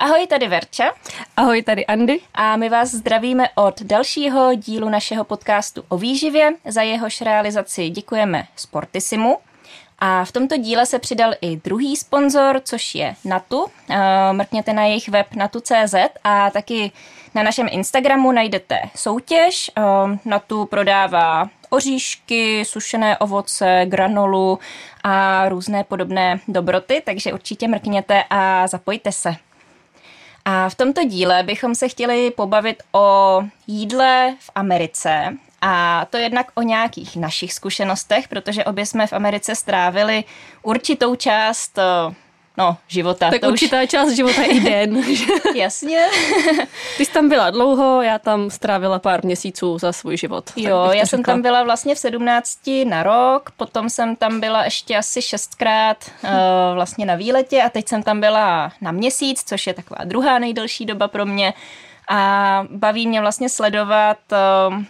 Ahoj, 0.00 0.26
tady 0.26 0.48
Verča. 0.48 0.84
Ahoj, 1.36 1.62
tady 1.62 1.86
Andy. 1.86 2.20
A 2.34 2.56
my 2.56 2.68
vás 2.68 2.90
zdravíme 2.90 3.48
od 3.54 3.82
dalšího 3.82 4.54
dílu 4.54 4.88
našeho 4.88 5.24
podcastu 5.24 5.84
o 5.88 5.98
výživě. 5.98 6.50
Za 6.64 6.82
jehož 6.82 7.20
realizaci 7.20 7.88
děkujeme 7.88 8.46
Sportisimu. 8.56 9.38
A 9.98 10.24
v 10.24 10.32
tomto 10.32 10.56
díle 10.56 10.86
se 10.86 10.98
přidal 10.98 11.32
i 11.40 11.56
druhý 11.56 11.96
sponzor, 11.96 12.60
což 12.64 12.94
je 12.94 13.14
Natu. 13.24 13.66
Mrkněte 14.32 14.72
na 14.72 14.84
jejich 14.84 15.08
web 15.08 15.34
natu.cz 15.34 15.94
a 16.24 16.50
taky 16.50 16.92
na 17.34 17.42
našem 17.42 17.68
Instagramu 17.70 18.32
najdete 18.32 18.80
soutěž. 18.96 19.70
Natu 20.24 20.64
prodává 20.64 21.48
oříšky, 21.70 22.64
sušené 22.64 23.18
ovoce, 23.18 23.82
granolu 23.84 24.58
a 25.04 25.48
různé 25.48 25.84
podobné 25.84 26.40
dobroty, 26.48 27.02
takže 27.06 27.32
určitě 27.32 27.68
mrkněte 27.68 28.24
a 28.30 28.66
zapojte 28.66 29.12
se. 29.12 29.36
A 30.52 30.68
v 30.68 30.74
tomto 30.74 31.04
díle 31.04 31.42
bychom 31.42 31.74
se 31.74 31.88
chtěli 31.88 32.30
pobavit 32.30 32.82
o 32.92 33.40
jídle 33.66 34.34
v 34.40 34.50
Americe. 34.54 35.36
A 35.60 36.06
to 36.10 36.16
jednak 36.16 36.46
o 36.54 36.62
nějakých 36.62 37.16
našich 37.16 37.52
zkušenostech, 37.52 38.28
protože 38.28 38.64
obě 38.64 38.86
jsme 38.86 39.06
v 39.06 39.12
Americe 39.12 39.54
strávili 39.54 40.24
určitou 40.62 41.14
část 41.14 41.78
no, 42.60 42.76
života. 42.88 43.30
Tak 43.30 43.40
to 43.40 43.48
určitá 43.48 43.82
už... 43.82 43.88
část 43.88 44.10
života 44.10 44.42
i 44.42 44.60
den. 44.60 45.02
Jasně. 45.54 46.06
Ty 46.96 47.04
jsi 47.04 47.12
tam 47.12 47.28
byla 47.28 47.50
dlouho, 47.50 48.02
já 48.02 48.18
tam 48.18 48.50
strávila 48.50 48.98
pár 48.98 49.24
měsíců 49.24 49.78
za 49.78 49.92
svůj 49.92 50.16
život. 50.16 50.50
Jo, 50.56 50.90
já 50.92 51.06
jsem 51.06 51.22
tam 51.22 51.42
byla 51.42 51.62
vlastně 51.62 51.94
v 51.94 51.98
17 51.98 52.58
na 52.84 53.02
rok, 53.02 53.50
potom 53.56 53.90
jsem 53.90 54.16
tam 54.16 54.40
byla 54.40 54.64
ještě 54.64 54.96
asi 54.96 55.22
šestkrát 55.22 55.96
uh, 56.24 56.30
vlastně 56.74 57.06
na 57.06 57.14
výletě 57.14 57.62
a 57.62 57.68
teď 57.68 57.88
jsem 57.88 58.02
tam 58.02 58.20
byla 58.20 58.72
na 58.80 58.92
měsíc, 58.92 59.42
což 59.46 59.66
je 59.66 59.74
taková 59.74 60.04
druhá 60.04 60.38
nejdelší 60.38 60.86
doba 60.86 61.08
pro 61.08 61.26
mě. 61.26 61.54
A 62.10 62.66
baví 62.70 63.06
mě 63.06 63.20
vlastně 63.20 63.48
sledovat 63.48 64.18
uh, 64.68 64.82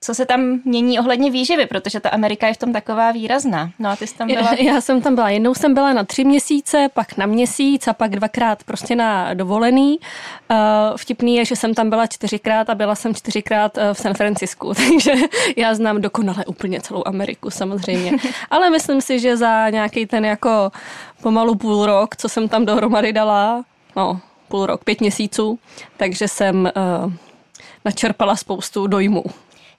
co 0.00 0.14
se 0.14 0.26
tam 0.26 0.60
mění 0.64 0.98
ohledně 0.98 1.30
výživy, 1.30 1.66
protože 1.66 2.00
ta 2.00 2.08
Amerika 2.08 2.46
je 2.46 2.54
v 2.54 2.56
tom 2.56 2.72
taková 2.72 3.12
výrazná. 3.12 3.70
No 3.78 3.90
a 3.90 3.96
ty 3.96 4.06
jsi 4.06 4.14
tam 4.14 4.28
byla? 4.28 4.54
Já, 4.54 4.72
já 4.72 4.80
jsem 4.80 5.02
tam 5.02 5.14
byla. 5.14 5.30
Jednou 5.30 5.54
jsem 5.54 5.74
byla 5.74 5.92
na 5.92 6.04
tři 6.04 6.24
měsíce, 6.24 6.88
pak 6.94 7.16
na 7.16 7.26
měsíc 7.26 7.88
a 7.88 7.92
pak 7.92 8.10
dvakrát 8.10 8.64
prostě 8.64 8.96
na 8.96 9.34
dovolený. 9.34 9.98
Uh, 10.50 10.56
vtipný 10.96 11.36
je, 11.36 11.44
že 11.44 11.56
jsem 11.56 11.74
tam 11.74 11.90
byla 11.90 12.06
čtyřikrát 12.06 12.70
a 12.70 12.74
byla 12.74 12.94
jsem 12.94 13.14
čtyřikrát 13.14 13.76
uh, 13.76 13.82
v 13.92 13.98
San 13.98 14.14
Francisku, 14.14 14.74
takže 14.88 15.12
já 15.56 15.74
znám 15.74 16.00
dokonale 16.00 16.44
úplně 16.46 16.80
celou 16.80 17.02
Ameriku 17.06 17.50
samozřejmě. 17.50 18.12
Ale 18.50 18.70
myslím 18.70 19.00
si, 19.00 19.18
že 19.18 19.36
za 19.36 19.70
nějaký 19.70 20.06
ten 20.06 20.24
jako 20.24 20.72
pomalu 21.22 21.54
půl 21.54 21.86
rok, 21.86 22.16
co 22.16 22.28
jsem 22.28 22.48
tam 22.48 22.66
dohromady 22.66 23.12
dala, 23.12 23.64
no 23.96 24.20
půl 24.48 24.66
rok, 24.66 24.84
pět 24.84 25.00
měsíců, 25.00 25.58
takže 25.96 26.28
jsem 26.28 26.70
uh, 27.04 27.12
načerpala 27.84 28.36
spoustu 28.36 28.86
dojmů. 28.86 29.24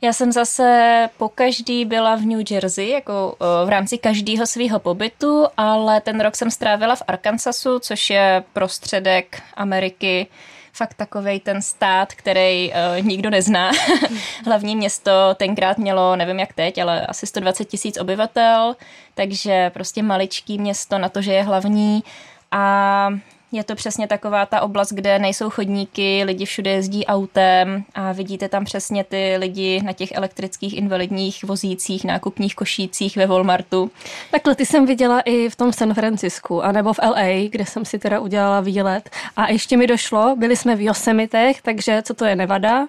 Já 0.01 0.13
jsem 0.13 0.31
zase 0.31 1.09
po 1.17 1.29
každý 1.29 1.85
byla 1.85 2.15
v 2.15 2.21
New 2.21 2.51
Jersey, 2.51 2.89
jako 2.89 3.35
v 3.65 3.69
rámci 3.69 3.97
každého 3.97 4.45
svého 4.45 4.79
pobytu, 4.79 5.45
ale 5.57 6.01
ten 6.01 6.19
rok 6.21 6.35
jsem 6.35 6.51
strávila 6.51 6.95
v 6.95 7.03
Arkansasu, 7.07 7.79
což 7.79 8.09
je 8.09 8.43
prostředek 8.53 9.41
Ameriky, 9.53 10.27
fakt 10.73 10.93
takový 10.93 11.39
ten 11.39 11.61
stát, 11.61 12.13
který 12.13 12.71
uh, 12.71 13.05
nikdo 13.05 13.29
nezná. 13.29 13.71
Hlavní 14.45 14.75
město 14.75 15.11
tenkrát 15.35 15.77
mělo, 15.77 16.15
nevím 16.15 16.39
jak 16.39 16.53
teď, 16.53 16.77
ale 16.77 17.05
asi 17.05 17.27
120 17.27 17.65
tisíc 17.65 17.99
obyvatel, 17.99 18.75
takže 19.13 19.69
prostě 19.69 20.03
maličký 20.03 20.57
město 20.57 20.97
na 20.97 21.09
to, 21.09 21.21
že 21.21 21.33
je 21.33 21.43
hlavní. 21.43 22.03
A 22.51 23.09
je 23.51 23.63
to 23.63 23.75
přesně 23.75 24.07
taková 24.07 24.45
ta 24.45 24.61
oblast, 24.61 24.93
kde 24.93 25.19
nejsou 25.19 25.49
chodníky, 25.49 26.23
lidi 26.23 26.45
všude 26.45 26.71
jezdí 26.71 27.05
autem 27.05 27.83
a 27.95 28.11
vidíte 28.11 28.49
tam 28.49 28.65
přesně 28.65 29.03
ty 29.03 29.35
lidi 29.37 29.81
na 29.85 29.93
těch 29.93 30.11
elektrických 30.11 30.77
invalidních 30.77 31.43
vozících, 31.43 32.05
nákupních 32.05 32.55
košících 32.55 33.17
ve 33.17 33.27
Walmartu. 33.27 33.91
Takhle 34.31 34.55
ty 34.55 34.65
jsem 34.65 34.85
viděla 34.85 35.21
i 35.21 35.49
v 35.49 35.55
tom 35.55 35.73
San 35.73 35.93
Francisku, 35.93 36.63
anebo 36.63 36.93
v 36.93 36.99
LA, 36.99 37.49
kde 37.49 37.65
jsem 37.65 37.85
si 37.85 37.99
teda 37.99 38.19
udělala 38.19 38.61
výlet. 38.61 39.09
A 39.35 39.51
ještě 39.51 39.77
mi 39.77 39.87
došlo, 39.87 40.35
byli 40.35 40.55
jsme 40.55 40.75
v 40.75 40.81
Yosemitech, 40.81 41.61
takže 41.61 42.01
co 42.01 42.13
to 42.13 42.25
je 42.25 42.35
Nevada? 42.35 42.87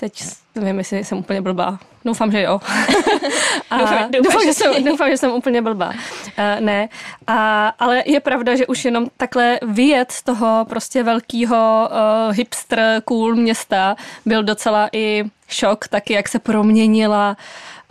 Teď 0.00 0.24
nevím, 0.54 0.78
jestli 0.78 1.04
jsem 1.04 1.18
úplně 1.18 1.40
blbá. 1.40 1.78
Doufám, 2.04 2.32
že 2.32 2.42
jo. 2.42 2.60
A 3.70 3.78
doufám, 3.78 4.10
doufám, 4.10 4.42
že 4.44 4.54
jsem, 4.54 4.84
doufám, 4.84 5.10
že 5.10 5.16
jsem 5.16 5.30
úplně 5.30 5.62
blbá. 5.62 5.88
Uh, 5.88 5.94
ne, 6.60 6.88
a, 7.26 7.68
ale 7.68 8.02
je 8.06 8.20
pravda, 8.20 8.56
že 8.56 8.66
už 8.66 8.84
jenom 8.84 9.06
takhle 9.16 9.58
vyjet 9.62 10.12
z 10.12 10.22
toho 10.22 10.66
prostě 10.68 11.02
velkého 11.02 11.90
uh, 11.90 12.36
hipster 12.36 13.02
cool 13.04 13.34
města 13.34 13.96
byl 14.26 14.42
docela 14.42 14.88
i 14.92 15.24
šok, 15.48 15.88
taky 15.88 16.12
jak 16.12 16.28
se 16.28 16.38
proměnila 16.38 17.36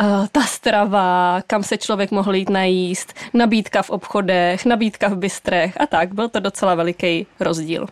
uh, 0.02 0.28
ta 0.32 0.42
strava, 0.42 1.42
kam 1.48 1.64
se 1.64 1.78
člověk 1.78 2.12
mohl 2.12 2.36
jít 2.36 2.50
najíst, 2.50 3.14
nabídka 3.34 3.82
v 3.82 3.90
obchodech, 3.90 4.66
nabídka 4.66 5.08
v 5.08 5.18
bystrech 5.18 5.82
a 5.82 5.88
tak. 5.88 6.14
Byl 6.14 6.30
to 6.30 6.40
docela 6.40 6.76
veliký 6.76 7.28
rozdíl. 7.40 7.88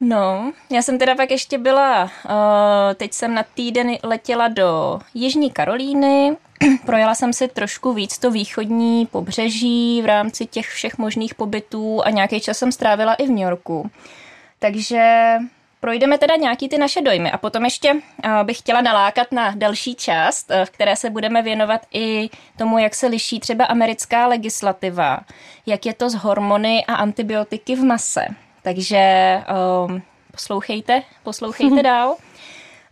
No, 0.00 0.52
já 0.70 0.82
jsem 0.82 0.98
teda 0.98 1.14
pak 1.14 1.30
ještě 1.30 1.58
byla, 1.58 2.02
uh, 2.02 2.10
teď 2.94 3.12
jsem 3.12 3.34
na 3.34 3.42
týden 3.42 3.96
letěla 4.02 4.48
do 4.48 4.98
Jižní 5.14 5.50
Karolíny, 5.50 6.36
projela 6.86 7.14
jsem 7.14 7.32
si 7.32 7.48
trošku 7.48 7.92
víc 7.92 8.18
to 8.18 8.30
východní 8.30 9.06
pobřeží 9.06 10.02
v 10.02 10.06
rámci 10.06 10.46
těch 10.46 10.66
všech 10.68 10.98
možných 10.98 11.34
pobytů 11.34 12.04
a 12.04 12.10
nějaký 12.10 12.40
čas 12.40 12.58
jsem 12.58 12.72
strávila 12.72 13.14
i 13.14 13.26
v 13.26 13.30
New 13.30 13.38
Yorku. 13.38 13.90
Takže 14.58 15.32
projdeme 15.80 16.18
teda 16.18 16.36
nějaký 16.36 16.68
ty 16.68 16.78
naše 16.78 17.00
dojmy 17.00 17.30
a 17.30 17.38
potom 17.38 17.64
ještě 17.64 17.92
uh, 17.92 18.00
bych 18.42 18.58
chtěla 18.58 18.80
nalákat 18.80 19.32
na 19.32 19.52
další 19.56 19.94
část, 19.94 20.50
uh, 20.50 20.64
v 20.64 20.70
které 20.70 20.96
se 20.96 21.10
budeme 21.10 21.42
věnovat 21.42 21.80
i 21.94 22.30
tomu, 22.56 22.78
jak 22.78 22.94
se 22.94 23.06
liší 23.06 23.40
třeba 23.40 23.64
americká 23.64 24.26
legislativa, 24.26 25.20
jak 25.66 25.86
je 25.86 25.94
to 25.94 26.10
s 26.10 26.14
hormony 26.14 26.84
a 26.84 26.94
antibiotiky 26.94 27.76
v 27.76 27.84
mase. 27.84 28.26
Takže 28.68 29.42
um, 29.86 30.02
poslouchejte, 30.32 31.02
poslouchejte 31.22 31.82
dál. 31.92 32.16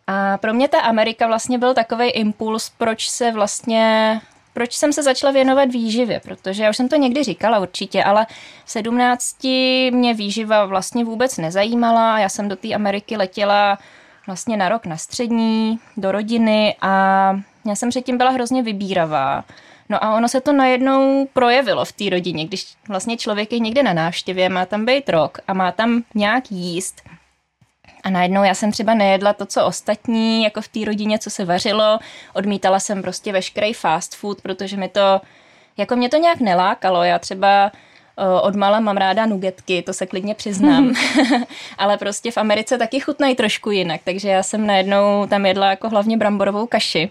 A 0.07 0.39
pro 0.39 0.55
mě 0.55 0.69
ta 0.69 0.81
Amerika 0.81 1.27
vlastně 1.27 1.59
byl 1.59 1.75
takový 1.75 2.11
impuls, 2.11 2.73
proč 2.79 3.09
se 3.11 3.33
vlastně 3.33 4.21
proč 4.53 4.73
jsem 4.73 4.93
se 4.93 5.03
začala 5.03 5.33
věnovat 5.33 5.65
výživě, 5.65 6.21
protože 6.21 6.63
já 6.63 6.71
už 6.71 6.77
jsem 6.77 6.89
to 6.89 6.97
někdy 6.97 7.25
říkala 7.25 7.59
určitě, 7.59 8.05
ale 8.05 8.27
v 8.65 8.71
17 8.71 9.45
mě 9.91 10.15
výživa 10.15 10.65
vlastně 10.65 11.05
vůbec 11.05 11.37
nezajímala. 11.37 12.19
Já 12.19 12.29
jsem 12.29 12.49
do 12.49 12.57
té 12.57 12.75
Ameriky 12.75 13.17
letěla 13.17 13.79
vlastně 14.27 14.57
na 14.57 14.69
rok 14.69 14.87
na 14.87 14.97
střední, 14.97 15.79
do 15.97 16.13
rodiny 16.13 16.77
a 16.81 16.91
já 17.67 17.75
jsem 17.75 17.89
předtím 17.89 18.19
byla 18.19 18.31
hrozně 18.31 18.63
vybíravá. 18.63 19.45
No 19.89 20.05
a 20.05 20.17
ono 20.17 20.29
se 20.29 20.41
to 20.41 20.53
najednou 20.53 21.29
projevilo 21.33 21.85
v 21.85 21.93
té 21.93 22.11
rodině, 22.11 22.45
když 22.45 22.67
vlastně 22.89 23.17
člověk 23.17 23.53
je 23.53 23.59
někde 23.59 23.83
na 23.83 23.93
návštěvě, 23.93 24.49
má 24.49 24.67
tam 24.67 24.85
být 24.85 25.09
rok 25.09 25.39
a 25.49 25.55
má 25.55 25.73
tam 25.73 26.03
nějak 26.15 26.51
jíst. 26.51 27.03
A 28.05 28.11
najednou 28.11 28.45
já 28.45 28.55
jsem 28.55 28.73
třeba 28.73 28.95
nejedla 28.95 29.33
to, 29.33 29.47
co 29.47 29.67
ostatní, 29.67 30.45
jako 30.45 30.61
v 30.61 30.69
té 30.69 30.85
rodině, 30.85 31.19
co 31.19 31.31
se 31.31 31.45
vařilo. 31.45 31.99
Odmítala 32.35 32.81
jsem 32.81 33.03
prostě 33.03 33.33
veškerý 33.33 33.73
fast 33.73 34.15
food, 34.15 34.41
protože 34.41 34.77
mi 34.77 34.89
to, 34.89 35.21
jako 35.77 35.97
mě 35.97 36.09
to 36.09 36.17
nějak 36.17 36.41
nelákalo. 36.41 37.05
Já 37.05 37.19
třeba 37.19 37.73
od 38.43 38.57
mala 38.57 38.81
mám 38.81 38.97
ráda 38.97 39.27
nugetky, 39.27 39.83
to 39.83 39.93
se 39.93 40.07
klidně 40.07 40.35
přiznám. 40.35 40.95
Ale 41.79 41.97
prostě 41.99 42.31
v 42.31 42.39
Americe 42.39 42.79
taky 42.79 43.01
chutnají 43.01 43.37
trošku 43.37 43.71
jinak, 43.71 44.01
takže 44.05 44.29
já 44.29 44.43
jsem 44.43 44.67
najednou 44.67 45.27
tam 45.27 45.47
jedla 45.47 45.71
jako 45.71 45.89
hlavně 45.89 46.17
bramborovou 46.17 46.67
kaši. 46.67 47.11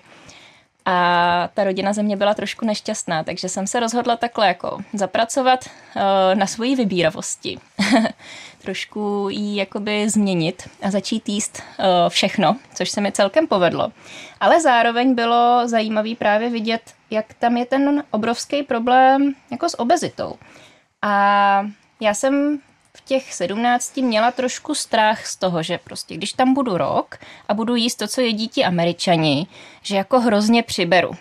A 0.86 1.50
ta 1.54 1.64
rodina 1.64 1.94
ze 1.94 2.04
mě 2.04 2.18
byla 2.18 2.34
trošku 2.34 2.66
nešťastná, 2.66 3.24
takže 3.24 3.50
jsem 3.50 3.68
se 3.68 3.80
rozhodla 3.80 4.16
takhle 4.16 4.48
jako 4.48 4.78
zapracovat 4.94 5.66
uh, 5.66 6.02
na 6.40 6.48
svoji 6.48 6.76
vybíravosti. 6.76 7.60
trošku 8.62 9.28
ji 9.30 9.56
jakoby 9.56 10.10
změnit 10.10 10.70
a 10.82 10.92
začít 10.92 11.30
jíst 11.30 11.64
uh, 11.80 11.86
všechno, 12.10 12.58
což 12.74 12.90
se 12.90 13.02
mi 13.02 13.12
celkem 13.12 13.48
povedlo. 13.48 13.92
Ale 14.40 14.62
zároveň 14.62 15.16
bylo 15.16 15.62
zajímavé 15.66 16.16
právě 16.16 16.50
vidět, 16.50 16.82
jak 17.10 17.34
tam 17.34 17.58
je 17.58 17.66
ten 17.66 18.04
obrovský 18.12 18.64
problém 18.64 19.36
jako 19.52 19.70
s 19.70 19.80
obezitou. 19.80 20.36
A 21.02 21.68
já 22.00 22.14
jsem 22.14 22.60
v 22.96 23.02
těch 23.02 23.34
sedmnácti 23.34 24.02
měla 24.02 24.32
trošku 24.32 24.76
strach 24.76 25.26
z 25.26 25.36
toho, 25.36 25.64
že 25.64 25.78
prostě 25.78 26.16
když 26.18 26.34
tam 26.34 26.54
budu 26.54 26.78
rok 26.78 27.18
a 27.48 27.54
budu 27.54 27.76
jíst 27.76 27.96
to, 27.96 28.08
co 28.08 28.22
jedí 28.22 28.48
ti 28.48 28.66
američani, 28.66 29.48
že 29.82 29.96
jako 29.96 30.20
hrozně 30.20 30.64
přiberu. 30.64 31.12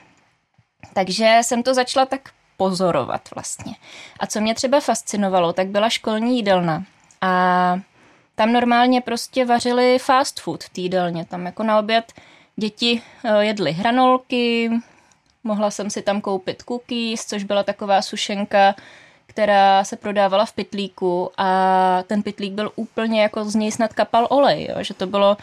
Takže 0.94 1.38
jsem 1.42 1.62
to 1.62 1.74
začala 1.74 2.06
tak 2.06 2.20
pozorovat 2.56 3.28
vlastně. 3.34 3.74
A 4.20 4.26
co 4.26 4.40
mě 4.40 4.54
třeba 4.54 4.80
fascinovalo, 4.80 5.52
tak 5.52 5.68
byla 5.68 5.88
školní 5.88 6.36
jídelna. 6.36 6.84
A 7.20 7.80
tam 8.34 8.52
normálně 8.52 9.00
prostě 9.00 9.44
vařili 9.44 9.98
fast 9.98 10.40
food 10.40 10.64
v 10.64 10.68
týdelně. 10.68 11.24
Tam 11.24 11.46
jako 11.46 11.62
na 11.62 11.78
oběd 11.78 12.12
děti 12.56 13.02
eh, 13.24 13.44
jedly 13.44 13.72
hranolky, 13.72 14.70
mohla 15.44 15.70
jsem 15.70 15.90
si 15.90 16.02
tam 16.02 16.20
koupit 16.20 16.62
cookies, 16.62 17.26
což 17.26 17.44
byla 17.44 17.62
taková 17.62 18.02
sušenka 18.02 18.74
která 19.34 19.84
se 19.84 19.96
prodávala 19.96 20.44
v 20.44 20.52
pitlíku 20.52 21.31
a 21.38 22.02
ten 22.06 22.22
pitlík 22.22 22.52
byl 22.52 22.72
úplně 22.76 23.22
jako 23.22 23.44
z 23.44 23.54
něj 23.54 23.72
snad 23.72 23.92
kapal 23.92 24.26
olej, 24.31 24.69
jo? 24.70 24.82
že 24.82 24.94
to 24.94 25.06
bylo 25.06 25.36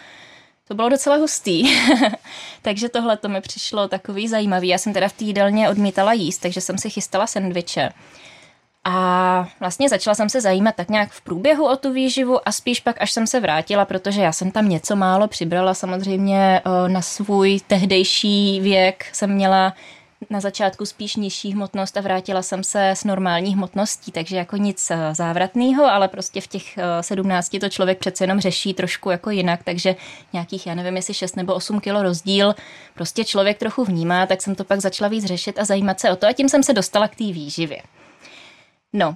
to 0.68 0.76
bylo 0.76 0.90
docela 0.90 1.16
hustý. 1.16 1.78
takže 2.62 2.90
tohle 2.90 3.18
to 3.18 3.30
mi 3.30 3.42
přišlo 3.42 3.88
takový 3.88 4.28
zajímavý. 4.28 4.68
Já 4.68 4.78
jsem 4.78 4.94
teda 4.94 5.08
v 5.08 5.14
té 5.14 5.70
odmítala 5.70 6.14
jíst, 6.14 6.38
takže 6.38 6.62
jsem 6.62 6.78
si 6.78 6.90
chystala 6.90 7.28
sendviče. 7.28 7.90
A 8.84 9.48
vlastně 9.60 9.90
začala 9.90 10.16
jsem 10.16 10.30
se 10.30 10.42
zajímat 10.42 10.76
tak 10.76 10.90
nějak 10.90 11.12
v 11.12 11.22
průběhu 11.22 11.66
o 11.66 11.76
tu 11.76 11.94
výživu 11.94 12.48
a 12.48 12.52
spíš 12.52 12.80
pak, 12.80 13.02
až 13.02 13.12
jsem 13.12 13.28
se 13.28 13.40
vrátila, 13.40 13.86
protože 13.86 14.22
já 14.22 14.32
jsem 14.32 14.52
tam 14.52 14.70
něco 14.70 14.96
málo 14.96 15.28
přibrala. 15.28 15.74
Samozřejmě 15.74 16.62
eh, 16.66 16.90
na 16.90 17.02
svůj 17.02 17.60
tehdejší 17.68 18.60
věk 18.62 19.06
jsem 19.14 19.32
měla 19.32 19.74
na 20.30 20.40
začátku 20.40 20.86
spíš 20.86 21.16
nižší 21.16 21.54
hmotnost 21.54 21.98
a 21.98 22.02
vrátila 22.02 22.42
jsem 22.42 22.64
se 22.64 22.90
s 22.90 23.04
normální 23.04 23.54
hmotností, 23.54 24.12
takže 24.12 24.38
jako 24.38 24.58
nic 24.58 24.92
eh, 24.92 25.16
závratného, 25.16 25.86
ale 25.86 26.08
prostě 26.08 26.42
v 26.42 26.48
těch 26.48 26.80
17 27.02 27.54
eh, 27.54 27.60
to 27.60 27.70
člověk 27.70 28.00
přece 28.00 28.24
jenom 28.24 28.40
řeší 28.40 28.74
trošku 28.74 29.10
jako 29.10 29.30
jinak, 29.30 29.64
takže 29.64 29.96
nějakých, 30.34 30.68
já 30.68 30.76
nevím, 30.76 30.96
jestli 30.96 31.14
6 31.14 31.36
nebo 31.36 31.54
8 31.54 31.80
kilo 31.80 32.04
rozdíl, 32.04 32.56
prostě 32.94 33.26
člověk 33.26 33.58
trochu 33.58 33.84
vnímá, 33.84 34.26
tak 34.26 34.42
jsem 34.42 34.56
to 34.56 34.64
pak 34.64 34.80
začala 34.80 35.08
víc 35.08 35.26
řešit 35.26 35.60
a 35.60 35.66
zajímat 35.66 36.00
se 36.00 36.12
o 36.12 36.16
to 36.16 36.28
a 36.28 36.34
tím 36.34 36.50
jsem 36.50 36.64
se 36.64 36.74
dostala 36.74 37.08
k 37.08 37.16
té 37.16 37.24
výživě. 37.24 37.82
No. 38.94 39.16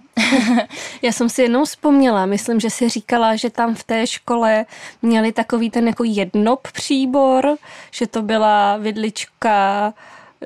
Já 1.02 1.12
jsem 1.12 1.30
si 1.30 1.42
jednou 1.42 1.66
vzpomněla, 1.66 2.26
myslím, 2.26 2.60
že 2.60 2.70
si 2.70 2.90
říkala, 2.90 3.36
že 3.36 3.50
tam 3.50 3.76
v 3.76 3.84
té 3.84 4.08
škole 4.08 4.66
měli 5.02 5.32
takový 5.32 5.70
ten 5.70 5.88
jako 5.88 6.04
jednop 6.04 6.68
příbor, 6.74 7.58
že 7.92 8.08
to 8.08 8.22
byla 8.22 8.78
vidlička, 8.78 9.94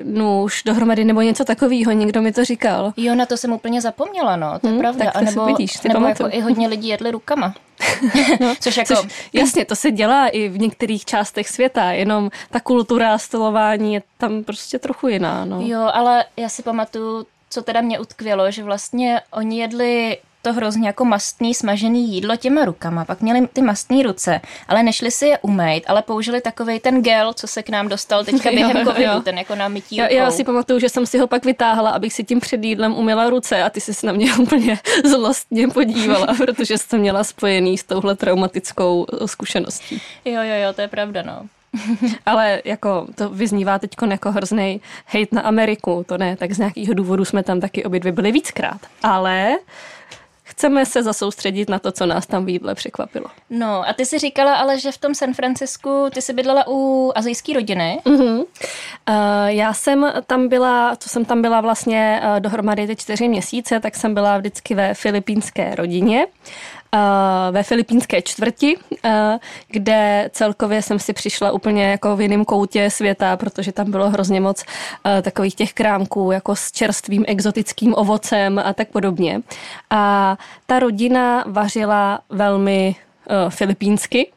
nůž 0.02 0.62
dohromady 0.62 1.04
nebo 1.04 1.20
něco 1.20 1.44
takového, 1.44 1.92
někdo 1.92 2.22
mi 2.22 2.32
to 2.32 2.44
říkal. 2.44 2.92
Jo, 2.96 3.14
na 3.14 3.26
to 3.26 3.36
jsem 3.36 3.52
úplně 3.52 3.80
zapomněla, 3.80 4.36
no, 4.36 4.58
to 4.58 4.66
je 4.66 4.70
hmm, 4.70 4.80
pravda. 4.80 5.04
Tak 5.04 5.16
a 5.16 5.20
nebo, 5.20 5.46
vidíš, 5.46 5.72
ty 5.72 5.88
nebo 5.88 6.06
jako 6.06 6.28
i 6.30 6.40
hodně 6.40 6.68
lidí 6.68 6.88
jedli 6.88 7.10
rukama. 7.10 7.54
no, 8.40 8.54
což 8.60 8.76
jako... 8.76 8.94
Což, 8.94 9.28
jasně, 9.32 9.64
to 9.64 9.76
se 9.76 9.90
dělá 9.90 10.28
i 10.28 10.48
v 10.48 10.58
některých 10.58 11.04
částech 11.04 11.48
světa, 11.48 11.92
jenom 11.92 12.30
ta 12.50 12.60
kultura 12.60 13.18
stolování 13.18 13.94
je 13.94 14.02
tam 14.18 14.44
prostě 14.44 14.78
trochu 14.78 15.08
jiná. 15.08 15.44
No. 15.44 15.60
Jo, 15.60 15.90
ale 15.92 16.24
já 16.36 16.48
si 16.48 16.62
pamatuju, 16.62 17.26
co 17.50 17.62
teda 17.62 17.80
mě 17.80 17.98
utkvělo, 17.98 18.50
že 18.50 18.62
vlastně 18.62 19.20
oni 19.30 19.60
jedli 19.60 20.18
to 20.42 20.52
hrozně 20.52 20.86
jako 20.86 21.04
mastný 21.04 21.54
smažený 21.54 22.14
jídlo 22.14 22.36
těma 22.36 22.64
rukama. 22.64 23.04
Pak 23.04 23.20
měli 23.20 23.46
ty 23.46 23.62
mastné 23.62 24.02
ruce, 24.02 24.40
ale 24.68 24.82
nešli 24.82 25.10
si 25.10 25.26
je 25.26 25.38
umýt, 25.38 25.84
ale 25.86 26.02
použili 26.02 26.40
takový 26.40 26.80
ten 26.80 27.02
gel, 27.02 27.32
co 27.32 27.46
se 27.46 27.62
k 27.62 27.68
nám 27.68 27.88
dostal 27.88 28.24
teďka 28.24 28.50
během 28.50 28.76
jo, 28.76 28.84
covidu, 28.84 29.12
jo. 29.12 29.20
ten 29.20 29.38
jako 29.38 29.54
na 29.54 29.68
mytí 29.68 29.96
já, 29.96 30.08
já 30.08 30.30
si 30.30 30.44
pamatuju, 30.44 30.78
že 30.78 30.88
jsem 30.88 31.06
si 31.06 31.18
ho 31.18 31.26
pak 31.26 31.44
vytáhla, 31.44 31.90
abych 31.90 32.12
si 32.12 32.24
tím 32.24 32.40
před 32.40 32.64
jídlem 32.64 32.94
umila 32.94 33.30
ruce 33.30 33.62
a 33.62 33.70
ty 33.70 33.80
jsi 33.80 34.06
na 34.06 34.12
mě 34.12 34.34
úplně 34.38 34.78
zlostně 35.04 35.68
podívala, 35.68 36.26
protože 36.36 36.78
jsem 36.78 37.00
měla 37.00 37.24
spojený 37.24 37.78
s 37.78 37.84
touhle 37.84 38.16
traumatickou 38.16 39.06
zkušeností. 39.26 40.02
Jo, 40.24 40.42
jo, 40.42 40.54
jo, 40.64 40.72
to 40.72 40.80
je 40.80 40.88
pravda, 40.88 41.22
no. 41.22 41.46
Ale 42.26 42.62
jako 42.64 43.06
to 43.14 43.28
vyznívá 43.28 43.78
teď 43.78 43.90
jako 44.10 44.32
hrozný 44.32 44.80
hate 45.06 45.36
na 45.36 45.42
Ameriku, 45.42 46.04
to 46.08 46.18
ne, 46.18 46.36
tak 46.36 46.52
z 46.52 46.58
nějakého 46.58 46.94
důvodu 46.94 47.24
jsme 47.24 47.42
tam 47.42 47.60
taky 47.60 47.84
obě 47.84 48.00
dvě 48.00 48.12
byli 48.12 48.32
víckrát. 48.32 48.80
Ale 49.02 49.56
chceme 50.60 50.86
se 50.86 51.02
zasoustředit 51.02 51.70
na 51.70 51.78
to, 51.78 51.92
co 51.92 52.06
nás 52.06 52.26
tam 52.26 52.44
v 52.44 52.48
jídle 52.48 52.74
překvapilo. 52.74 53.26
No 53.50 53.88
a 53.88 53.92
ty 53.92 54.06
si 54.06 54.18
říkala 54.18 54.54
ale, 54.54 54.78
že 54.78 54.92
v 54.92 54.98
tom 54.98 55.14
San 55.14 55.34
Francisku 55.34 56.06
ty 56.14 56.22
jsi 56.22 56.32
bydlela 56.32 56.64
u 56.68 57.12
azijské 57.14 57.52
rodiny. 57.52 58.00
Uh-huh. 58.04 58.38
Uh, 58.38 58.44
já 59.46 59.72
jsem 59.72 60.12
tam 60.26 60.48
byla, 60.48 60.96
co 60.96 61.08
jsem 61.08 61.24
tam 61.24 61.42
byla 61.42 61.60
vlastně 61.60 62.22
uh, 62.22 62.40
dohromady 62.40 62.86
ty 62.86 62.96
čtyři 62.96 63.28
měsíce, 63.28 63.80
tak 63.80 63.96
jsem 63.96 64.14
byla 64.14 64.38
vždycky 64.38 64.74
ve 64.74 64.94
filipínské 64.94 65.74
rodině 65.74 66.26
ve 67.50 67.62
filipínské 67.62 68.22
čtvrti, 68.22 68.76
kde 69.68 70.30
celkově 70.32 70.82
jsem 70.82 70.98
si 70.98 71.12
přišla 71.12 71.52
úplně 71.52 71.84
jako 71.84 72.16
v 72.16 72.20
jiném 72.20 72.44
koutě 72.44 72.90
světa, 72.90 73.36
protože 73.36 73.72
tam 73.72 73.90
bylo 73.90 74.10
hrozně 74.10 74.40
moc 74.40 74.64
takových 75.22 75.54
těch 75.54 75.72
krámků 75.72 76.30
jako 76.32 76.56
s 76.56 76.72
čerstvým 76.72 77.24
exotickým 77.28 77.94
ovocem 77.96 78.58
a 78.58 78.72
tak 78.72 78.88
podobně. 78.88 79.40
A 79.90 80.36
ta 80.66 80.78
rodina 80.78 81.44
vařila 81.46 82.20
velmi 82.30 82.96
filipínsky, 83.48 84.32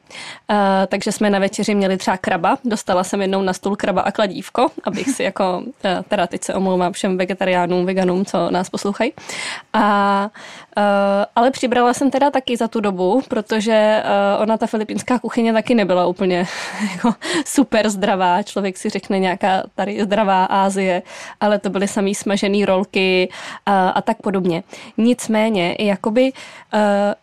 Uh, 0.50 0.58
takže 0.88 1.12
jsme 1.12 1.30
na 1.30 1.40
večeři 1.40 1.76
měli 1.76 1.98
třeba 1.98 2.18
kraba. 2.18 2.58
Dostala 2.66 3.04
jsem 3.04 3.22
jednou 3.22 3.42
na 3.42 3.54
stůl 3.54 3.76
kraba 3.76 4.02
a 4.02 4.12
kladívko, 4.12 4.68
abych 4.84 5.10
si 5.10 5.24
jako, 5.24 5.58
uh, 5.66 5.72
teda 6.08 6.28
teď 6.28 6.44
se 6.44 6.54
omlouvám 6.54 6.94
všem 6.94 7.18
vegetariánům, 7.18 7.86
veganům, 7.86 8.26
co 8.26 8.52
nás 8.52 8.70
poslouchají. 8.70 9.14
A, 9.74 10.30
uh, 10.78 10.84
ale 11.36 11.52
přibrala 11.52 11.94
jsem 11.94 12.12
teda 12.12 12.32
taky 12.32 12.58
za 12.58 12.68
tu 12.68 12.80
dobu, 12.80 13.22
protože 13.28 14.04
uh, 14.04 14.42
ona 14.42 14.58
ta 14.58 14.68
filipínská 14.68 15.20
kuchyně 15.20 15.54
taky 15.54 15.76
nebyla 15.76 16.06
úplně 16.06 16.48
jako 16.92 17.14
super 17.46 17.90
zdravá. 17.90 18.44
Člověk 18.44 18.78
si 18.78 18.90
řekne 18.90 19.20
nějaká 19.20 19.64
tady 19.76 20.04
zdravá 20.04 20.46
Ázie, 20.46 21.02
ale 21.40 21.60
to 21.60 21.70
byly 21.70 21.88
samý 21.88 22.16
smažený 22.16 22.66
rolky 22.66 23.30
uh, 23.68 23.74
a 23.94 24.02
tak 24.02 24.18
podobně. 24.22 24.64
Nicméně, 24.98 25.76
jakoby 25.80 26.32
uh, 26.32 26.80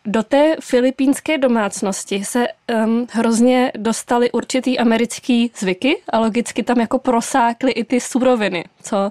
do 0.06 0.22
té 0.22 0.56
filipínské 0.60 1.38
domácnosti 1.38 2.24
se 2.24 2.46
um, 2.84 3.06
hrozně 3.10 3.72
dostali 3.78 4.30
určitý 4.30 4.78
americký 4.78 5.52
zvyky 5.58 6.02
a 6.08 6.18
logicky 6.18 6.62
tam 6.62 6.80
jako 6.80 6.98
prosákly 6.98 7.72
i 7.72 7.84
ty 7.84 8.00
suroviny, 8.00 8.64
co 8.82 8.96
uh, 8.96 9.10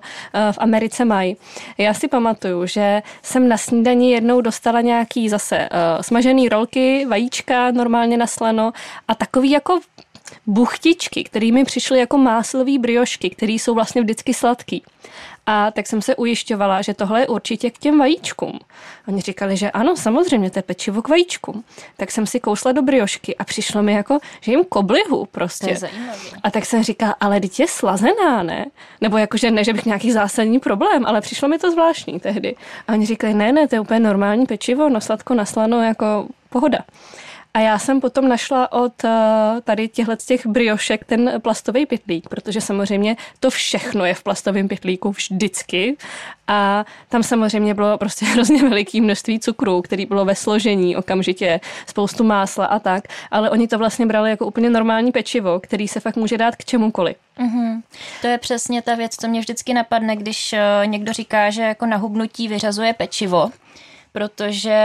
v 0.51 0.57
Americe 0.57 1.05
mají. 1.05 1.37
Já 1.77 1.93
si 1.93 2.07
pamatuju, 2.07 2.65
že 2.65 3.01
jsem 3.23 3.47
na 3.47 3.57
snídani 3.57 4.11
jednou 4.11 4.41
dostala 4.41 4.81
nějaký 4.81 5.29
zase 5.29 5.57
uh, 5.57 6.01
smažený 6.01 6.49
rolky, 6.49 7.05
vajíčka 7.05 7.71
normálně 7.71 8.17
naslano 8.17 8.71
a 9.07 9.15
takový 9.15 9.51
jako 9.51 9.79
buchtičky, 10.47 11.23
kterými 11.23 11.63
přišly 11.63 11.99
jako 11.99 12.17
máslový 12.17 12.79
briošky, 12.79 13.29
které 13.29 13.53
jsou 13.53 13.73
vlastně 13.73 14.01
vždycky 14.01 14.33
sladký. 14.33 14.83
A 15.45 15.71
tak 15.71 15.87
jsem 15.87 16.01
se 16.01 16.15
ujišťovala, 16.15 16.81
že 16.81 16.93
tohle 16.93 17.21
je 17.21 17.27
určitě 17.27 17.69
k 17.71 17.77
těm 17.77 17.99
vajíčkům. 17.99 18.59
Oni 19.07 19.21
říkali, 19.21 19.57
že 19.57 19.71
ano, 19.71 19.95
samozřejmě, 19.95 20.51
to 20.51 20.59
je 20.59 20.63
pečivo 20.63 21.01
k 21.01 21.07
vajíčkům. 21.09 21.63
Tak 21.97 22.11
jsem 22.11 22.27
si 22.27 22.39
kousla 22.39 22.71
do 22.71 22.81
briošky 22.81 23.37
a 23.37 23.43
přišlo 23.43 23.83
mi 23.83 23.93
jako, 23.93 24.17
že 24.41 24.51
jim 24.51 24.63
koblihu 24.65 25.25
prostě. 25.31 25.75
To 25.79 25.85
je 25.85 25.91
a 26.43 26.51
tak 26.51 26.65
jsem 26.65 26.83
říkala, 26.83 27.15
ale 27.19 27.39
teď 27.39 27.59
je 27.59 27.67
slazená, 27.67 28.43
ne? 28.43 28.65
Nebo 29.01 29.17
jakože 29.17 29.51
ne, 29.51 29.63
že 29.63 29.73
bych 29.73 29.85
nějaký 29.85 30.11
zásadní 30.11 30.59
problém, 30.59 31.05
ale 31.05 31.21
přišlo 31.21 31.47
mi 31.47 31.57
to 31.57 31.71
zvláštní 31.71 32.19
tehdy. 32.19 32.55
A 32.87 32.93
oni 32.93 33.05
říkali, 33.05 33.33
ne, 33.33 33.51
ne, 33.51 33.67
to 33.67 33.75
je 33.75 33.79
úplně 33.79 33.99
normální 33.99 34.45
pečivo, 34.45 34.89
na 34.89 34.99
sladko, 34.99 35.33
na 35.33 35.45
slano, 35.45 35.83
jako 35.83 36.27
pohoda. 36.49 36.79
A 37.59 37.61
já 37.61 37.79
jsem 37.79 38.01
potom 38.01 38.27
našla 38.27 38.71
od 38.71 39.03
eh, 39.03 39.09
tady 39.63 39.87
těchto 39.87 40.15
těch 40.15 40.45
briošek 40.45 41.05
ten 41.05 41.31
plastový 41.41 41.85
pytlík, 41.85 42.29
protože 42.29 42.61
samozřejmě 42.61 43.15
to 43.39 43.49
všechno 43.49 44.05
je 44.05 44.13
v 44.13 44.23
plastovém 44.23 44.67
pytlíku 44.67 45.11
vždycky. 45.11 45.97
A 46.47 46.85
tam 47.09 47.23
samozřejmě 47.23 47.73
bylo 47.73 47.97
prostě 47.97 48.25
hrozně 48.33 48.69
veliké 48.69 49.01
množství 49.01 49.39
cukru, 49.39 49.81
který 49.81 50.05
bylo 50.05 50.25
ve 50.25 50.35
složení 50.35 50.95
okamžitě, 50.95 51.59
spoustu 51.87 52.23
másla 52.23 52.65
a 52.65 52.79
tak. 52.79 53.03
Ale 53.31 53.49
oni 53.49 53.67
to 53.67 53.77
vlastně 53.77 54.05
brali 54.05 54.29
jako 54.29 54.45
úplně 54.45 54.69
normální 54.69 55.11
pečivo, 55.11 55.59
který 55.59 55.87
se 55.87 55.99
fakt 55.99 56.15
může 56.15 56.37
dát 56.37 56.55
k 56.55 56.65
čemukoliv. 56.65 57.17
Mm-hmm. 57.39 57.81
To 58.21 58.27
je 58.27 58.37
přesně 58.37 58.81
ta 58.81 58.95
věc, 58.95 59.15
co 59.15 59.27
mě 59.27 59.39
vždycky 59.39 59.73
napadne, 59.73 60.15
když 60.15 60.53
eh, 60.53 60.61
někdo 60.85 61.13
říká, 61.13 61.49
že 61.49 61.61
jako 61.61 61.85
na 61.85 61.97
hubnutí 61.97 62.47
vyřazuje 62.47 62.93
pečivo, 62.93 63.49
protože 64.11 64.79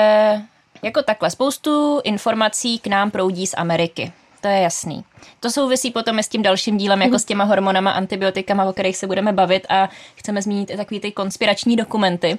jako 0.82 1.02
takhle, 1.02 1.30
spoustu 1.30 2.00
informací 2.04 2.78
k 2.78 2.86
nám 2.86 3.10
proudí 3.10 3.46
z 3.46 3.54
Ameriky. 3.56 4.12
To 4.40 4.48
je 4.48 4.60
jasný. 4.60 5.04
To 5.40 5.50
souvisí 5.50 5.90
potom 5.90 6.18
s 6.18 6.28
tím 6.28 6.42
dalším 6.42 6.76
dílem, 6.76 7.02
jako 7.02 7.18
s 7.18 7.24
těma 7.24 7.44
hormonama, 7.44 7.90
antibiotikama, 7.90 8.64
o 8.64 8.72
kterých 8.72 8.96
se 8.96 9.06
budeme 9.06 9.32
bavit 9.32 9.66
a 9.68 9.88
chceme 10.14 10.42
zmínit 10.42 10.70
i 10.70 10.76
takový 10.76 11.00
ty 11.00 11.12
konspirační 11.12 11.76
dokumenty. 11.76 12.38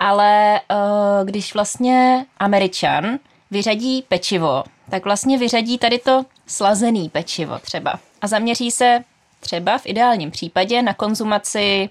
Ale 0.00 0.60
uh, 0.70 1.26
když 1.26 1.54
vlastně 1.54 2.26
Američan 2.38 3.18
vyřadí 3.50 4.04
pečivo, 4.08 4.64
tak 4.90 5.04
vlastně 5.04 5.38
vyřadí 5.38 5.78
tady 5.78 5.98
to 5.98 6.24
slazený 6.46 7.08
pečivo 7.08 7.58
třeba 7.58 7.98
a 8.24 8.26
zaměří 8.26 8.70
se 8.70 9.04
třeba 9.40 9.78
v 9.78 9.86
ideálním 9.86 10.30
případě 10.30 10.82
na 10.82 10.94
konzumaci 10.94 11.90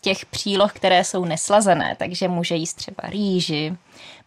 těch 0.00 0.26
příloh, 0.26 0.72
které 0.72 1.04
jsou 1.04 1.24
neslazené, 1.24 1.96
takže 1.98 2.28
může 2.28 2.54
jíst 2.54 2.74
třeba 2.74 3.08
rýži, 3.08 3.76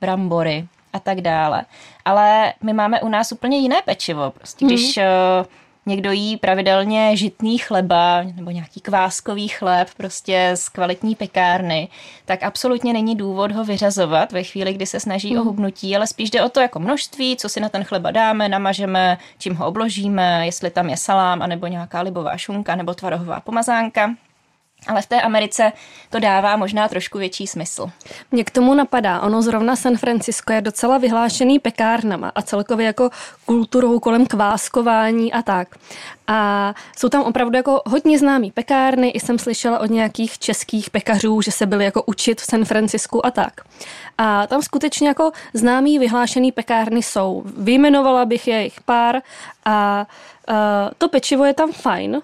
brambory, 0.01 0.67
a 0.95 0.99
tak 0.99 1.21
dále. 1.21 1.65
Ale 2.05 2.53
my 2.63 2.73
máme 2.73 3.01
u 3.01 3.09
nás 3.09 3.31
úplně 3.31 3.57
jiné 3.57 3.81
pečivo. 3.85 4.31
Prostě 4.31 4.65
když 4.65 4.97
hmm. 4.97 5.45
někdo 5.85 6.11
jí 6.11 6.37
pravidelně 6.37 7.17
žitný 7.17 7.57
chleba 7.57 8.23
nebo 8.35 8.51
nějaký 8.51 8.81
kváskový 8.81 9.47
chléb 9.47 9.87
prostě 9.97 10.51
z 10.55 10.69
kvalitní 10.69 11.15
pekárny, 11.15 11.87
tak 12.25 12.43
absolutně 12.43 12.93
není 12.93 13.15
důvod 13.15 13.51
ho 13.51 13.63
vyřazovat 13.63 14.31
ve 14.31 14.43
chvíli, 14.43 14.73
kdy 14.73 14.85
se 14.85 14.99
snaží 14.99 15.29
hmm. 15.29 15.39
o 15.39 15.43
hubnutí, 15.43 15.95
ale 15.95 16.07
spíš 16.07 16.31
jde 16.31 16.43
o 16.43 16.49
to 16.49 16.59
jako 16.59 16.79
množství, 16.79 17.37
co 17.37 17.49
si 17.49 17.59
na 17.59 17.69
ten 17.69 17.83
chleba 17.83 18.11
dáme, 18.11 18.49
namažeme, 18.49 19.17
čím 19.37 19.55
ho 19.55 19.67
obložíme, 19.67 20.45
jestli 20.45 20.69
tam 20.69 20.89
je 20.89 20.97
salám, 20.97 21.41
anebo 21.41 21.67
nějaká 21.67 22.01
libová 22.01 22.37
šunka 22.37 22.75
nebo 22.75 22.93
tvarohová 22.93 23.39
pomazánka. 23.39 24.15
Ale 24.88 25.01
v 25.01 25.06
té 25.06 25.22
Americe 25.22 25.72
to 26.10 26.20
dává 26.20 26.56
možná 26.56 26.88
trošku 26.88 27.18
větší 27.18 27.48
smysl. 27.48 27.89
Mě 28.32 28.44
k 28.44 28.51
tomu 28.51 28.74
napadá, 28.74 29.22
ono 29.22 29.42
zrovna 29.42 29.75
San 29.75 29.98
Francisco 29.98 30.54
je 30.54 30.62
docela 30.62 30.98
vyhlášený 30.98 31.60
pekárnama 31.60 32.32
a 32.36 32.42
celkově 32.42 32.86
jako 32.86 33.10
kulturou 33.46 34.00
kolem 34.00 34.25
kváskování 34.25 35.34
a 35.34 35.42
tak. 35.42 35.75
A 36.27 36.74
jsou 36.98 37.10
tam 37.10 37.24
opravdu 37.24 37.58
jako 37.58 37.82
hodně 37.86 38.20
známý 38.20 38.51
pekárny, 38.51 39.10
i 39.10 39.20
jsem 39.20 39.39
slyšela 39.39 39.80
od 39.80 39.89
nějakých 39.89 40.39
českých 40.39 40.89
pekařů, 40.89 41.42
že 41.42 41.51
se 41.51 41.65
byli 41.65 41.86
jako 41.86 42.04
učit 42.04 42.42
v 42.42 42.46
San 42.46 42.65
Francisku 42.65 43.25
a 43.25 43.32
tak. 43.32 43.54
A 44.18 44.48
tam 44.48 44.62
skutečně 44.62 45.08
jako 45.08 45.32
známý 45.54 46.00
vyhlášený 46.00 46.51
pekárny 46.51 47.04
jsou. 47.04 47.44
Vyjmenovala 47.58 48.25
bych 48.25 48.48
je 48.48 48.63
jich 48.63 48.82
pár 48.82 49.22
a 49.65 50.08
uh, 50.50 50.56
to 50.98 51.10
pečivo 51.10 51.46
je 51.46 51.54
tam 51.54 51.72
fajn, 51.72 52.22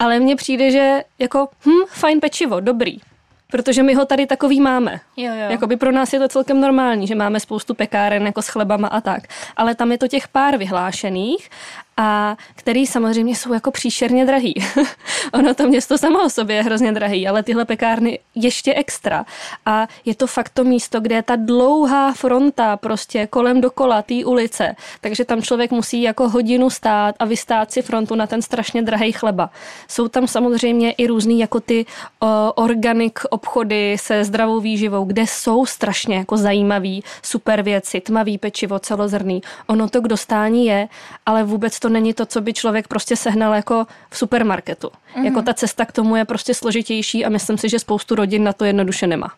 ale 0.00 0.20
mně 0.20 0.36
přijde, 0.36 0.70
že 0.70 1.04
jako 1.18 1.48
hm, 1.66 1.86
fajn 1.88 2.20
pečivo, 2.20 2.60
dobrý. 2.60 2.98
Protože 3.50 3.82
my 3.82 3.94
ho 3.94 4.04
tady 4.04 4.26
takový 4.26 4.60
máme. 4.60 5.00
Jo, 5.16 5.34
jo. 5.34 5.50
Jakoby 5.50 5.76
pro 5.76 5.92
nás 5.92 6.12
je 6.12 6.18
to 6.18 6.28
celkem 6.28 6.60
normální, 6.60 7.06
že 7.06 7.14
máme 7.14 7.40
spoustu 7.40 7.74
pekáren 7.74 8.26
jako 8.26 8.42
s 8.42 8.48
chlebama 8.48 8.88
a 8.88 9.00
tak. 9.00 9.22
Ale 9.56 9.74
tam 9.74 9.92
je 9.92 9.98
to 9.98 10.08
těch 10.08 10.28
pár 10.28 10.56
vyhlášených 10.56 11.50
a 12.00 12.36
který 12.54 12.86
samozřejmě 12.86 13.36
jsou 13.36 13.52
jako 13.52 13.70
příšerně 13.70 14.26
drahý. 14.26 14.54
ono 15.32 15.54
to 15.54 15.66
město 15.68 15.98
samo 15.98 16.24
o 16.24 16.30
sobě 16.30 16.56
je 16.56 16.62
hrozně 16.62 16.92
drahý, 16.92 17.28
ale 17.28 17.42
tyhle 17.42 17.64
pekárny 17.64 18.18
ještě 18.34 18.74
extra. 18.74 19.24
A 19.66 19.88
je 20.04 20.14
to 20.14 20.26
fakt 20.26 20.48
to 20.48 20.64
místo, 20.64 21.00
kde 21.00 21.14
je 21.14 21.22
ta 21.22 21.36
dlouhá 21.36 22.12
fronta 22.12 22.76
prostě 22.76 23.26
kolem 23.26 23.60
dokola 23.60 24.02
té 24.02 24.24
ulice. 24.24 24.76
Takže 25.00 25.24
tam 25.24 25.42
člověk 25.42 25.70
musí 25.70 26.02
jako 26.02 26.28
hodinu 26.28 26.70
stát 26.70 27.14
a 27.18 27.24
vystát 27.24 27.72
si 27.72 27.82
frontu 27.82 28.14
na 28.14 28.26
ten 28.26 28.42
strašně 28.42 28.82
drahý 28.82 29.12
chleba. 29.12 29.50
Jsou 29.88 30.08
tam 30.08 30.28
samozřejmě 30.28 30.92
i 30.92 31.06
různý 31.06 31.38
jako 31.38 31.60
ty 31.60 31.86
uh, 32.20 32.28
organic 32.54 33.12
obchody 33.30 33.96
se 34.00 34.24
zdravou 34.24 34.60
výživou, 34.60 35.04
kde 35.04 35.22
jsou 35.26 35.66
strašně 35.66 36.16
jako 36.16 36.36
zajímavý 36.36 37.04
super 37.22 37.62
věci, 37.62 38.00
tmavý 38.00 38.38
pečivo, 38.38 38.78
celozrný. 38.78 39.42
Ono 39.66 39.88
to 39.88 40.00
k 40.00 40.08
dostání 40.08 40.66
je, 40.66 40.88
ale 41.26 41.44
vůbec 41.44 41.78
to 41.78 41.89
není 41.90 42.14
to, 42.14 42.26
co 42.26 42.40
by 42.40 42.52
člověk 42.52 42.88
prostě 42.88 43.16
sehnal 43.16 43.54
jako 43.54 43.86
v 44.10 44.18
supermarketu. 44.18 44.88
Mm-hmm. 44.88 45.24
Jako 45.24 45.42
ta 45.42 45.54
cesta 45.54 45.84
k 45.84 45.92
tomu 45.92 46.16
je 46.16 46.24
prostě 46.24 46.54
složitější 46.54 47.24
a 47.24 47.28
myslím 47.28 47.58
si, 47.58 47.68
že 47.68 47.78
spoustu 47.78 48.14
rodin 48.14 48.44
na 48.44 48.52
to 48.52 48.64
jednoduše 48.64 49.06
nemá. 49.06 49.28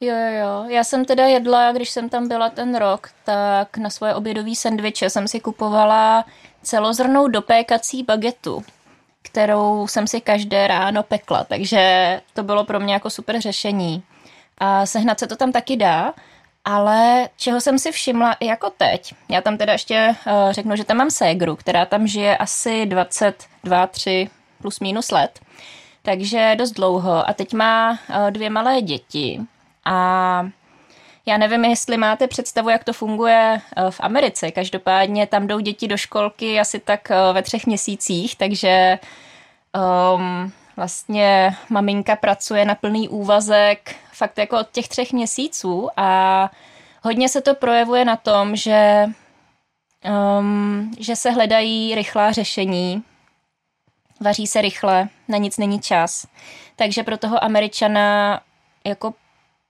Jo, 0.00 0.14
jo, 0.14 0.38
jo. 0.40 0.64
Já 0.68 0.84
jsem 0.84 1.04
teda 1.04 1.26
jedla, 1.26 1.72
když 1.72 1.90
jsem 1.90 2.08
tam 2.08 2.28
byla 2.28 2.50
ten 2.50 2.74
rok, 2.74 3.10
tak 3.24 3.76
na 3.76 3.90
svoje 3.90 4.14
obědové 4.14 4.54
sendviče 4.54 5.10
jsem 5.10 5.28
si 5.28 5.40
kupovala 5.40 6.24
celozrnou 6.62 7.28
dopékací 7.28 8.02
bagetu, 8.02 8.64
kterou 9.22 9.86
jsem 9.86 10.06
si 10.06 10.20
každé 10.20 10.66
ráno 10.66 11.02
pekla, 11.02 11.44
takže 11.44 12.20
to 12.34 12.42
bylo 12.42 12.64
pro 12.64 12.80
mě 12.80 12.94
jako 12.94 13.10
super 13.10 13.40
řešení. 13.40 14.02
A 14.58 14.86
sehnat 14.86 15.18
se 15.18 15.26
to 15.26 15.36
tam 15.36 15.52
taky 15.52 15.76
dá, 15.76 16.14
ale 16.64 17.28
čeho 17.36 17.60
jsem 17.60 17.78
si 17.78 17.92
všimla 17.92 18.32
i 18.32 18.46
jako 18.46 18.70
teď, 18.70 19.14
já 19.28 19.40
tam 19.40 19.56
teda 19.56 19.72
ještě 19.72 20.16
uh, 20.26 20.52
řeknu, 20.52 20.76
že 20.76 20.84
tam 20.84 20.96
mám 20.96 21.10
ségru, 21.10 21.56
která 21.56 21.86
tam 21.86 22.06
žije 22.06 22.36
asi 22.36 22.86
22, 22.86 23.86
3 23.86 24.30
plus 24.62 24.80
minus 24.80 25.10
let, 25.10 25.40
takže 26.02 26.54
dost 26.58 26.70
dlouho. 26.70 27.28
A 27.28 27.32
teď 27.32 27.52
má 27.52 27.90
uh, 27.90 28.30
dvě 28.30 28.50
malé 28.50 28.82
děti. 28.82 29.40
A 29.84 30.48
já 31.26 31.36
nevím, 31.36 31.64
jestli 31.64 31.96
máte 31.96 32.26
představu, 32.26 32.68
jak 32.68 32.84
to 32.84 32.92
funguje 32.92 33.60
uh, 33.76 33.90
v 33.90 34.00
Americe. 34.00 34.50
Každopádně 34.50 35.26
tam 35.26 35.46
jdou 35.46 35.60
děti 35.60 35.88
do 35.88 35.96
školky 35.96 36.60
asi 36.60 36.80
tak 36.80 37.08
ve 37.32 37.42
třech 37.42 37.66
měsících, 37.66 38.36
takže 38.36 38.98
um, 40.14 40.52
vlastně 40.76 41.56
maminka 41.70 42.16
pracuje 42.16 42.64
na 42.64 42.74
plný 42.74 43.08
úvazek 43.08 43.96
fakt 44.12 44.38
jako 44.38 44.58
od 44.60 44.70
těch 44.70 44.88
třech 44.88 45.12
měsíců 45.12 45.88
a 45.96 46.50
hodně 47.02 47.28
se 47.28 47.40
to 47.40 47.54
projevuje 47.54 48.04
na 48.04 48.16
tom, 48.16 48.56
že, 48.56 49.06
um, 50.38 50.90
že 51.00 51.16
se 51.16 51.30
hledají 51.30 51.94
rychlá 51.94 52.32
řešení, 52.32 53.02
vaří 54.20 54.46
se 54.46 54.62
rychle, 54.62 55.08
na 55.28 55.38
nic 55.38 55.58
není 55.58 55.80
čas. 55.80 56.26
Takže 56.76 57.02
pro 57.02 57.18
toho 57.18 57.44
Američana 57.44 58.40
jako 58.84 59.14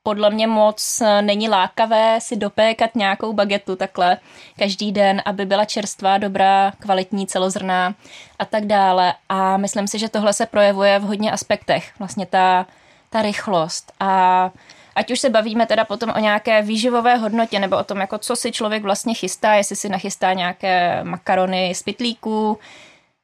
podle 0.03 0.31
mě 0.31 0.47
moc 0.47 1.01
eh, 1.01 1.23
není 1.23 1.49
lákavé 1.49 2.21
si 2.21 2.37
dopékat 2.37 2.95
nějakou 2.95 3.33
bagetu 3.33 3.77
takhle 3.77 4.19
každý 4.59 4.93
den, 4.93 5.23
aby 5.25 5.47
byla 5.47 5.65
čerstvá, 5.65 6.19
dobrá, 6.19 6.73
kvalitní, 6.79 7.27
celozrná 7.27 7.95
a 8.39 8.45
tak 8.45 8.65
dále. 8.65 9.15
A 9.29 9.57
myslím 9.57 9.89
si, 9.89 9.99
že 9.99 10.09
tohle 10.09 10.33
se 10.33 10.47
projevuje 10.47 10.99
v 10.99 11.03
hodně 11.03 11.33
aspektech. 11.33 11.93
Vlastně 11.99 12.27
ta, 12.27 12.67
ta 13.11 13.23
rychlost 13.23 13.93
a 14.01 14.51
ať 14.95 15.11
už 15.11 15.21
se 15.21 15.31
bavíme 15.31 15.67
teda 15.67 15.85
potom 15.85 16.11
o 16.17 16.21
nějaké 16.21 16.63
výživové 16.63 17.17
hodnotě 17.17 17.59
nebo 17.59 17.79
o 17.79 17.85
tom, 17.85 17.99
jako 18.01 18.19
co 18.19 18.37
si 18.37 18.53
člověk 18.53 18.83
vlastně 18.83 19.15
chystá, 19.15 19.55
jestli 19.55 19.77
si 19.77 19.89
nachystá 19.89 20.33
nějaké 20.33 21.05
makarony 21.05 21.75
z 21.75 21.83
pitlíků, 21.83 22.59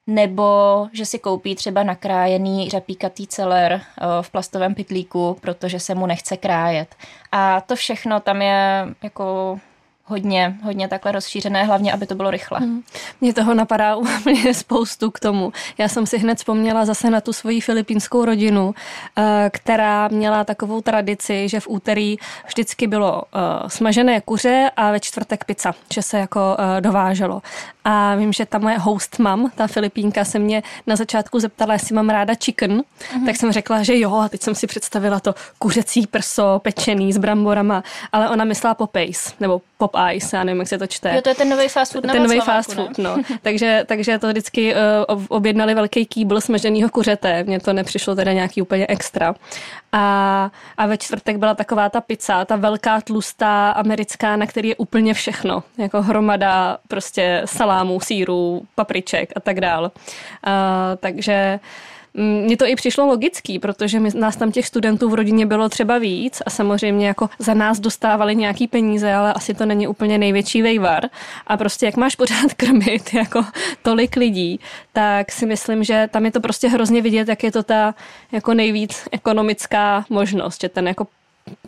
nebo 0.09 0.89
že 0.93 1.07
si 1.07 1.19
koupí 1.19 1.55
třeba 1.55 1.83
nakrájený 1.83 2.71
řapíkatý 2.71 3.27
celer 3.27 3.73
eh, 3.73 4.05
v 4.21 4.31
plastovém 4.31 4.75
pytlíku, 4.75 5.37
protože 5.41 5.81
se 5.81 5.95
mu 5.95 6.07
nechce 6.07 6.37
krájet. 6.37 6.95
A 7.33 7.61
to 7.61 7.77
všechno 7.77 8.21
tam 8.21 8.43
je 8.43 8.87
jako 9.03 9.59
hodně, 10.05 10.55
hodně 10.63 10.89
takhle 10.89 11.13
rozšířené, 11.13 11.65
hlavně, 11.65 11.93
aby 11.93 12.07
to 12.07 12.15
bylo 12.15 12.31
rychle. 12.31 12.59
Hmm. 12.59 12.83
Mně 13.21 13.35
toho 13.35 13.55
napadá 13.55 13.97
úplně 14.27 14.55
spoustu 14.55 15.11
k 15.11 15.21
tomu. 15.21 15.53
Já 15.79 15.89
jsem 15.89 16.07
si 16.07 16.19
hned 16.19 16.39
vzpomněla 16.39 16.85
zase 16.85 17.11
na 17.11 17.21
tu 17.21 17.33
svoji 17.33 17.61
filipínskou 17.61 18.25
rodinu, 18.25 18.75
eh, 19.19 19.51
která 19.53 20.09
měla 20.09 20.45
takovou 20.45 20.81
tradici, 20.81 21.49
že 21.49 21.61
v 21.61 21.69
úterý 21.69 22.17
vždycky 22.47 22.87
bylo 22.87 23.23
eh, 23.23 23.39
smažené 23.71 24.21
kuře 24.21 24.71
a 24.77 24.91
ve 24.91 25.01
čtvrtek 25.01 25.45
pizza, 25.45 25.75
že 25.93 26.03
se 26.03 26.19
jako 26.19 26.57
dováželo. 26.81 27.43
A 27.91 28.15
vím, 28.15 28.33
že 28.33 28.47
ta 28.47 28.59
moje 28.59 28.79
host 28.79 29.19
mam, 29.19 29.51
ta 29.55 29.67
Filipínka, 29.67 30.25
se 30.25 30.39
mě 30.39 30.63
na 30.87 30.97
začátku 30.97 31.41
zeptala, 31.41 31.73
jestli 31.73 31.95
mám 31.95 32.11
ráda 32.11 32.35
chicken, 32.45 32.81
mm-hmm. 32.81 33.27
tak 33.27 33.37
jsem 33.37 33.53
řekla, 33.53 33.83
že 33.83 33.99
jo, 33.99 34.15
a 34.15 34.29
teď 34.29 34.43
jsem 34.43 34.55
si 34.55 34.67
představila 34.67 35.21
to 35.21 35.35
kuřecí 35.59 36.07
prso 36.07 36.61
pečený 36.63 37.13
s 37.13 37.19
bramborama, 37.19 37.83
ale 38.13 38.29
ona 38.29 38.45
myslela 38.45 38.75
Popeyes, 38.75 39.35
nebo 39.41 39.61
Pop 39.79 39.95
Eyes, 40.09 40.33
já 40.33 40.45
nevím, 40.45 40.61
jak 40.61 40.69
se 40.69 40.79
to 40.79 40.87
čte. 40.87 41.15
Jo, 41.15 41.23
to 41.23 41.29
je 41.29 41.35
ten 41.35 41.49
nový 41.49 41.69
fast 41.69 41.93
food 41.93 42.07
Ten 42.13 42.23
nový 42.23 42.41
fast 42.41 42.73
food, 42.73 42.99
no. 42.99 43.17
takže, 43.43 43.85
takže 43.87 44.19
to 44.19 44.29
vždycky 44.29 44.75
uh, 44.75 45.25
objednali 45.29 45.75
velký 45.75 46.07
kýbl 46.07 46.41
smaženého 46.41 46.91
kuřete, 46.91 47.45
mně 47.45 47.61
to 47.61 47.73
nepřišlo 47.73 48.15
teda 48.15 48.33
nějaký 48.33 48.63
úplně 48.63 48.87
extra. 48.87 49.35
A, 50.01 50.51
a 50.77 50.87
ve 50.87 50.99
čtvrtek 50.99 51.37
byla 51.37 51.55
taková 51.55 51.89
ta 51.89 52.01
pizza, 52.01 52.45
ta 52.45 52.57
velká 52.57 53.01
tlustá 53.01 53.71
americká, 53.71 54.37
na 54.37 54.47
který 54.47 54.69
je 54.69 54.77
úplně 54.77 55.15
všechno, 55.15 55.63
jako 55.79 56.03
hromada 56.03 56.79
prostě 56.89 57.43
salámů, 57.45 58.01
sírů, 58.01 58.63
papriček 58.75 59.33
a 59.37 59.41
tak 59.41 59.61
dál. 59.61 59.83
Uh, 59.85 59.91
takže 61.01 61.61
Mm, 61.63 61.98
mně 62.15 62.57
to 62.57 62.67
i 62.67 62.77
přišlo 62.77 63.07
logický, 63.07 63.59
protože 63.59 64.01
my, 64.01 64.11
nás 64.15 64.37
tam 64.37 64.53
těch 64.53 64.67
studentů 64.67 65.09
v 65.09 65.15
rodině 65.15 65.47
bylo 65.47 65.69
třeba 65.69 65.99
víc 65.99 66.43
a 66.47 66.51
samozřejmě 66.51 67.07
jako 67.07 67.31
za 67.39 67.55
nás 67.55 67.81
dostávali 67.81 68.37
nějaký 68.37 68.67
peníze, 68.67 69.13
ale 69.13 69.33
asi 69.33 69.55
to 69.55 69.67
není 69.67 69.87
úplně 69.87 70.19
největší 70.19 70.63
vejvar. 70.63 71.09
A 71.47 71.57
prostě 71.57 71.87
jak 71.87 71.97
máš 71.97 72.17
pořád 72.17 72.55
krmit 72.57 73.15
jako 73.15 73.45
tolik 73.83 74.17
lidí, 74.17 74.61
tak 74.93 75.33
si 75.33 75.47
myslím, 75.47 75.85
že 75.85 76.09
tam 76.13 76.25
je 76.25 76.31
to 76.31 76.41
prostě 76.41 76.69
hrozně 76.69 77.03
vidět, 77.03 77.29
jak 77.29 77.43
je 77.43 77.53
to 77.53 77.63
ta 77.63 77.95
jako 78.33 78.55
nejvíc 78.55 79.09
ekonomická 79.13 80.05
možnost, 80.11 80.61
že 80.61 80.69
ten 80.69 80.89
jako 80.89 81.07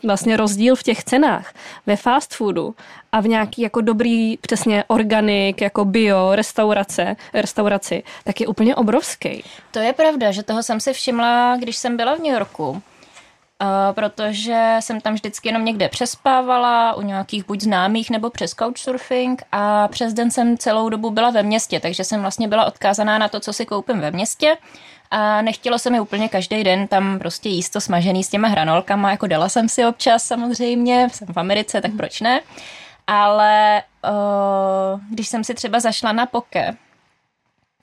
vlastně 0.02 0.36
rozdíl 0.36 0.76
v 0.76 0.82
těch 0.82 1.04
cenách 1.04 1.54
ve 1.86 1.96
fast 1.96 2.34
foodu 2.34 2.74
a 3.12 3.20
v 3.20 3.28
nějaký 3.28 3.62
jako 3.62 3.80
dobrý, 3.80 4.36
přesně 4.36 4.84
organik, 4.86 5.60
jako 5.60 5.84
bio, 5.84 6.34
restaurace, 6.34 7.16
restauraci, 7.34 8.02
tak 8.24 8.40
je 8.40 8.46
úplně 8.46 8.76
obrovský. 8.76 9.44
To 9.70 9.78
je 9.78 9.92
pravda, 9.92 10.32
že 10.32 10.42
toho 10.42 10.62
jsem 10.62 10.80
si 10.80 10.92
všimla, 10.92 11.56
když 11.56 11.76
jsem 11.76 11.96
byla 11.96 12.14
v 12.14 12.18
New 12.18 12.32
Yorku. 12.32 12.82
Uh, 13.62 13.94
protože 13.94 14.76
jsem 14.80 15.00
tam 15.00 15.14
vždycky 15.14 15.48
jenom 15.48 15.64
někde 15.64 15.88
přespávala, 15.88 16.94
u 16.94 17.02
nějakých 17.02 17.46
buď 17.46 17.60
známých 17.60 18.10
nebo 18.10 18.30
přes 18.30 18.54
couchsurfing 18.54 19.42
a 19.52 19.88
přes 19.88 20.14
den 20.14 20.30
jsem 20.30 20.58
celou 20.58 20.88
dobu 20.88 21.10
byla 21.10 21.30
ve 21.30 21.42
městě, 21.42 21.80
takže 21.80 22.04
jsem 22.04 22.20
vlastně 22.20 22.48
byla 22.48 22.64
odkázaná 22.64 23.18
na 23.18 23.28
to, 23.28 23.40
co 23.40 23.52
si 23.52 23.66
koupím 23.66 24.00
ve 24.00 24.10
městě 24.10 24.56
a 25.10 25.42
nechtělo 25.42 25.78
se 25.78 25.90
mi 25.90 26.00
úplně 26.00 26.28
každý 26.28 26.64
den 26.64 26.86
tam 26.88 27.18
prostě 27.18 27.48
jíst 27.48 27.70
to 27.70 27.80
smažený 27.80 28.24
s 28.24 28.28
těma 28.28 28.48
hranolkama, 28.48 29.10
jako 29.10 29.26
dala 29.26 29.48
jsem 29.48 29.68
si 29.68 29.86
občas 29.86 30.24
samozřejmě, 30.24 31.08
jsem 31.12 31.28
v 31.28 31.36
Americe, 31.36 31.80
tak 31.80 31.90
proč 31.96 32.20
ne. 32.20 32.40
Ale 33.06 33.82
uh, 34.08 35.00
když 35.10 35.28
jsem 35.28 35.44
si 35.44 35.54
třeba 35.54 35.80
zašla 35.80 36.12
na 36.12 36.26
poke, 36.26 36.76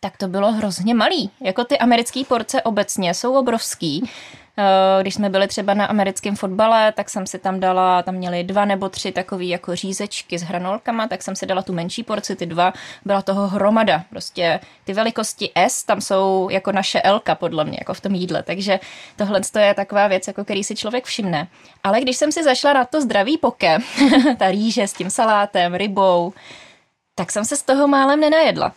tak 0.07 0.17
to 0.17 0.27
bylo 0.27 0.51
hrozně 0.51 0.93
malý. 0.93 1.31
Jako 1.41 1.63
ty 1.63 1.77
americké 1.77 2.23
porce 2.27 2.61
obecně 2.61 3.13
jsou 3.13 3.33
obrovský. 3.33 4.09
Eh, 4.57 5.01
když 5.01 5.13
jsme 5.13 5.29
byli 5.29 5.47
třeba 5.47 5.73
na 5.73 5.85
americkém 5.85 6.35
fotbale, 6.35 6.91
tak 6.91 7.09
jsem 7.09 7.27
si 7.27 7.39
tam 7.39 7.59
dala, 7.59 8.03
tam 8.03 8.15
měli 8.15 8.43
dva 8.43 8.65
nebo 8.65 8.89
tři 8.89 9.11
takové 9.11 9.43
jako 9.43 9.75
řízečky 9.75 10.39
s 10.39 10.41
hranolkama, 10.41 11.07
tak 11.07 11.23
jsem 11.23 11.35
si 11.35 11.45
dala 11.45 11.61
tu 11.61 11.73
menší 11.73 12.03
porci, 12.03 12.35
ty 12.35 12.45
dva, 12.45 12.73
byla 13.05 13.21
toho 13.21 13.47
hromada. 13.47 14.03
Prostě 14.09 14.59
ty 14.83 14.93
velikosti 14.93 15.51
S 15.55 15.83
tam 15.83 16.01
jsou 16.01 16.47
jako 16.51 16.71
naše 16.71 17.01
Lka 17.11 17.35
podle 17.35 17.65
mě, 17.65 17.77
jako 17.81 17.93
v 17.93 18.01
tom 18.01 18.15
jídle. 18.15 18.43
Takže 18.43 18.79
tohle 19.15 19.41
je 19.59 19.73
taková 19.73 20.07
věc, 20.07 20.27
jako 20.27 20.43
který 20.43 20.63
si 20.63 20.75
člověk 20.75 21.05
všimne. 21.05 21.47
Ale 21.83 22.01
když 22.01 22.17
jsem 22.17 22.31
si 22.31 22.43
zašla 22.43 22.73
na 22.73 22.85
to 22.85 23.01
zdravý 23.01 23.37
poke, 23.37 23.77
ta 24.37 24.51
rýže 24.51 24.87
s 24.87 24.93
tím 24.93 25.09
salátem, 25.09 25.75
rybou, 25.75 26.33
tak 27.15 27.31
jsem 27.31 27.45
se 27.45 27.55
z 27.55 27.63
toho 27.63 27.87
málem 27.87 28.19
nenajedla. 28.19 28.73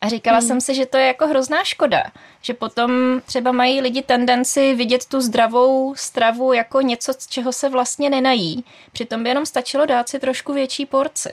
A 0.00 0.08
říkala 0.08 0.38
hmm. 0.38 0.48
jsem 0.48 0.60
si, 0.60 0.74
že 0.74 0.86
to 0.86 0.96
je 0.96 1.06
jako 1.06 1.26
hrozná 1.26 1.64
škoda, 1.64 2.02
že 2.42 2.54
potom 2.54 3.20
třeba 3.26 3.52
mají 3.52 3.80
lidi 3.80 4.02
tendenci 4.02 4.74
vidět 4.74 5.06
tu 5.06 5.20
zdravou 5.20 5.94
stravu 5.94 6.52
jako 6.52 6.80
něco, 6.80 7.12
z 7.18 7.26
čeho 7.26 7.52
se 7.52 7.68
vlastně 7.68 8.10
nenají. 8.10 8.64
Přitom 8.92 9.22
by 9.22 9.28
jenom 9.28 9.46
stačilo 9.46 9.86
dát 9.86 10.08
si 10.08 10.18
trošku 10.18 10.52
větší 10.52 10.86
porci. 10.86 11.30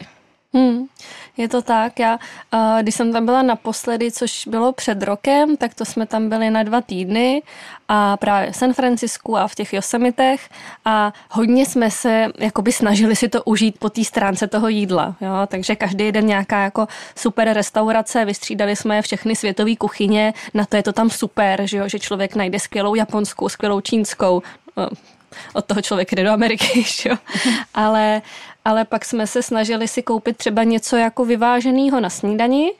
Hmm, 0.53 0.86
je 1.38 1.50
to 1.50 1.62
tak. 1.62 2.00
Já, 2.00 2.19
když 2.81 2.95
jsem 2.95 3.13
tam 3.13 3.25
byla 3.25 3.41
naposledy, 3.41 4.12
což 4.12 4.48
bylo 4.48 4.72
před 4.72 5.03
rokem, 5.03 5.57
tak 5.57 5.74
to 5.74 5.86
jsme 5.86 6.05
tam 6.05 6.29
byli 6.29 6.50
na 6.50 6.63
dva 6.63 6.81
týdny 6.81 7.41
a 7.88 8.17
právě 8.17 8.51
v 8.51 8.55
San 8.55 8.74
Francisku 8.74 9.38
a 9.38 9.48
v 9.48 9.55
těch 9.55 9.74
Yosemitech 9.74 10.50
a 10.86 11.13
hodně 11.29 11.65
jsme 11.65 11.91
se 11.91 12.27
jakoby 12.39 12.72
snažili 12.72 13.15
si 13.15 13.29
to 13.29 13.43
užít 13.43 13.79
po 13.79 13.89
té 13.89 14.03
stránce 14.03 14.48
toho 14.48 14.67
jídla. 14.67 15.15
Jo? 15.22 15.33
Takže 15.48 15.75
každý 15.75 16.12
den 16.12 16.27
nějaká 16.27 16.63
jako 16.63 16.88
super 17.15 17.53
restaurace, 17.53 18.25
vystřídali 18.25 18.75
jsme 18.75 19.01
všechny 19.01 19.36
světové 19.36 19.75
kuchyně, 19.75 20.33
na 20.53 20.65
to 20.65 20.75
je 20.75 20.83
to 20.83 20.93
tam 20.93 21.10
super, 21.10 21.67
že, 21.67 21.77
jo? 21.77 21.88
že 21.88 22.00
člověk 22.00 22.36
najde 22.36 22.60
skvělou 22.60 22.95
japonskou, 22.95 23.50
skvělou 23.50 23.81
čínskou, 23.81 24.41
no, 24.77 24.89
od 25.53 25.65
toho 25.65 25.81
člověk 25.81 26.15
jde 26.15 26.23
do 26.23 26.31
Ameriky, 26.31 26.83
že 27.01 27.09
jo? 27.09 27.15
ale 27.73 28.21
ale 28.65 28.85
pak 28.85 29.05
jsme 29.05 29.27
se 29.27 29.43
snažili 29.43 29.87
si 29.87 30.03
koupit 30.03 30.37
třeba 30.37 30.63
něco 30.63 30.95
jako 30.95 31.25
vyváženého 31.25 31.99
na 31.99 32.09
snídani 32.09 32.71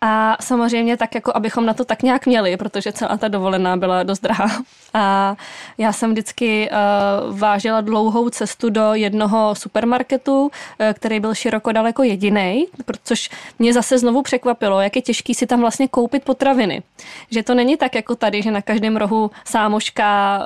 a 0.00 0.36
samozřejmě 0.40 0.96
tak, 0.96 1.14
jako 1.14 1.32
abychom 1.34 1.66
na 1.66 1.74
to 1.74 1.84
tak 1.84 2.02
nějak 2.02 2.26
měli, 2.26 2.56
protože 2.56 2.92
celá 2.92 3.16
ta 3.16 3.28
dovolená 3.28 3.76
byla 3.76 4.02
dost 4.02 4.20
drahá. 4.20 4.62
A 4.94 5.36
já 5.78 5.92
jsem 5.92 6.10
vždycky 6.10 6.70
uh, 6.70 7.38
vážila 7.38 7.80
dlouhou 7.80 8.30
cestu 8.30 8.70
do 8.70 8.94
jednoho 8.94 9.54
supermarketu, 9.54 10.42
uh, 10.42 10.50
který 10.94 11.20
byl 11.20 11.34
široko 11.34 11.72
daleko 11.72 12.02
jediný, 12.02 12.66
což 13.04 13.30
mě 13.58 13.72
zase 13.72 13.98
znovu 13.98 14.22
překvapilo, 14.22 14.80
jak 14.80 14.96
je 14.96 15.02
těžký 15.02 15.34
si 15.34 15.46
tam 15.46 15.60
vlastně 15.60 15.88
koupit 15.88 16.24
potraviny. 16.24 16.82
Že 17.30 17.42
to 17.42 17.54
není 17.54 17.76
tak 17.76 17.94
jako 17.94 18.14
tady, 18.14 18.42
že 18.42 18.50
na 18.50 18.62
každém 18.62 18.96
rohu 18.96 19.30
sámoška, 19.44 20.40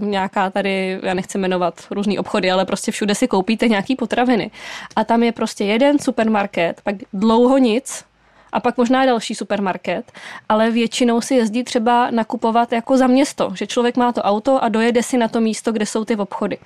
uh, 0.00 0.06
nějaká 0.06 0.50
tady, 0.50 1.00
já 1.02 1.14
nechci 1.14 1.38
jmenovat 1.38 1.74
různý 1.90 2.18
obchody, 2.18 2.50
ale 2.50 2.64
prostě 2.64 2.92
všude 2.92 3.14
si 3.14 3.28
koupíte 3.28 3.68
nějaký 3.68 3.96
potraviny. 3.96 4.50
A 4.96 5.04
tam 5.04 5.22
je 5.22 5.32
prostě 5.32 5.64
jeden 5.64 5.98
supermarket, 5.98 6.80
pak 6.84 6.94
dlouho 7.12 7.58
nic, 7.58 8.04
a 8.54 8.60
pak 8.60 8.76
možná 8.76 9.06
další 9.06 9.34
supermarket, 9.34 10.12
ale 10.48 10.70
většinou 10.70 11.20
si 11.20 11.34
jezdí 11.34 11.64
třeba 11.64 12.10
nakupovat 12.10 12.72
jako 12.72 12.96
za 12.96 13.06
město, 13.06 13.52
že 13.54 13.66
člověk 13.66 13.96
má 13.96 14.12
to 14.12 14.22
auto 14.22 14.64
a 14.64 14.68
dojede 14.68 15.02
si 15.02 15.18
na 15.18 15.28
to 15.28 15.40
místo, 15.40 15.72
kde 15.72 15.86
jsou 15.86 16.04
ty 16.04 16.16
obchody. 16.16 16.58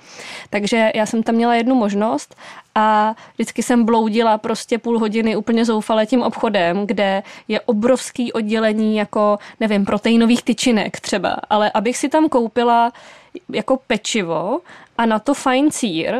Takže 0.49 0.91
já 0.95 1.05
jsem 1.05 1.23
tam 1.23 1.35
měla 1.35 1.55
jednu 1.55 1.75
možnost 1.75 2.35
a 2.75 3.15
vždycky 3.33 3.63
jsem 3.63 3.85
bloudila 3.85 4.37
prostě 4.37 4.77
půl 4.77 4.99
hodiny 4.99 5.35
úplně 5.35 5.65
zoufale 5.65 6.05
tím 6.05 6.21
obchodem, 6.21 6.87
kde 6.87 7.23
je 7.47 7.61
obrovský 7.61 8.33
oddělení 8.33 8.95
jako, 8.95 9.39
nevím, 9.59 9.85
proteinových 9.85 10.43
tyčinek 10.43 10.99
třeba, 10.99 11.37
ale 11.49 11.71
abych 11.71 11.97
si 11.97 12.09
tam 12.09 12.29
koupila 12.29 12.91
jako 13.49 13.77
pečivo 13.87 14.59
a 14.97 15.05
na 15.05 15.19
to 15.19 15.33
fajn 15.33 15.71
sír, 15.71 16.15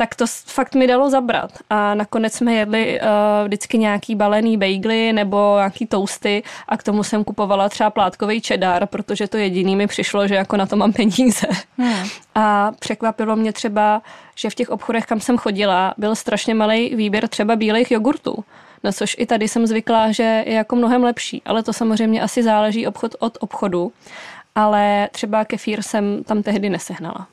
tak 0.00 0.14
to 0.14 0.24
fakt 0.46 0.74
mi 0.74 0.86
dalo 0.86 1.10
zabrat. 1.10 1.50
A 1.70 1.94
nakonec 1.94 2.34
jsme 2.34 2.54
jedli 2.54 3.00
uh, 3.00 3.06
vždycky 3.44 3.78
nějaký 3.78 4.14
balený 4.14 4.56
bagely 4.56 5.12
nebo 5.12 5.54
nějaký 5.56 5.86
toasty 5.86 6.42
a 6.68 6.76
k 6.76 6.82
tomu 6.82 7.02
jsem 7.02 7.24
kupovala 7.24 7.68
třeba 7.68 7.90
plátkový 7.90 8.40
čedar, 8.40 8.86
protože 8.86 9.28
to 9.28 9.36
jediný 9.36 9.76
mi 9.76 9.86
přišlo, 9.86 10.28
že 10.28 10.34
jako 10.34 10.56
na 10.56 10.66
to 10.66 10.76
mám 10.76 10.92
peníze. 10.92 11.46
Hmm. 11.78 12.08
A 12.34 12.72
překvapilo 12.78 13.36
mě 13.36 13.52
třeba, 13.52 14.02
že 14.34 14.50
v 14.50 14.54
těch 14.54 14.70
obchodech, 14.70 15.06
kam 15.06 15.20
jsem 15.20 15.38
chodila, 15.38 15.94
byl 15.98 16.14
strašně 16.14 16.54
malý 16.54 16.94
výběr 16.96 17.28
třeba 17.28 17.56
bílých 17.56 17.90
jogurtů. 17.90 18.44
Na 18.84 18.92
což 18.92 19.16
i 19.18 19.26
tady 19.26 19.48
jsem 19.48 19.66
zvyklá, 19.66 20.12
že 20.12 20.44
je 20.46 20.54
jako 20.54 20.76
mnohem 20.76 21.04
lepší, 21.04 21.42
ale 21.44 21.62
to 21.62 21.72
samozřejmě 21.72 22.22
asi 22.22 22.42
záleží 22.42 22.86
obchod 22.86 23.16
od 23.18 23.38
obchodu. 23.40 23.92
Ale 24.54 25.08
třeba 25.12 25.44
kefír 25.44 25.82
jsem 25.82 26.24
tam 26.24 26.42
tehdy 26.42 26.70
nesehnala. 26.70 27.26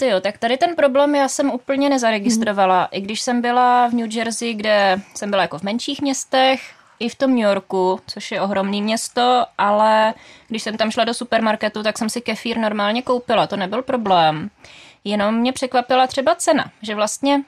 Ty 0.00 0.06
jo, 0.06 0.20
tak 0.20 0.38
tady 0.38 0.56
ten 0.56 0.76
problém 0.76 1.14
já 1.14 1.28
jsem 1.28 1.50
úplně 1.50 1.88
nezaregistrovala. 1.88 2.80
Mm. 2.80 2.86
I 2.90 3.00
když 3.00 3.20
jsem 3.20 3.40
byla 3.40 3.88
v 3.88 3.92
New 3.92 4.16
Jersey, 4.16 4.54
kde 4.54 5.00
jsem 5.14 5.30
byla 5.30 5.42
jako 5.42 5.58
v 5.58 5.62
menších 5.62 6.02
městech, 6.02 6.60
i 7.00 7.08
v 7.08 7.14
tom 7.14 7.30
New 7.30 7.44
Yorku, 7.44 8.00
což 8.06 8.32
je 8.32 8.40
ohromný 8.40 8.82
město, 8.82 9.44
ale 9.58 10.14
když 10.48 10.62
jsem 10.62 10.76
tam 10.76 10.90
šla 10.90 11.04
do 11.04 11.14
supermarketu, 11.14 11.82
tak 11.82 11.98
jsem 11.98 12.10
si 12.10 12.20
kefír 12.20 12.58
normálně 12.58 13.02
koupila, 13.02 13.46
to 13.46 13.56
nebyl 13.56 13.82
problém. 13.82 14.50
Jenom 15.04 15.34
mě 15.34 15.52
překvapila 15.52 16.06
třeba 16.06 16.34
cena, 16.34 16.70
že 16.82 16.94
vlastně 16.94 17.42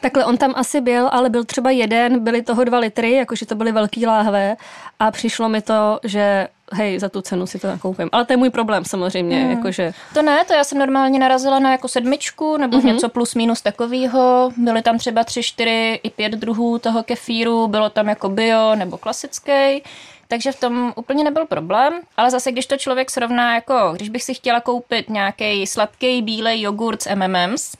Takhle 0.00 0.24
on 0.24 0.36
tam 0.36 0.52
asi 0.56 0.80
byl, 0.80 1.08
ale 1.12 1.30
byl 1.30 1.44
třeba 1.44 1.70
jeden, 1.70 2.24
byly 2.24 2.42
toho 2.42 2.64
dva 2.64 2.78
litry, 2.78 3.12
jakože 3.12 3.46
to 3.46 3.54
byly 3.54 3.72
velký 3.72 4.06
láhve 4.06 4.56
a 4.98 5.10
přišlo 5.10 5.48
mi 5.48 5.62
to, 5.62 6.00
že 6.04 6.48
hej, 6.72 6.98
za 6.98 7.08
tu 7.08 7.20
cenu 7.20 7.46
si 7.46 7.58
to 7.58 7.66
nakoupím. 7.66 8.08
Ale 8.12 8.24
to 8.24 8.32
je 8.32 8.36
můj 8.36 8.50
problém 8.50 8.84
samozřejmě. 8.84 9.40
Hmm. 9.40 9.50
Jakože... 9.50 9.92
To 10.14 10.22
ne, 10.22 10.44
to 10.44 10.54
já 10.54 10.64
jsem 10.64 10.78
normálně 10.78 11.18
narazila 11.18 11.58
na 11.58 11.72
jako 11.72 11.88
sedmičku 11.88 12.56
nebo 12.56 12.78
mm-hmm. 12.78 12.84
něco 12.84 13.08
plus 13.08 13.34
minus 13.34 13.62
takového. 13.62 14.50
Byly 14.56 14.82
tam 14.82 14.98
třeba 14.98 15.24
tři, 15.24 15.42
čtyři 15.42 16.00
i 16.02 16.10
pět 16.10 16.32
druhů 16.32 16.78
toho 16.78 17.02
kefíru, 17.02 17.68
bylo 17.68 17.90
tam 17.90 18.08
jako 18.08 18.28
bio 18.28 18.74
nebo 18.74 18.98
klasický. 18.98 19.82
Takže 20.28 20.52
v 20.52 20.60
tom 20.60 20.92
úplně 20.96 21.24
nebyl 21.24 21.46
problém, 21.46 22.00
ale 22.16 22.30
zase 22.30 22.52
když 22.52 22.66
to 22.66 22.76
člověk 22.76 23.10
srovná 23.10 23.54
jako, 23.54 23.92
když 23.96 24.08
bych 24.08 24.22
si 24.22 24.34
chtěla 24.34 24.60
koupit 24.60 25.10
nějaký 25.10 25.66
sladký 25.66 26.22
bílej 26.22 26.60
jogurt 26.60 27.02
s 27.02 27.06
M&M's, 27.06 27.76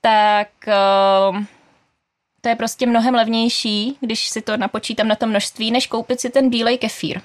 tak 0.00 0.48
uh, 0.66 1.42
to 2.40 2.48
je 2.48 2.56
prostě 2.56 2.86
mnohem 2.86 3.14
levnější, 3.14 3.96
když 4.00 4.28
si 4.28 4.42
to 4.42 4.56
napočítám 4.56 5.08
na 5.08 5.14
to 5.14 5.26
množství, 5.26 5.70
než 5.70 5.86
koupit 5.86 6.20
si 6.20 6.30
ten 6.30 6.50
bílej 6.50 6.78
kefír. 6.78 7.20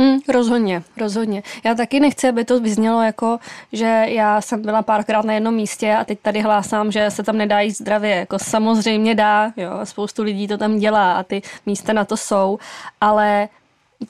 Hmm, 0.00 0.20
rozhodně, 0.28 0.82
rozhodně. 0.96 1.42
Já 1.64 1.74
taky 1.74 2.00
nechci, 2.00 2.28
aby 2.28 2.44
to 2.44 2.60
vyznělo 2.60 3.02
jako, 3.02 3.38
že 3.72 4.04
já 4.08 4.40
jsem 4.40 4.62
byla 4.62 4.82
párkrát 4.82 5.24
na 5.24 5.32
jednom 5.32 5.54
místě 5.54 5.94
a 5.94 6.04
teď 6.04 6.18
tady 6.22 6.40
hlásám, 6.40 6.92
že 6.92 7.10
se 7.10 7.22
tam 7.22 7.36
nedá 7.36 7.60
jít 7.60 7.78
zdravě. 7.78 8.16
Jako 8.16 8.38
samozřejmě 8.38 9.14
dá, 9.14 9.52
jo, 9.56 9.70
spoustu 9.84 10.22
lidí 10.22 10.48
to 10.48 10.58
tam 10.58 10.78
dělá 10.78 11.12
a 11.12 11.22
ty 11.22 11.42
místa 11.66 11.92
na 11.92 12.04
to 12.04 12.16
jsou, 12.16 12.58
ale 13.00 13.48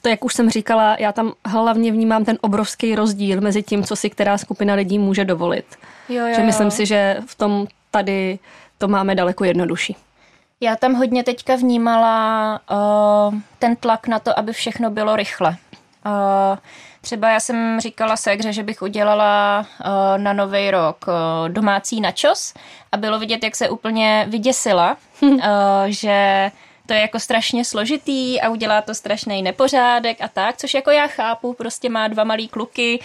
to, 0.01 0.09
jak 0.09 0.25
už 0.25 0.33
jsem 0.33 0.49
říkala, 0.49 0.95
já 0.99 1.11
tam 1.11 1.33
hlavně 1.45 1.91
vnímám 1.91 2.25
ten 2.25 2.37
obrovský 2.41 2.95
rozdíl 2.95 3.41
mezi 3.41 3.63
tím, 3.63 3.83
co 3.83 3.95
si 3.95 4.09
která 4.09 4.37
skupina 4.37 4.73
lidí 4.73 4.99
může 4.99 5.25
dovolit. 5.25 5.65
Jo, 6.09 6.27
jo, 6.27 6.35
že 6.35 6.43
myslím 6.43 6.67
jo. 6.67 6.71
si, 6.71 6.85
že 6.85 7.17
v 7.25 7.35
tom 7.35 7.67
tady 7.91 8.39
to 8.77 8.87
máme 8.87 9.15
daleko 9.15 9.43
jednodušší. 9.43 9.95
Já 10.61 10.75
tam 10.75 10.93
hodně 10.93 11.23
teďka 11.23 11.55
vnímala 11.55 12.59
uh, 12.71 13.35
ten 13.59 13.75
tlak 13.75 14.07
na 14.07 14.19
to, 14.19 14.39
aby 14.39 14.53
všechno 14.53 14.89
bylo 14.89 15.15
rychle. 15.15 15.57
Uh, 16.05 16.57
třeba 17.01 17.29
já 17.29 17.39
jsem 17.39 17.79
říkala 17.79 18.17
Segře, 18.17 18.53
že 18.53 18.63
bych 18.63 18.81
udělala 18.81 19.59
uh, 19.59 19.87
na 20.17 20.33
nový 20.33 20.71
rok 20.71 21.05
uh, 21.07 21.49
domácí 21.49 22.01
načos 22.01 22.53
a 22.91 22.97
bylo 22.97 23.19
vidět, 23.19 23.43
jak 23.43 23.55
se 23.55 23.69
úplně 23.69 24.25
vyděsila, 24.29 24.97
že 25.87 26.51
to 26.85 26.93
je 26.93 26.99
jako 26.99 27.19
strašně 27.19 27.65
složitý 27.65 28.41
a 28.41 28.49
udělá 28.49 28.81
to 28.81 28.95
strašný 28.95 29.41
nepořádek 29.41 30.21
a 30.21 30.27
tak, 30.27 30.57
což 30.57 30.73
jako 30.73 30.91
já 30.91 31.07
chápu, 31.07 31.53
prostě 31.53 31.89
má 31.89 32.07
dva 32.07 32.23
malý 32.23 32.47
kluky, 32.47 32.99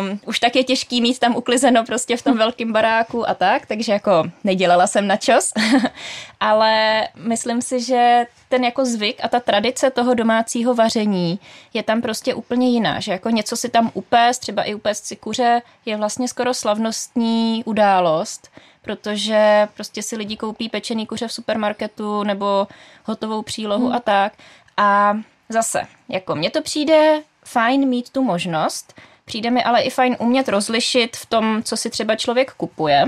um, 0.00 0.20
už 0.26 0.40
tak 0.40 0.56
je 0.56 0.64
těžký 0.64 1.00
mít 1.00 1.18
tam 1.18 1.36
uklizeno 1.36 1.84
prostě 1.84 2.16
v 2.16 2.22
tom 2.22 2.38
velkém 2.38 2.72
baráku 2.72 3.28
a 3.28 3.34
tak, 3.34 3.66
takže 3.66 3.92
jako 3.92 4.24
nedělala 4.44 4.86
jsem 4.86 5.06
na 5.06 5.16
čas, 5.16 5.52
ale 6.40 7.08
myslím 7.16 7.62
si, 7.62 7.80
že 7.80 8.26
ten 8.48 8.64
jako 8.64 8.84
zvyk 8.84 9.16
a 9.22 9.28
ta 9.28 9.40
tradice 9.40 9.90
toho 9.90 10.14
domácího 10.14 10.74
vaření 10.74 11.38
je 11.74 11.82
tam 11.82 12.02
prostě 12.02 12.34
úplně 12.34 12.70
jiná, 12.70 13.00
že 13.00 13.12
jako 13.12 13.30
něco 13.30 13.56
si 13.56 13.68
tam 13.68 13.90
upést, 13.94 14.38
třeba 14.38 14.62
i 14.62 14.74
upést 14.74 15.06
si 15.06 15.16
kuře, 15.16 15.62
je 15.86 15.96
vlastně 15.96 16.28
skoro 16.28 16.54
slavnostní 16.54 17.62
událost, 17.64 18.50
protože 18.84 19.68
prostě 19.74 20.02
si 20.02 20.16
lidi 20.16 20.36
koupí 20.36 20.68
pečený 20.68 21.06
kuře 21.06 21.28
v 21.28 21.32
supermarketu 21.32 22.22
nebo 22.22 22.66
hotovou 23.04 23.42
přílohu 23.42 23.86
hmm. 23.86 23.96
a 23.96 24.00
tak. 24.00 24.32
A 24.76 25.18
zase, 25.48 25.82
jako 26.08 26.34
mně 26.34 26.50
to 26.50 26.62
přijde 26.62 27.22
fajn 27.44 27.88
mít 27.88 28.10
tu 28.10 28.22
možnost, 28.22 29.00
přijde 29.24 29.50
mi 29.50 29.64
ale 29.64 29.80
i 29.82 29.90
fajn 29.90 30.16
umět 30.18 30.48
rozlišit 30.48 31.16
v 31.16 31.26
tom, 31.26 31.62
co 31.62 31.76
si 31.76 31.90
třeba 31.90 32.16
člověk 32.16 32.52
kupuje. 32.52 33.04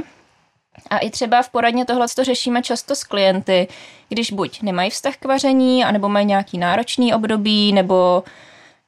A 0.91 0.99
i 0.99 1.11
třeba 1.11 1.43
v 1.43 1.49
poradně 1.49 1.85
tohle 1.85 2.07
to 2.17 2.25
řešíme 2.25 2.62
často 2.62 2.95
s 2.95 3.05
klienty, 3.05 3.69
když 4.09 4.33
buď 4.33 4.62
nemají 4.62 4.91
vztah 4.91 5.17
k 5.17 5.25
vaření, 5.25 5.85
anebo 5.85 6.09
mají 6.09 6.27
nějaký 6.27 6.59
náročný 6.59 7.15
období, 7.15 7.73
nebo 7.73 8.25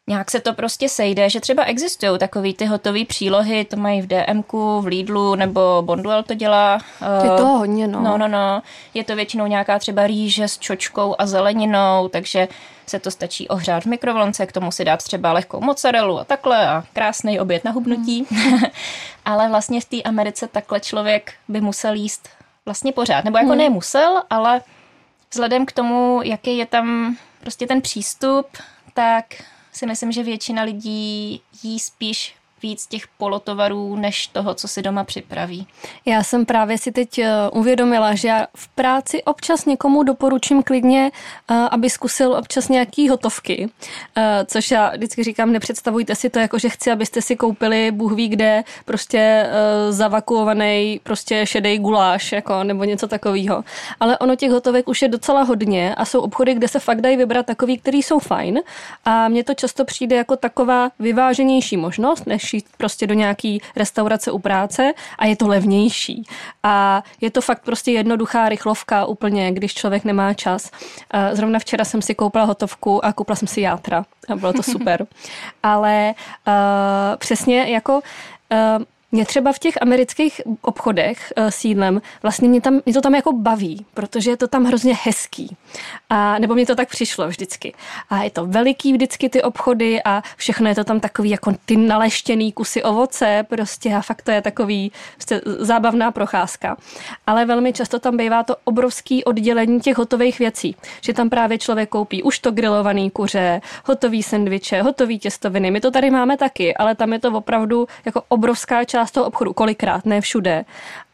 nějak 0.09 0.31
se 0.31 0.40
to 0.40 0.53
prostě 0.53 0.88
sejde, 0.88 1.31
že 1.31 1.40
třeba 1.40 1.64
existují 1.64 2.18
takový 2.18 2.55
ty 2.55 2.64
hotové 2.64 3.05
přílohy, 3.05 3.64
to 3.64 3.77
mají 3.77 4.03
v 4.03 4.07
DMku, 4.07 4.81
v 4.81 4.87
Lidlu, 4.87 5.35
nebo 5.35 5.83
Bonduel 5.85 6.23
to 6.23 6.35
dělá. 6.35 6.79
Je 7.25 7.31
to 7.31 7.47
hodně, 7.47 7.88
no. 7.88 8.01
No, 8.01 8.18
no, 8.18 8.29
no. 8.29 8.62
Je 8.94 9.05
to 9.05 9.16
většinou 9.16 9.47
nějaká 9.47 9.79
třeba 9.79 10.07
rýže 10.07 10.49
s 10.49 10.59
čočkou 10.59 11.14
a 11.18 11.27
zeleninou, 11.27 12.09
takže 12.09 12.49
se 12.87 12.99
to 12.99 13.11
stačí 13.11 13.49
ohřát 13.49 13.83
v 13.83 13.87
mikrovlnce, 13.87 14.47
k 14.47 14.53
tomu 14.53 14.73
si 14.73 14.85
dát 14.85 15.03
třeba 15.03 15.33
lehkou 15.33 15.61
mozzarellu 15.61 16.18
a 16.18 16.25
takhle 16.25 16.68
a 16.68 16.85
krásný 16.92 17.40
oběd 17.40 17.64
na 17.64 17.71
hubnutí. 17.71 18.27
Hmm. 18.31 18.61
ale 19.25 19.49
vlastně 19.49 19.81
v 19.81 19.85
té 19.85 20.03
Americe 20.03 20.49
takhle 20.49 20.81
člověk 20.81 21.33
by 21.49 21.61
musel 21.61 21.94
jíst 21.94 22.29
vlastně 22.64 22.92
pořád. 22.92 23.25
Nebo 23.25 23.38
jako 23.38 23.51
hmm. 23.51 23.59
nemusel, 23.59 24.23
ale 24.31 24.61
vzhledem 25.31 25.66
k 25.66 25.73
tomu, 25.73 26.21
jaký 26.25 26.59
je 26.59 26.66
tam 26.66 27.16
prostě 27.40 27.66
ten 27.66 27.81
přístup, 27.81 28.47
tak 28.94 29.25
si 29.79 29.87
myslím, 29.87 30.12
že 30.12 30.23
většina 30.23 30.62
lidí 30.62 31.41
jí 31.62 31.79
spíš 31.79 32.35
víc 32.62 32.87
těch 32.87 33.03
polotovarů, 33.18 33.97
než 33.97 34.27
toho, 34.27 34.55
co 34.55 34.68
si 34.68 34.83
doma 34.83 35.05
připraví. 35.05 35.66
Já 36.05 36.23
jsem 36.23 36.47
právě 36.47 36.79
si 36.79 36.92
teď 36.92 37.18
eh, 37.18 37.31
uvědomila, 37.53 38.14
že 38.14 38.29
já 38.29 38.47
v 38.57 38.68
práci 38.68 39.23
občas 39.23 39.64
někomu 39.64 40.03
doporučím 40.03 40.62
klidně, 40.62 41.11
eh, 41.51 41.55
aby 41.55 41.90
zkusil 41.90 42.33
občas 42.33 42.68
nějaký 42.68 43.09
hotovky, 43.09 43.68
eh, 44.16 44.44
což 44.47 44.71
já 44.71 44.90
vždycky 44.90 45.25
říkám, 45.25 45.53
nepředstavujte 45.53 46.14
si 46.14 46.31
to 46.31 46.38
jako, 46.38 46.59
že 46.59 46.68
chci, 46.68 46.90
abyste 46.90 47.23
si 47.23 47.37
koupili 47.37 47.90
Bůh 47.90 48.12
ví 48.12 48.29
kde 48.29 48.64
prostě 48.85 49.47
zavakuovaný 49.90 51.01
prostě 51.03 51.47
šedý 51.47 51.79
guláš, 51.79 52.33
jako, 52.33 52.64
nebo 52.64 52.85
něco 52.85 53.09
takového. 53.09 53.64
Ale 54.01 54.18
ono 54.18 54.37
těch 54.37 54.51
hotovek 54.51 54.88
už 54.88 55.03
je 55.03 55.09
docela 55.09 55.42
hodně 55.42 55.94
a 55.94 56.05
jsou 56.05 56.21
obchody, 56.21 56.55
kde 56.55 56.68
se 56.68 56.81
fakt 56.81 57.01
dají 57.01 57.16
vybrat 57.16 57.47
takový, 57.47 57.79
který 57.79 58.03
jsou 58.03 58.18
fajn 58.18 58.61
a 59.05 59.29
mně 59.29 59.44
to 59.44 59.55
často 59.55 59.85
přijde 59.85 60.16
jako 60.16 60.37
taková 60.37 60.90
vyváženější 60.99 61.77
možnost, 61.77 62.27
než 62.27 62.47
šít 62.48 62.66
prostě 62.76 63.06
do 63.06 63.14
nějaký 63.14 63.62
restaurace 63.76 64.30
u 64.30 64.38
práce 64.38 64.92
a 65.18 65.26
je 65.26 65.37
to 65.37 65.48
levnější. 65.48 66.24
A 66.62 67.02
je 67.20 67.30
to 67.30 67.40
fakt 67.40 67.62
prostě 67.64 67.90
jednoduchá 67.90 68.48
rychlovka 68.48 69.04
úplně, 69.04 69.52
když 69.52 69.74
člověk 69.74 70.04
nemá 70.04 70.34
čas. 70.34 70.70
Zrovna 71.32 71.58
včera 71.58 71.84
jsem 71.84 72.02
si 72.02 72.14
koupila 72.14 72.44
hotovku 72.44 73.04
a 73.04 73.12
koupila 73.12 73.37
jsem 73.37 73.48
si 73.48 73.61
játra 73.61 74.04
a 74.28 74.37
bylo 74.37 74.52
to 74.52 74.62
super. 74.62 75.06
Ale 75.62 76.14
uh, 76.46 76.52
přesně 77.18 77.68
jako 77.68 77.94
uh, 77.94 78.84
mě 79.12 79.25
třeba 79.25 79.53
v 79.53 79.59
těch 79.59 79.75
amerických 79.83 80.40
obchodech 80.62 81.33
uh, 81.37 81.49
s 81.49 81.64
jídlem, 81.64 82.01
vlastně 82.23 82.49
mě, 82.49 82.61
tam, 82.61 82.81
mě 82.85 82.94
to 82.94 83.01
tam 83.01 83.14
jako 83.14 83.33
baví, 83.33 83.87
protože 83.94 84.31
je 84.31 84.37
to 84.37 84.49
tam 84.49 84.64
hrozně 84.64 84.97
hezký. 85.03 85.57
A, 86.11 86.38
nebo 86.38 86.55
mě 86.55 86.66
to 86.66 86.75
tak 86.75 86.88
přišlo 86.88 87.29
vždycky. 87.29 87.75
A 88.11 88.23
je 88.23 88.31
to 88.31 88.47
veliký 88.47 88.92
vždycky 88.92 89.29
ty 89.29 89.42
obchody 89.42 90.03
a 90.05 90.23
všechno 90.37 90.68
je 90.68 90.75
to 90.75 90.85
tam 90.85 91.01
takový 91.01 91.31
jako 91.31 91.55
ty 91.64 91.77
naleštěný 91.77 92.53
kusy 92.53 92.83
ovoce 92.83 93.47
prostě 93.49 93.94
a 93.94 94.01
fakt 94.01 94.23
to 94.23 94.31
je 94.31 94.42
takový 94.42 94.92
prostě 95.14 95.40
zábavná 95.44 96.11
procházka. 96.11 96.77
Ale 97.27 97.44
velmi 97.44 97.73
často 97.73 97.99
tam 97.99 98.16
bývá 98.16 98.42
to 98.42 98.57
obrovský 98.64 99.25
oddělení 99.25 99.81
těch 99.81 99.99
hotových 99.99 100.38
věcí, 100.38 100.77
že 101.01 101.12
tam 101.12 101.31
právě 101.31 101.59
člověk 101.59 101.88
koupí 101.88 102.23
už 102.23 102.38
to 102.38 102.51
grilovaný 102.51 103.11
kuře, 103.11 103.61
hotový 103.85 104.23
sendviče, 104.23 104.83
hotový 104.83 105.18
těstoviny. 105.18 105.71
My 105.71 105.81
to 105.81 105.90
tady 105.90 106.11
máme 106.11 106.37
taky, 106.37 106.75
ale 106.75 106.94
tam 106.94 107.12
je 107.12 107.18
to 107.18 107.33
opravdu 107.33 107.88
jako 108.05 108.23
obrovská 108.29 108.85
část 108.85 108.97
část 108.98 109.11
toho 109.11 109.26
obchodu, 109.26 109.52
kolikrát, 109.52 110.06
ne 110.06 110.20
všude. 110.20 110.64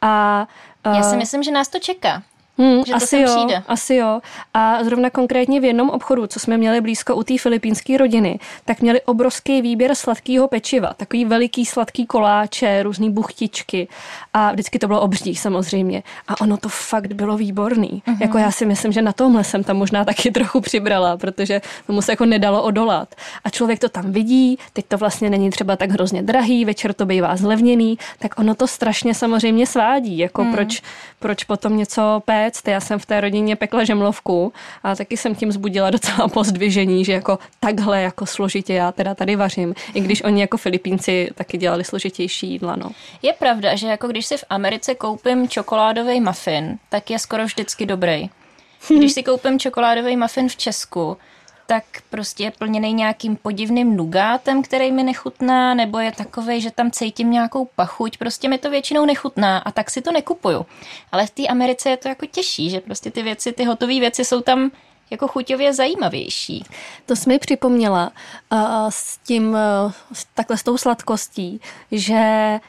A 0.01 0.47
já 0.85 1.03
si 1.03 1.17
myslím, 1.17 1.43
že 1.43 1.51
nás 1.51 1.69
to 1.69 1.79
čeká. 1.79 2.23
Hmm, 2.59 2.85
že 2.87 2.93
asi 2.93 3.17
to 3.17 3.23
jo, 3.23 3.37
přijde. 3.37 3.63
asi 3.69 3.95
jo. 3.95 4.21
A 4.55 4.85
zrovna 4.85 5.11
konkrétně 5.11 5.61
v 5.61 5.65
jednom 5.65 5.91
obchodu, 5.91 6.27
co 6.27 6.41
jsme 6.41 6.57
měli 6.57 6.81
blízko 6.81 7.17
u 7.17 7.23
té 7.23 7.39
filipínské 7.39 7.99
rodiny, 7.99 8.39
tak 8.65 8.81
měli 8.81 9.03
obrovský 9.03 9.63
výběr 9.63 9.95
sladkého 9.95 10.49
pečiva. 10.49 10.95
Takový 10.97 11.25
veliký 11.25 11.67
sladký 11.67 12.07
koláče, 12.07 12.83
různé 12.83 13.11
buchtičky. 13.11 13.89
A 14.35 14.53
vždycky 14.53 14.79
to 14.79 14.87
bylo 14.87 15.01
obří 15.01 15.37
samozřejmě. 15.37 16.03
A 16.29 16.41
ono 16.41 16.57
to 16.57 16.69
fakt 16.69 17.13
bylo 17.13 17.37
výborný. 17.37 18.03
Mm-hmm. 18.07 18.17
Jako 18.21 18.39
já 18.39 18.51
si 18.51 18.67
myslím, 18.67 18.93
že 18.93 19.03
na 19.03 19.13
tomhle 19.13 19.45
jsem 19.45 19.65
tam 19.65 19.77
možná 19.77 20.05
taky 20.05 20.31
trochu 20.31 20.61
přibrala, 20.61 21.17
protože 21.17 21.61
tomu 21.87 22.03
se 22.03 22.13
jako 22.13 22.25
nedalo 22.25 22.63
odolat. 22.63 23.15
A 23.45 23.51
člověk 23.51 23.79
to 23.79 23.89
tam 23.89 24.13
vidí, 24.13 24.59
teď 24.73 24.85
to 24.89 24.99
vlastně 24.99 25.31
není 25.31 25.51
třeba 25.51 25.77
tak 25.77 25.91
hrozně 25.91 26.23
drahý, 26.23 26.65
večer 26.65 26.93
to 26.95 27.07
bývá 27.07 27.37
zlevněný, 27.37 27.99
tak 28.19 28.39
ono 28.39 28.55
to 28.55 28.67
strašně 28.67 29.15
samozřejmě 29.15 29.67
svádí. 29.67 30.19
Jako 30.19 30.45
mm. 30.45 30.53
proč, 30.53 30.83
proč 31.19 31.45
potom 31.45 31.77
něco 31.77 32.23
pé 32.25 32.44
péct. 32.45 32.69
Já 32.69 32.81
jsem 32.81 32.99
v 32.99 33.07
té 33.07 33.21
rodině 33.21 33.57
pekla 33.57 33.85
žemlovku 33.85 34.53
a 34.83 34.97
taky 34.97 35.17
jsem 35.17 35.35
tím 35.35 35.53
zbudila 35.53 35.91
docela 35.91 36.29
pozdvižení, 36.29 37.05
že 37.05 37.13
jako 37.13 37.39
takhle 37.61 38.03
jako 38.03 38.27
složitě 38.27 38.75
já 38.75 38.93
teda 38.93 39.15
tady 39.15 39.37
vařím. 39.37 39.75
I 39.95 40.01
když 40.01 40.23
oni 40.23 40.41
jako 40.41 40.57
Filipínci 40.57 41.31
taky 41.35 41.59
dělali 41.59 41.85
složitější 41.85 42.51
jídla. 42.51 42.77
No. 42.77 42.91
Je 43.23 43.33
pravda, 43.33 43.77
že 43.77 43.87
jako 43.87 44.09
když 44.09 44.27
si 44.27 44.37
v 44.37 44.45
Americe 44.51 44.95
koupím 44.95 45.49
čokoládový 45.49 46.21
muffin, 46.21 46.79
tak 46.89 47.11
je 47.11 47.19
skoro 47.19 47.45
vždycky 47.45 47.87
dobrý. 47.87 48.31
Když 48.99 49.13
si 49.13 49.23
koupím 49.23 49.59
čokoládový 49.59 50.17
muffin 50.17 50.49
v 50.49 50.57
Česku, 50.57 51.17
tak 51.67 51.85
prostě 52.11 52.45
je 52.45 52.51
plněný 52.51 52.93
nějakým 52.93 53.37
podivným 53.37 53.97
nugátem, 53.97 54.63
který 54.63 54.93
mi 54.93 55.03
nechutná, 55.03 55.75
nebo 55.75 55.99
je 55.99 56.13
takový, 56.13 56.61
že 56.61 56.71
tam 56.71 56.91
cítím 56.91 57.31
nějakou 57.31 57.69
pachuť, 57.77 58.19
prostě 58.19 58.49
mi 58.49 58.59
to 58.59 58.71
většinou 58.71 59.05
nechutná 59.05 59.59
a 59.59 59.73
tak 59.73 59.91
si 59.91 60.03
to 60.03 60.13
nekupuju. 60.13 60.67
Ale 61.13 61.27
v 61.27 61.31
té 61.31 61.47
Americe 61.47 61.91
je 61.91 61.97
to 61.97 62.09
jako 62.09 62.27
těžší, 62.27 62.71
že 62.71 62.81
prostě 62.81 63.11
ty 63.11 63.23
věci, 63.23 63.53
ty 63.53 63.65
hotové 63.65 64.01
věci 64.01 64.25
jsou 64.25 64.41
tam 64.41 64.71
jako 65.11 65.29
chuťově 65.29 65.75
zajímavější. 65.75 66.65
To 67.07 67.17
jsi 67.17 67.29
mi 67.29 67.39
připomněla 67.39 68.13
uh, 68.53 68.59
s 68.89 69.19
tím, 69.19 69.51
uh, 69.51 69.93
takhle 70.35 70.59
s 70.59 70.63
tou 70.63 70.79
sladkostí, 70.79 71.61
že 71.93 72.61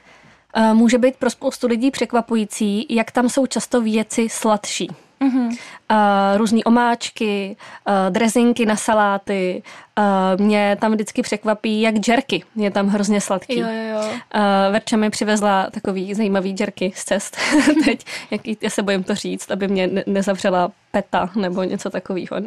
uh, 0.58 0.74
může 0.74 0.98
být 0.98 1.16
pro 1.16 1.30
spoustu 1.30 1.68
lidí 1.68 1.92
překvapující, 1.92 2.86
jak 2.90 3.12
tam 3.12 3.30
jsou 3.30 3.46
často 3.46 3.82
věci 3.82 4.30
sladší. 4.30 5.05
Mm-hmm. 5.26 5.58
Uh, 5.92 6.38
různé 6.38 6.60
omáčky, 6.66 7.58
uh, 7.88 7.94
drezinky 8.10 8.66
na 8.66 8.76
saláty. 8.76 9.64
Uh, 10.00 10.46
mě 10.46 10.78
tam 10.82 10.92
vždycky 10.92 11.22
překvapí, 11.22 11.82
jak 11.82 11.96
džerky. 11.96 12.44
Je 12.56 12.72
tam 12.72 12.88
hrozně 12.88 13.22
sladký. 13.22 13.60
Jo, 13.60 13.68
jo, 13.68 13.94
jo. 13.94 14.02
Uh, 14.02 14.72
Verča 14.72 14.98
mi 14.98 15.10
přivezla 15.10 15.70
takový 15.72 16.14
zajímavý 16.14 16.52
džerky 16.52 16.92
z 16.96 17.04
cest. 17.04 17.38
Teď, 17.86 18.06
jaký, 18.32 18.58
já 18.62 18.70
se 18.70 18.84
bojím 18.84 19.04
to 19.04 19.16
říct, 19.16 19.52
aby 19.52 19.68
mě 19.68 19.88
ne- 19.88 20.04
nezavřela 20.08 20.72
peta 20.92 21.30
nebo 21.36 21.64
něco 21.64 21.90
takového 21.90 22.38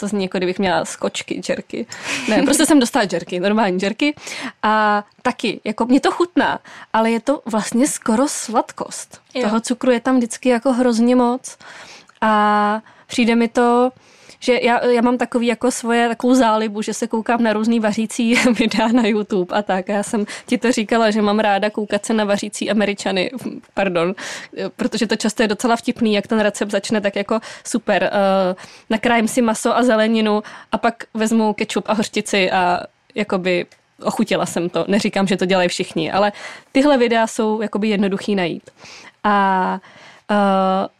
to 0.00 0.08
zní 0.08 0.22
jako 0.22 0.38
kdybych 0.38 0.58
měla 0.58 0.84
skočky, 0.84 1.34
džerky. 1.34 1.86
Ne, 2.28 2.42
prostě 2.42 2.66
jsem 2.66 2.80
dostala 2.80 3.04
džerky, 3.04 3.40
normální 3.40 3.80
džerky. 3.80 4.14
A 4.62 5.04
taky, 5.22 5.60
jako 5.64 5.86
mě 5.86 6.00
to 6.00 6.10
chutná, 6.10 6.58
ale 6.92 7.10
je 7.10 7.20
to 7.20 7.42
vlastně 7.46 7.86
skoro 7.86 8.28
sladkost. 8.28 9.20
Jo. 9.34 9.42
Toho 9.42 9.60
cukru 9.60 9.90
je 9.90 10.00
tam 10.00 10.16
vždycky 10.16 10.48
jako 10.48 10.72
hrozně 10.72 11.16
moc. 11.16 11.58
A 12.20 12.80
přijde 13.06 13.36
mi 13.36 13.48
to, 13.48 13.90
že 14.40 14.58
já, 14.62 14.86
já 14.86 15.02
mám 15.02 15.18
takový 15.18 15.46
jako 15.46 15.70
svoje 15.70 16.08
takovou 16.08 16.34
zálibu, 16.34 16.82
že 16.82 16.94
se 16.94 17.06
koukám 17.06 17.42
na 17.42 17.52
různý 17.52 17.80
vařící 17.80 18.34
videa 18.58 18.88
na 18.88 19.06
YouTube 19.06 19.56
a 19.56 19.62
tak. 19.62 19.88
Já 19.88 20.02
jsem 20.02 20.26
ti 20.46 20.58
to 20.58 20.72
říkala, 20.72 21.10
že 21.10 21.22
mám 21.22 21.38
ráda 21.38 21.70
koukat 21.70 22.06
se 22.06 22.14
na 22.14 22.24
vařící 22.24 22.70
američany, 22.70 23.30
pardon, 23.74 24.14
protože 24.76 25.06
to 25.06 25.16
často 25.16 25.42
je 25.42 25.48
docela 25.48 25.76
vtipný, 25.76 26.14
jak 26.14 26.26
ten 26.26 26.40
recept 26.40 26.70
začne 26.70 27.00
tak 27.00 27.16
jako 27.16 27.40
super. 27.64 28.10
Uh, 28.12 28.56
nakrájím 28.90 29.28
si 29.28 29.42
maso 29.42 29.76
a 29.76 29.82
zeleninu 29.82 30.42
a 30.72 30.78
pak 30.78 31.04
vezmu 31.14 31.52
kečup 31.52 31.84
a 31.88 31.92
hořčici 31.92 32.50
a 32.50 32.80
jakoby 33.14 33.66
ochutila 34.02 34.46
jsem 34.46 34.68
to. 34.68 34.84
Neříkám, 34.88 35.26
že 35.26 35.36
to 35.36 35.46
dělají 35.46 35.68
všichni, 35.68 36.12
ale 36.12 36.32
tyhle 36.72 36.98
videa 36.98 37.26
jsou 37.26 37.62
jakoby 37.62 37.88
jednoduchý 37.88 38.34
najít. 38.34 38.70
A 39.24 39.80
Uh, 39.84 40.09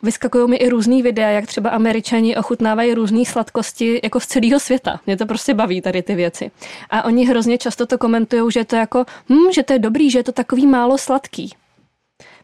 vyskakují 0.03 0.51
mi 0.51 0.57
i 0.57 0.69
různý 0.69 1.03
videa, 1.03 1.29
jak 1.29 1.47
třeba 1.47 1.71
američani 1.71 2.37
ochutnávají 2.37 2.95
různé 2.95 3.25
sladkosti 3.25 4.01
jako 4.05 4.21
z 4.21 4.27
celého 4.27 4.61
světa. 4.61 5.01
Mě 5.07 5.17
to 5.17 5.27
prostě 5.27 5.55
baví 5.55 5.81
tady 5.81 6.03
ty 6.03 6.15
věci. 6.15 6.51
A 6.91 7.05
oni 7.05 7.27
hrozně 7.27 7.59
často 7.59 7.87
to 7.87 7.99
komentují, 7.99 8.53
že 8.53 8.65
to 8.65 8.77
jako, 8.77 9.05
hm, 9.29 9.53
že 9.53 9.63
to 9.63 9.73
je 9.73 9.79
dobrý, 9.79 10.11
že 10.11 10.19
je 10.19 10.25
to 10.25 10.33
takový 10.33 10.67
málo 10.67 10.99
sladký. 10.99 11.55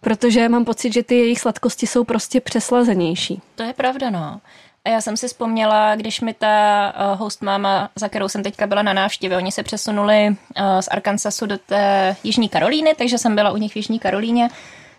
Protože 0.01 0.49
mám 0.49 0.65
pocit, 0.65 0.93
že 0.93 1.03
ty 1.03 1.15
jejich 1.15 1.41
sladkosti 1.41 1.87
jsou 1.87 2.05
prostě 2.05 2.41
přeslazenější. 2.41 3.41
To 3.55 3.63
je 3.63 3.73
pravda, 3.73 4.11
no. 4.11 4.41
A 4.85 4.89
já 4.89 5.01
jsem 5.01 5.17
si 5.17 5.29
vzpomněla, 5.29 5.97
když 5.97 6.21
mi 6.21 6.35
ta 6.35 6.93
uh, 7.13 7.21
host 7.21 7.43
máma, 7.43 7.91
za 7.95 8.09
kterou 8.09 8.29
jsem 8.29 8.43
teďka 8.43 8.67
byla 8.67 8.83
na 8.83 8.93
návštěvě, 8.93 9.37
oni 9.37 9.53
se 9.53 9.63
přesunuli 9.63 10.29
uh, 10.29 10.81
z 10.81 10.89
Arkansasu 10.89 11.47
do 11.47 11.59
té 11.59 12.17
Jižní 12.25 12.49
Karolíny, 12.49 12.95
takže 12.99 13.19
jsem 13.19 13.35
byla 13.35 13.51
u 13.51 13.57
nich 13.57 13.73
v 13.73 13.77
Jižní 13.77 13.99
Karolíně 13.99 14.49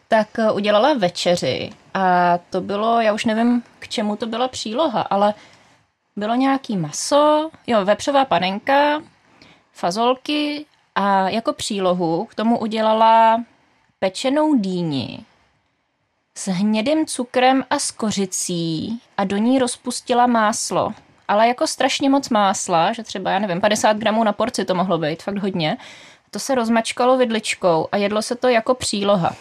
tak 0.08 0.40
eh, 0.40 0.52
udělala 0.52 0.94
večeři 0.94 1.70
a 1.94 2.38
to 2.50 2.62
bylo, 2.62 3.02
já 3.02 3.14
už 3.14 3.26
nevím, 3.26 3.64
k 3.80 3.88
čemu 3.88 4.16
to 4.16 4.26
byla 4.26 4.48
příloha, 4.48 5.02
ale 5.02 5.34
bylo 6.16 6.36
nějaký 6.36 6.78
maso, 6.78 7.50
jo, 7.68 7.86
vepřová 7.86 8.26
panenka, 8.26 9.02
fazolky 9.74 10.66
a 10.96 11.30
jako 11.30 11.54
přílohu 11.54 12.26
k 12.26 12.36
tomu 12.36 12.60
udělala 12.60 13.44
pečenou 14.00 14.56
dýni 14.56 15.26
s 16.38 16.48
hnědým 16.48 17.06
cukrem 17.06 17.64
a 17.70 17.80
s 17.80 17.92
kořicí 17.92 19.02
a 19.18 19.24
do 19.24 19.38
ní 19.38 19.60
rozpustila 19.60 20.28
máslo. 20.28 20.94
Ale 21.28 21.48
jako 21.48 21.68
strašně 21.68 22.10
moc 22.10 22.30
másla, 22.30 22.94
že 22.94 23.04
třeba, 23.04 23.32
já 23.32 23.40
nevím, 23.40 23.62
50 23.62 23.98
gramů 23.98 24.24
na 24.24 24.34
porci 24.34 24.66
to 24.66 24.76
mohlo 24.76 24.98
být, 24.98 25.24
fakt 25.24 25.38
hodně. 25.38 25.78
To 26.32 26.40
se 26.40 26.56
rozmačkalo 26.56 27.18
vidličkou 27.18 27.88
a 27.92 27.98
jedlo 27.98 28.22
se 28.22 28.36
to 28.36 28.48
jako 28.48 28.74
příloha. 28.74 29.36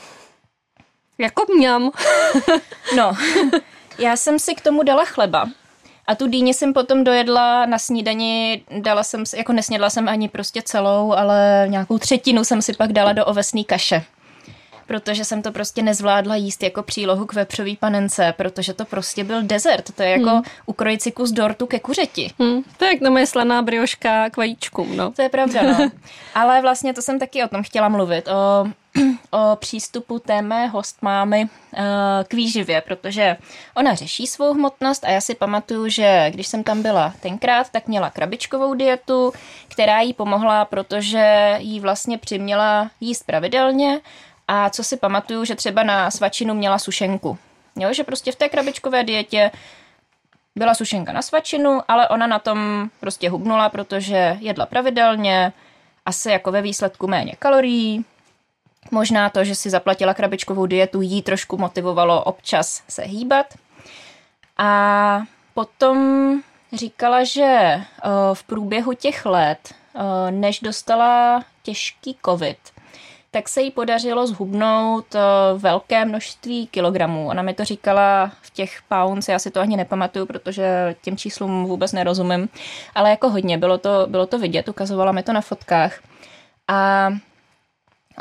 Jako 1.18 1.44
mňam. 1.54 1.90
no, 2.96 3.12
já 3.98 4.16
jsem 4.16 4.38
si 4.38 4.54
k 4.54 4.60
tomu 4.60 4.82
dala 4.82 5.04
chleba. 5.04 5.48
A 6.06 6.14
tu 6.14 6.26
dýni 6.26 6.54
jsem 6.54 6.72
potom 6.72 7.04
dojedla 7.04 7.66
na 7.66 7.78
snídani, 7.78 8.62
dala 8.78 9.02
jsem 9.02 9.26
si, 9.26 9.38
jako 9.38 9.52
nesnědla 9.52 9.90
jsem 9.90 10.08
ani 10.08 10.28
prostě 10.28 10.62
celou, 10.62 11.12
ale 11.12 11.66
nějakou 11.68 11.98
třetinu 11.98 12.44
jsem 12.44 12.62
si 12.62 12.74
pak 12.74 12.92
dala 12.92 13.12
do 13.12 13.24
ovesné 13.24 13.64
kaše 13.64 14.04
protože 14.86 15.24
jsem 15.24 15.42
to 15.42 15.52
prostě 15.52 15.82
nezvládla 15.82 16.36
jíst 16.36 16.62
jako 16.62 16.82
přílohu 16.82 17.26
k 17.26 17.32
vepřový 17.32 17.76
panence, 17.76 18.34
protože 18.36 18.74
to 18.74 18.84
prostě 18.84 19.24
byl 19.24 19.42
dezert. 19.42 19.94
To 19.94 20.02
je 20.02 20.10
jako 20.10 20.30
hmm. 20.30 20.42
ukrojit 20.66 21.02
si 21.02 21.12
kus 21.12 21.30
dortu 21.30 21.66
ke 21.66 21.80
kuřeti. 21.80 22.30
Hmm. 22.38 22.62
To 22.76 22.84
je 22.84 22.90
jak 22.92 23.00
na 23.00 23.26
slaná 23.26 23.62
brioška 23.62 24.30
k 24.30 24.36
vajíčkům, 24.36 24.96
no. 24.96 25.10
To 25.10 25.22
je 25.22 25.28
pravda, 25.28 25.62
no. 25.62 25.90
Ale 26.34 26.62
vlastně 26.62 26.94
to 26.94 27.02
jsem 27.02 27.18
taky 27.18 27.44
o 27.44 27.48
tom 27.48 27.62
chtěla 27.62 27.88
mluvit, 27.88 28.28
o, 28.28 28.66
o 29.30 29.56
přístupu 29.56 30.18
té 30.18 30.42
mé 30.42 30.66
hostmámy 30.66 31.42
uh, 31.44 31.80
k 32.28 32.34
výživě, 32.34 32.80
protože 32.80 33.36
ona 33.74 33.94
řeší 33.94 34.26
svou 34.26 34.54
hmotnost 34.54 35.04
a 35.04 35.10
já 35.10 35.20
si 35.20 35.34
pamatuju, 35.34 35.88
že 35.88 36.30
když 36.30 36.46
jsem 36.46 36.64
tam 36.64 36.82
byla 36.82 37.12
tenkrát, 37.20 37.70
tak 37.70 37.88
měla 37.88 38.10
krabičkovou 38.10 38.74
dietu, 38.74 39.32
která 39.68 40.00
jí 40.00 40.12
pomohla, 40.12 40.64
protože 40.64 41.56
jí 41.58 41.80
vlastně 41.80 42.18
přiměla 42.18 42.90
jíst 43.00 43.22
pravidelně 43.26 44.00
a 44.48 44.70
co 44.70 44.84
si 44.84 44.96
pamatuju, 44.96 45.44
že 45.44 45.54
třeba 45.54 45.82
na 45.82 46.10
svačinu 46.10 46.54
měla 46.54 46.78
sušenku. 46.78 47.38
Jo, 47.76 47.92
že 47.92 48.04
prostě 48.04 48.32
v 48.32 48.36
té 48.36 48.48
krabičkové 48.48 49.04
dietě 49.04 49.50
byla 50.56 50.74
sušenka 50.74 51.12
na 51.12 51.22
svačinu, 51.22 51.80
ale 51.88 52.08
ona 52.08 52.26
na 52.26 52.38
tom 52.38 52.90
prostě 53.00 53.30
hubnula, 53.30 53.68
protože 53.68 54.36
jedla 54.40 54.66
pravidelně, 54.66 55.52
asi 56.06 56.30
jako 56.30 56.52
ve 56.52 56.62
výsledku 56.62 57.06
méně 57.06 57.32
kalorií. 57.38 58.04
Možná 58.90 59.30
to, 59.30 59.44
že 59.44 59.54
si 59.54 59.70
zaplatila 59.70 60.14
krabičkovou 60.14 60.66
dietu, 60.66 61.00
jí 61.00 61.22
trošku 61.22 61.56
motivovalo 61.56 62.24
občas 62.24 62.82
se 62.88 63.02
hýbat. 63.02 63.46
A 64.58 65.22
potom 65.54 65.98
říkala, 66.72 67.24
že 67.24 67.42
eh, 67.42 67.84
v 68.34 68.44
průběhu 68.44 68.92
těch 68.92 69.26
let, 69.26 69.74
eh, 69.94 70.30
než 70.30 70.60
dostala 70.60 71.44
těžký 71.62 72.16
covid, 72.24 72.58
tak 73.30 73.48
se 73.48 73.62
jí 73.62 73.70
podařilo 73.70 74.26
zhubnout 74.26 75.14
eh, 75.14 75.20
velké 75.58 76.04
množství 76.04 76.66
kilogramů. 76.66 77.28
Ona 77.28 77.42
mi 77.42 77.54
to 77.54 77.64
říkala 77.64 78.32
v 78.42 78.50
těch 78.50 78.82
pounds, 78.88 79.28
já 79.28 79.38
si 79.38 79.50
to 79.50 79.60
ani 79.60 79.76
nepamatuju, 79.76 80.26
protože 80.26 80.96
těm 81.02 81.16
číslům 81.16 81.64
vůbec 81.64 81.92
nerozumím, 81.92 82.48
ale 82.94 83.10
jako 83.10 83.30
hodně, 83.30 83.58
bylo 83.58 83.78
to, 83.78 84.06
bylo 84.06 84.26
to 84.26 84.38
vidět, 84.38 84.68
ukazovala 84.68 85.12
mi 85.12 85.22
to 85.22 85.32
na 85.32 85.40
fotkách. 85.40 86.00
A 86.68 87.08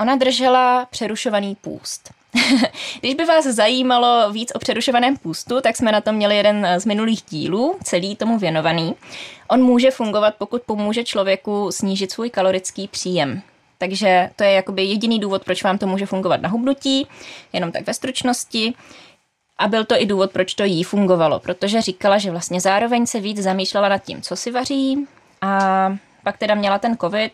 ona 0.01 0.15
držela 0.15 0.85
přerušovaný 0.85 1.55
půst. 1.55 2.13
Když 2.99 3.15
by 3.15 3.25
vás 3.25 3.45
zajímalo 3.45 4.31
víc 4.31 4.51
o 4.55 4.59
přerušovaném 4.59 5.17
půstu, 5.17 5.61
tak 5.61 5.77
jsme 5.77 5.91
na 5.91 6.01
tom 6.01 6.15
měli 6.15 6.37
jeden 6.37 6.67
z 6.77 6.85
minulých 6.85 7.21
dílů, 7.29 7.75
celý 7.83 8.15
tomu 8.15 8.37
věnovaný. 8.37 8.95
On 9.47 9.61
může 9.61 9.91
fungovat, 9.91 10.35
pokud 10.37 10.61
pomůže 10.61 11.03
člověku 11.03 11.71
snížit 11.71 12.11
svůj 12.11 12.29
kalorický 12.29 12.87
příjem. 12.87 13.41
Takže 13.77 14.29
to 14.35 14.43
je 14.43 14.51
jakoby 14.51 14.83
jediný 14.83 15.19
důvod, 15.19 15.43
proč 15.45 15.63
vám 15.63 15.77
to 15.77 15.87
může 15.87 16.05
fungovat 16.05 16.41
na 16.41 16.49
hubnutí, 16.49 17.07
jenom 17.53 17.71
tak 17.71 17.87
ve 17.87 17.93
stručnosti. 17.93 18.73
A 19.57 19.67
byl 19.67 19.85
to 19.85 20.01
i 20.01 20.05
důvod, 20.05 20.31
proč 20.31 20.53
to 20.53 20.63
jí 20.63 20.83
fungovalo, 20.83 21.39
protože 21.39 21.81
říkala, 21.81 22.17
že 22.17 22.31
vlastně 22.31 22.61
zároveň 22.61 23.05
se 23.05 23.19
víc 23.19 23.37
zamýšlela 23.37 23.89
nad 23.89 23.97
tím, 23.97 24.21
co 24.21 24.35
si 24.35 24.51
vaří 24.51 25.07
a 25.41 25.97
pak 26.23 26.37
teda 26.37 26.55
měla 26.55 26.79
ten 26.79 26.97
covid, 26.97 27.31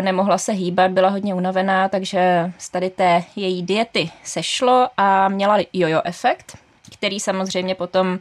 nemohla 0.00 0.38
se 0.38 0.52
hýbat, 0.52 0.90
byla 0.90 1.08
hodně 1.08 1.34
unavená, 1.34 1.88
takže 1.88 2.52
z 2.58 2.68
tady 2.68 2.90
té 2.90 3.24
její 3.36 3.62
diety 3.62 4.10
sešlo 4.24 4.88
a 4.96 5.28
měla 5.28 5.58
jojo 5.72 6.00
efekt, 6.04 6.58
který 6.94 7.20
samozřejmě 7.20 7.74
potom 7.74 8.18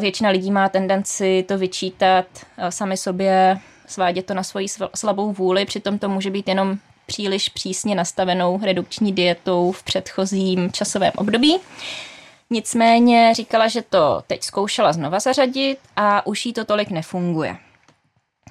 většina 0.00 0.30
lidí 0.30 0.50
má 0.50 0.68
tendenci 0.68 1.44
to 1.48 1.58
vyčítat 1.58 2.26
sami 2.68 2.96
sobě, 2.96 3.58
svádět 3.86 4.26
to 4.26 4.34
na 4.34 4.42
svoji 4.42 4.66
slabou 4.94 5.32
vůli, 5.32 5.64
přitom 5.64 5.98
to 5.98 6.08
může 6.08 6.30
být 6.30 6.48
jenom 6.48 6.78
příliš 7.06 7.48
přísně 7.48 7.94
nastavenou 7.94 8.60
redukční 8.62 9.12
dietou 9.12 9.72
v 9.72 9.82
předchozím 9.82 10.72
časovém 10.72 11.12
období. 11.16 11.58
Nicméně 12.50 13.32
říkala, 13.34 13.68
že 13.68 13.82
to 13.82 14.22
teď 14.26 14.42
zkoušela 14.42 14.92
znova 14.92 15.20
zařadit 15.20 15.78
a 15.96 16.26
už 16.26 16.46
jí 16.46 16.52
to 16.52 16.64
tolik 16.64 16.90
nefunguje. 16.90 17.56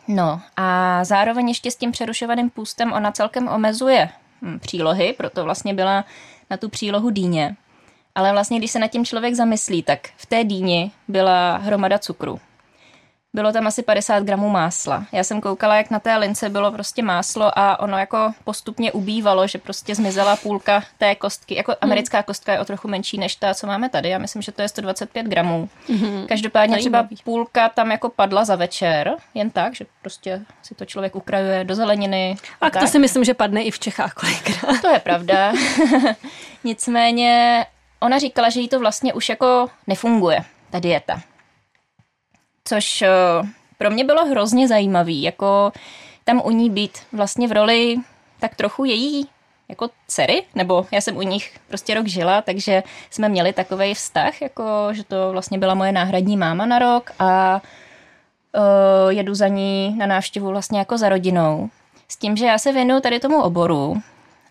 No 0.08 0.42
a 0.58 1.04
zároveň 1.04 1.50
ještě 1.50 1.72
s 1.72 1.76
tím 1.76 1.92
přerušovaným 1.92 2.50
půstem 2.50 2.94
ona 2.94 3.12
celkem 3.12 3.48
omezuje 3.48 4.10
hm, 4.42 4.60
přílohy, 4.60 5.14
proto 5.18 5.44
vlastně 5.44 5.74
byla 5.74 6.06
na 6.50 6.58
tu 6.58 6.70
přílohu 6.70 7.10
dýně. 7.10 7.56
Ale 8.16 8.32
vlastně, 8.32 8.58
když 8.58 8.72
se 8.72 8.80
nad 8.80 8.88
tím 8.88 9.06
člověk 9.06 9.34
zamyslí, 9.34 9.84
tak 9.84 10.10
v 10.18 10.26
té 10.26 10.44
dýni 10.44 10.92
byla 11.08 11.58
hromada 11.58 12.00
cukru. 12.00 12.40
Bylo 13.36 13.52
tam 13.52 13.68
asi 13.68 13.84
50 13.84 14.24
gramů 14.24 14.50
másla. 14.50 15.06
Já 15.12 15.24
jsem 15.24 15.42
koukala, 15.42 15.76
jak 15.76 15.90
na 15.90 16.00
té 16.00 16.18
lince 16.18 16.50
bylo 16.50 16.72
prostě 16.72 17.04
máslo 17.04 17.60
a 17.60 17.80
ono 17.80 17.98
jako 17.98 18.34
postupně 18.44 18.92
ubývalo, 18.92 19.48
že 19.48 19.58
prostě 19.58 19.96
zmizela 19.96 20.36
půlka 20.36 20.84
té 20.98 21.16
kostky. 21.16 21.56
Jako 21.56 21.72
hmm. 21.72 21.78
americká 21.82 22.24
kostka 22.24 22.54
je 22.54 22.60
o 22.60 22.66
trochu 22.66 22.88
menší 22.88 23.18
než 23.18 23.36
ta, 23.36 23.54
co 23.54 23.68
máme 23.68 23.90
tady. 23.90 24.10
Já 24.10 24.18
myslím, 24.18 24.42
že 24.42 24.52
to 24.52 24.62
je 24.62 24.68
125 24.68 25.26
gramů. 25.26 25.70
Mm-hmm. 25.90 26.26
Každopádně 26.28 26.78
třeba 26.78 27.08
půlka 27.24 27.70
tam 27.70 27.92
jako 27.92 28.10
padla 28.10 28.46
za 28.46 28.56
večer, 28.56 29.16
jen 29.34 29.50
tak, 29.50 29.76
že 29.76 29.86
prostě 30.02 30.42
si 30.64 30.76
to 30.76 30.86
člověk 30.86 31.16
ukrajuje 31.16 31.64
do 31.64 31.76
zeleniny. 31.76 32.36
A, 32.62 32.68
a 32.68 32.70
to 32.70 32.88
si 32.88 33.00
myslím, 33.00 33.24
že 33.24 33.34
padne 33.34 33.64
i 33.64 33.72
v 33.72 33.80
Čechách 33.80 34.14
kolikrát. 34.14 34.82
To 34.82 34.88
je 34.88 35.00
pravda. 35.00 35.54
Nicméně 36.64 37.66
ona 38.00 38.20
říkala, 38.20 38.50
že 38.50 38.60
jí 38.60 38.70
to 38.70 38.80
vlastně 38.80 39.14
už 39.14 39.30
jako 39.30 39.70
nefunguje, 39.88 40.40
ta 40.70 40.80
dieta 40.80 41.22
což 42.64 43.02
eh, 43.02 43.10
pro 43.78 43.90
mě 43.90 44.04
bylo 44.04 44.26
hrozně 44.26 44.68
zajímavý, 44.68 45.22
jako 45.22 45.72
tam 46.24 46.42
u 46.46 46.52
ní 46.52 46.70
být 46.70 46.98
vlastně 47.12 47.48
v 47.48 47.52
roli 47.52 47.98
tak 48.40 48.56
trochu 48.56 48.86
její 48.86 49.28
jako 49.70 49.90
dcery, 50.08 50.44
nebo 50.56 50.86
já 50.92 51.02
jsem 51.02 51.18
u 51.18 51.22
nich 51.22 51.60
prostě 51.68 51.94
rok 51.94 52.08
žila, 52.08 52.42
takže 52.42 52.84
jsme 53.10 53.30
měli 53.30 53.54
takový 53.54 53.94
vztah, 53.94 54.42
jako 54.42 54.64
že 54.92 55.04
to 55.04 55.32
vlastně 55.32 55.58
byla 55.58 55.74
moje 55.74 55.92
náhradní 55.92 56.38
máma 56.38 56.66
na 56.66 56.80
rok 56.80 57.12
a 57.20 57.62
uh, 58.56 59.10
jedu 59.10 59.36
za 59.36 59.48
ní 59.48 59.96
na 59.98 60.06
návštěvu 60.06 60.48
vlastně 60.48 60.80
jako 60.80 60.98
za 60.98 61.10
rodinou. 61.10 61.70
S 62.08 62.18
tím, 62.18 62.38
že 62.38 62.46
já 62.46 62.58
se 62.58 62.72
věnuju 62.72 63.02
tady 63.02 63.20
tomu 63.20 63.42
oboru, 63.42 64.02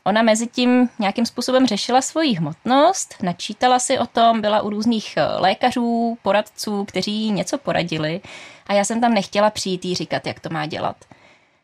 Ona 0.04 0.22
mezi 0.22 0.46
tím 0.46 0.88
nějakým 0.98 1.26
způsobem 1.26 1.66
řešila 1.66 2.00
svoji 2.00 2.34
hmotnost, 2.34 3.14
načítala 3.22 3.78
si 3.78 3.98
o 3.98 4.06
tom, 4.06 4.40
byla 4.40 4.62
u 4.62 4.70
různých 4.70 5.16
eh, 5.16 5.24
lékařů, 5.36 6.18
poradců, 6.22 6.84
kteří 6.84 7.30
něco 7.30 7.58
poradili 7.58 8.20
a 8.66 8.74
já 8.74 8.84
jsem 8.84 9.00
tam 9.00 9.14
nechtěla 9.14 9.50
přijít 9.50 9.84
jí 9.84 9.94
říkat, 9.94 10.26
jak 10.26 10.40
to 10.40 10.50
má 10.50 10.66
dělat. 10.66 10.96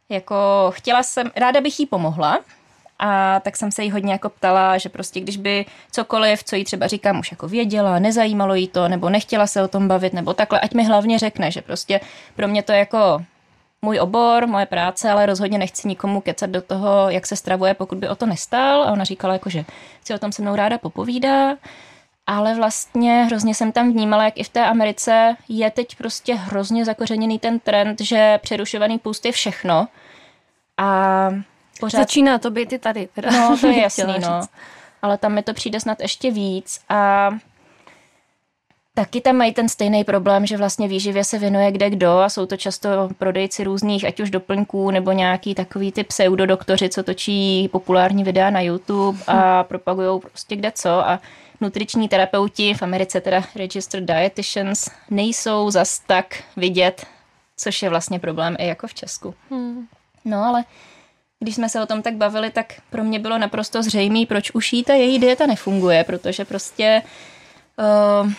Jako 0.09 0.37
chtěla 0.75 1.03
jsem, 1.03 1.31
ráda 1.37 1.61
bych 1.61 1.81
jí 1.81 1.87
pomohla, 1.87 2.39
a 2.99 3.41
tak 3.41 3.57
jsem 3.57 3.73
se 3.73 3.85
jí 3.85 3.91
hodně 3.91 4.13
jako 4.13 4.29
ptala, 4.29 4.79
že 4.79 4.89
prostě 4.89 5.21
když 5.21 5.37
by 5.37 5.67
cokoliv, 5.91 6.45
co 6.45 6.57
jí 6.57 6.65
třeba 6.65 6.87
říkám, 6.87 7.19
už 7.19 7.31
jako 7.31 7.49
věděla, 7.49 7.99
nezajímalo 7.99 8.55
jí 8.55 8.69
to, 8.69 8.89
nebo 8.89 9.11
nechtěla 9.11 9.47
se 9.47 9.63
o 9.63 9.69
tom 9.69 9.89
bavit, 9.89 10.13
nebo 10.13 10.35
takhle, 10.35 10.61
ať 10.61 10.75
mi 10.75 10.85
hlavně 10.85 11.19
řekne, 11.19 11.51
že 11.51 11.63
prostě 11.63 12.01
pro 12.37 12.49
mě 12.49 12.63
to 12.63 12.73
jako 12.73 13.25
můj 13.83 14.01
obor, 14.01 14.47
moje 14.47 14.67
práce, 14.67 15.11
ale 15.11 15.27
rozhodně 15.27 15.59
nechci 15.59 15.89
nikomu 15.89 16.21
kecat 16.21 16.51
do 16.51 16.63
toho, 16.63 17.11
jak 17.11 17.27
se 17.27 17.37
stravuje, 17.37 17.75
pokud 17.75 17.99
by 17.99 18.09
o 18.09 18.17
to 18.17 18.27
nestál. 18.27 18.83
A 18.83 18.93
ona 18.93 19.05
říkala, 19.05 19.33
jako, 19.33 19.51
že 19.51 19.65
si 20.05 20.15
o 20.15 20.19
tom 20.19 20.33
se 20.33 20.43
mnou 20.43 20.57
ráda 20.57 20.79
popovídá. 20.79 21.57
Ale 22.27 22.55
vlastně 22.55 23.25
hrozně 23.25 23.55
jsem 23.55 23.73
tam 23.73 23.93
vnímala, 23.93 24.25
jak 24.25 24.39
i 24.39 24.45
v 24.45 24.49
té 24.49 24.67
Americe 24.67 25.37
je 25.49 25.71
teď 25.71 25.97
prostě 25.97 26.35
hrozně 26.35 26.85
zakořeněný 26.85 27.39
ten 27.39 27.61
trend, 27.61 28.01
že 28.01 28.39
přerušovaný 28.43 28.99
půst 28.99 29.25
je 29.25 29.33
všechno. 29.33 29.89
A 30.77 31.31
pořád... 31.81 31.99
Začíná 31.99 32.39
to 32.39 32.51
být 32.51 32.73
i 32.73 32.79
tady. 32.79 33.09
Teda. 33.15 33.31
No, 33.31 33.59
to 33.59 33.67
je 33.67 33.81
jasný, 33.83 34.15
no. 34.21 34.41
Ale 35.03 35.19
tam 35.19 35.35
mi 35.35 35.43
to 35.43 35.55
přijde 35.55 35.81
snad 35.81 36.01
ještě 36.01 36.31
víc. 36.31 36.81
A 36.89 37.31
taky 38.99 39.21
tam 39.21 39.37
mají 39.37 39.53
ten 39.53 39.69
stejný 39.69 40.05
problém, 40.05 40.47
že 40.47 40.57
vlastně 40.57 40.89
výživě 40.89 41.25
se 41.25 41.39
věnuje 41.39 41.73
kde 41.73 41.91
kdo 41.91 42.19
a 42.19 42.29
jsou 42.29 42.47
to 42.47 42.57
často 42.57 42.89
prodejci 43.19 43.65
různých, 43.65 44.05
ať 44.05 44.21
už 44.21 44.31
doplňků 44.31 44.91
nebo 44.91 45.13
nějaký 45.13 45.55
takový 45.55 45.93
ty 45.93 46.05
pseudodoktoři, 46.05 46.89
co 46.89 47.03
točí 47.03 47.69
populární 47.69 48.25
videa 48.25 48.51
na 48.51 48.61
YouTube 48.61 49.19
a 49.27 49.65
propagují 49.65 50.21
prostě 50.21 50.57
kde 50.57 50.73
co 50.75 50.91
a 50.91 51.21
nutriční 51.61 52.09
terapeuti, 52.09 52.75
v 52.75 52.83
Americe 52.83 53.21
teda 53.21 53.45
registered 53.57 54.05
dietitians, 54.05 54.89
nejsou 55.11 55.71
zas 55.71 55.99
tak 56.07 56.43
vidět, 56.57 57.07
což 57.57 57.83
je 57.83 57.91
vlastně 57.91 58.19
problém 58.19 58.57
i 58.59 58.67
jako 58.67 58.87
v 58.87 58.95
Česku. 58.95 59.35
Hmm. 59.51 59.87
No 60.25 60.45
ale 60.45 60.65
když 61.41 61.55
jsme 61.55 61.69
se 61.69 61.83
o 61.83 61.87
tom 61.87 62.03
tak 62.03 62.15
bavili, 62.15 62.51
tak 62.51 62.75
pro 62.91 63.05
mě 63.05 63.19
bylo 63.19 63.39
naprosto 63.39 63.83
zřejmé, 63.83 64.27
proč 64.27 64.51
už 64.51 64.73
jí 64.73 64.85
ta 64.85 64.95
její 64.95 65.19
dieta 65.19 65.47
nefunguje, 65.47 66.05
protože 66.05 66.45
prostě 66.45 67.03
uh, 68.25 68.33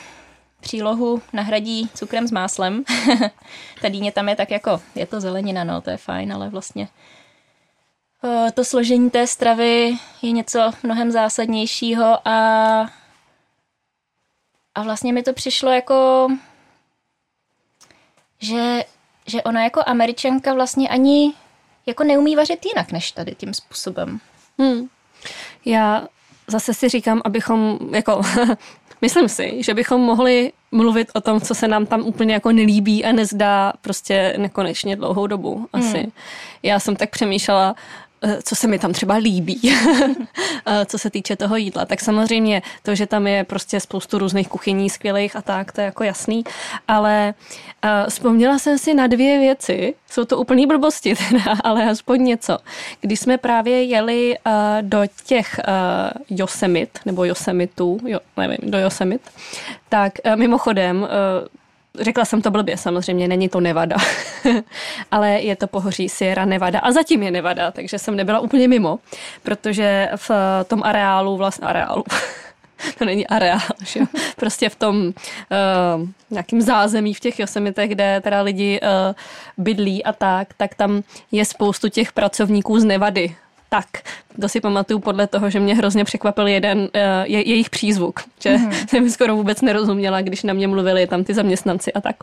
přílohu 0.60 1.22
nahradí 1.34 1.90
cukrem 1.94 2.28
s 2.28 2.32
máslem. 2.32 2.84
ta 3.82 3.90
dýně 3.90 4.12
tam 4.12 4.30
je 4.30 4.36
tak 4.36 4.52
jako, 4.52 4.82
je 4.96 5.06
to 5.06 5.22
zelenina, 5.22 5.64
no, 5.64 5.82
to 5.82 5.90
je 5.90 5.98
fajn, 5.98 6.34
ale 6.34 6.50
vlastně 6.50 6.88
uh, 8.24 8.50
to 8.50 8.66
složení 8.66 9.10
té 9.10 9.28
stravy 9.28 9.98
je 10.22 10.32
něco 10.32 10.72
mnohem 10.84 11.12
zásadnějšího 11.12 12.28
a 12.28 12.90
a 14.76 14.84
vlastně 14.84 15.14
mi 15.14 15.24
to 15.24 15.34
přišlo 15.34 15.72
jako, 15.72 16.28
že, 18.40 18.84
že 19.26 19.44
ona 19.44 19.64
jako 19.64 19.82
američanka 19.86 20.54
vlastně 20.54 20.90
ani 20.90 21.34
jako 21.86 22.04
neumí 22.04 22.36
vařit 22.36 22.66
jinak 22.66 22.92
než 22.92 23.12
tady 23.12 23.36
tím 23.36 23.54
způsobem. 23.54 24.20
Hmm. 24.60 24.90
Já 25.66 26.08
zase 26.48 26.74
si 26.74 26.90
říkám, 26.90 27.22
abychom, 27.26 27.80
jako, 27.94 28.22
myslím 29.02 29.30
si, 29.30 29.64
že 29.64 29.74
bychom 29.74 30.02
mohli 30.02 30.52
mluvit 30.72 31.08
o 31.14 31.22
tom, 31.22 31.42
co 31.42 31.56
se 31.56 31.68
nám 31.68 31.86
tam 31.86 32.02
úplně 32.02 32.34
jako 32.34 32.52
nelíbí 32.52 33.06
a 33.06 33.12
nezdá 33.12 33.74
prostě 33.82 34.34
nekonečně 34.38 34.96
dlouhou 34.96 35.28
dobu 35.28 35.68
asi. 35.74 35.98
Hmm. 35.98 36.12
Já 36.64 36.80
jsem 36.80 36.96
tak 36.96 37.10
přemýšlela, 37.10 37.76
co 38.44 38.56
se 38.56 38.68
mi 38.68 38.80
tam 38.80 38.94
třeba 38.94 39.16
líbí, 39.16 39.62
eh, 40.66 40.86
co 40.86 40.98
se 40.98 41.10
týče 41.10 41.36
toho 41.36 41.56
jídla. 41.56 41.86
Tak 41.86 42.02
samozřejmě 42.02 42.62
to, 42.84 42.96
že 42.96 43.08
tam 43.08 43.28
je 43.28 43.44
prostě 43.44 43.80
spoustu 43.80 44.18
různých 44.18 44.48
kuchyní 44.48 44.90
skvělých 44.90 45.36
a 45.36 45.42
tak, 45.42 45.72
to 45.72 45.82
je 45.82 45.86
jako 45.86 46.04
jasný, 46.04 46.44
ale 46.88 47.34
uh, 47.84 48.10
vzpomněla 48.10 48.60
jsem 48.60 48.78
si 48.78 48.94
na 48.94 49.08
dvě 49.08 49.40
věci, 49.40 49.94
jsou 50.10 50.26
to 50.26 50.38
úplný 50.38 50.68
blbosti 50.68 51.16
teda, 51.16 51.56
ale 51.64 51.90
aspoň 51.90 52.24
něco. 52.24 52.58
Když 53.02 53.20
jsme 53.20 53.38
právě 53.38 53.84
jeli 53.84 54.38
do 54.82 55.02
těch 55.26 55.60
uh, 55.68 56.38
Yosemit, 56.40 57.00
nebo 57.06 57.26
Yosemitů, 57.26 58.00
jo, 58.06 58.20
nevím, 58.38 58.72
do 58.72 58.78
Yosemit, 58.78 59.22
tak 59.90 60.14
mimochodem 60.36 61.08
Řekla 62.00 62.26
jsem 62.26 62.42
to 62.42 62.52
blbě, 62.52 62.78
samozřejmě 62.78 63.28
není 63.28 63.50
to 63.50 63.60
Nevada, 63.60 63.96
ale 65.12 65.30
je 65.30 65.56
to 65.56 65.68
pohoří 65.68 66.10
Sierra 66.10 66.46
Nevada 66.46 66.80
a 66.80 66.92
zatím 66.92 67.24
je 67.24 67.32
Nevada, 67.32 67.72
takže 67.72 68.00
jsem 68.00 68.16
nebyla 68.16 68.40
úplně 68.40 68.68
mimo, 68.68 69.00
protože 69.44 70.10
v 70.16 70.32
tom 70.68 70.84
areálu, 70.84 71.38
vlastně 71.38 71.68
areálu, 71.68 72.04
to 72.98 73.06
není 73.06 73.28
areál, 73.28 73.60
že? 73.86 74.00
prostě 74.36 74.70
v 74.70 74.76
tom 74.76 74.98
uh, 74.98 75.14
nějakým 76.30 76.62
zázemí 76.62 77.14
v 77.14 77.20
těch 77.20 77.40
Josemitech, 77.40 77.90
kde 77.90 78.22
teda 78.24 78.42
lidi 78.42 78.80
uh, 78.82 79.16
bydlí 79.58 80.04
a 80.04 80.14
tak, 80.14 80.48
tak 80.58 80.76
tam 80.76 81.04
je 81.32 81.46
spoustu 81.46 81.90
těch 81.90 82.12
pracovníků 82.12 82.80
z 82.80 82.84
Nevady, 82.84 83.36
tak. 83.70 83.86
To 84.42 84.50
si 84.50 84.62
pamatuju 84.62 85.00
podle 85.00 85.28
toho, 85.28 85.50
že 85.50 85.60
mě 85.60 85.76
hrozně 85.76 86.06
překvapil 86.06 86.48
jeden 86.48 86.80
uh, 86.80 86.88
je, 87.24 87.50
jejich 87.50 87.70
přízvuk, 87.70 88.20
že 88.40 88.56
mm-hmm. 88.56 88.86
jsem 88.90 89.10
skoro 89.10 89.36
vůbec 89.36 89.62
nerozuměla, 89.62 90.22
když 90.22 90.44
na 90.44 90.54
mě 90.54 90.68
mluvili 90.68 91.08
tam 91.08 91.24
ty 91.24 91.34
zaměstnanci 91.34 91.94
a 91.94 92.02
tak. 92.02 92.16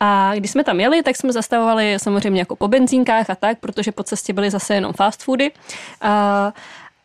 A 0.00 0.32
když 0.34 0.50
jsme 0.50 0.64
tam 0.64 0.80
jeli, 0.80 1.02
tak 1.02 1.16
jsme 1.16 1.32
zastavovali 1.32 1.96
samozřejmě 1.98 2.40
jako 2.40 2.56
po 2.56 2.68
benzínkách 2.68 3.30
a 3.30 3.34
tak, 3.34 3.58
protože 3.58 3.92
po 3.92 4.02
cestě 4.02 4.32
byly 4.32 4.50
zase 4.50 4.74
jenom 4.74 4.92
fast 4.92 5.22
foody. 5.22 5.50
A, 6.00 6.52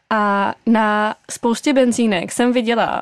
a 0.09 0.53
na 0.65 1.15
spoustě 1.31 1.73
benzínek 1.73 2.31
jsem 2.31 2.53
viděla, 2.53 3.01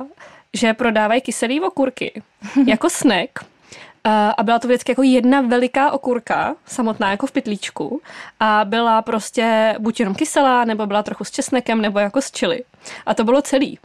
že 0.53 0.73
prodávají 0.73 1.21
kyselý 1.21 1.61
okurky 1.61 2.21
jako 2.65 2.89
snack 2.89 3.39
a 4.37 4.43
byla 4.43 4.59
to 4.59 4.67
vždycky 4.67 4.91
jako 4.91 5.03
jedna 5.03 5.41
veliká 5.41 5.91
okurka, 5.91 6.55
samotná 6.65 7.11
jako 7.11 7.27
v 7.27 7.31
pytlíčku 7.31 8.01
a 8.39 8.61
byla 8.65 9.01
prostě 9.01 9.75
buď 9.79 9.99
jenom 9.99 10.15
kyselá, 10.15 10.65
nebo 10.65 10.85
byla 10.85 11.03
trochu 11.03 11.23
s 11.23 11.31
česnekem, 11.31 11.81
nebo 11.81 11.99
jako 11.99 12.21
s 12.21 12.31
čili. 12.31 12.63
A 13.05 13.13
to 13.13 13.23
bylo 13.23 13.41
celý. 13.41 13.79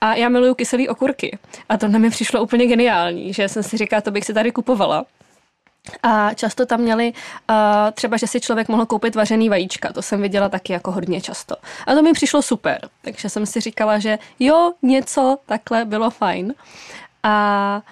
A 0.00 0.14
já 0.14 0.28
miluju 0.28 0.54
kyselý 0.54 0.88
okurky. 0.88 1.38
A 1.68 1.76
to 1.76 1.88
na 1.88 1.98
mě 1.98 2.10
přišlo 2.10 2.42
úplně 2.42 2.66
geniální, 2.66 3.32
že 3.32 3.48
jsem 3.48 3.62
si 3.62 3.76
říkala, 3.76 4.00
to 4.00 4.10
bych 4.10 4.24
si 4.24 4.34
tady 4.34 4.52
kupovala. 4.52 5.04
A 6.02 6.34
často 6.34 6.66
tam 6.66 6.80
měli 6.80 7.12
uh, 7.12 7.56
třeba, 7.92 8.16
že 8.16 8.26
si 8.26 8.40
člověk 8.40 8.68
mohl 8.68 8.86
koupit 8.86 9.14
vařený 9.14 9.48
vajíčka. 9.48 9.92
To 9.92 10.02
jsem 10.02 10.22
viděla 10.22 10.48
taky 10.48 10.72
jako 10.72 10.92
hodně 10.92 11.20
často. 11.20 11.56
A 11.86 11.94
to 11.94 12.02
mi 12.02 12.12
přišlo 12.12 12.42
super. 12.42 12.88
Takže 13.02 13.28
jsem 13.28 13.46
si 13.46 13.60
říkala, 13.60 13.98
že 13.98 14.18
jo, 14.38 14.72
něco 14.82 15.38
takhle 15.46 15.84
bylo 15.84 16.10
fajn. 16.10 16.54
A 17.22 17.82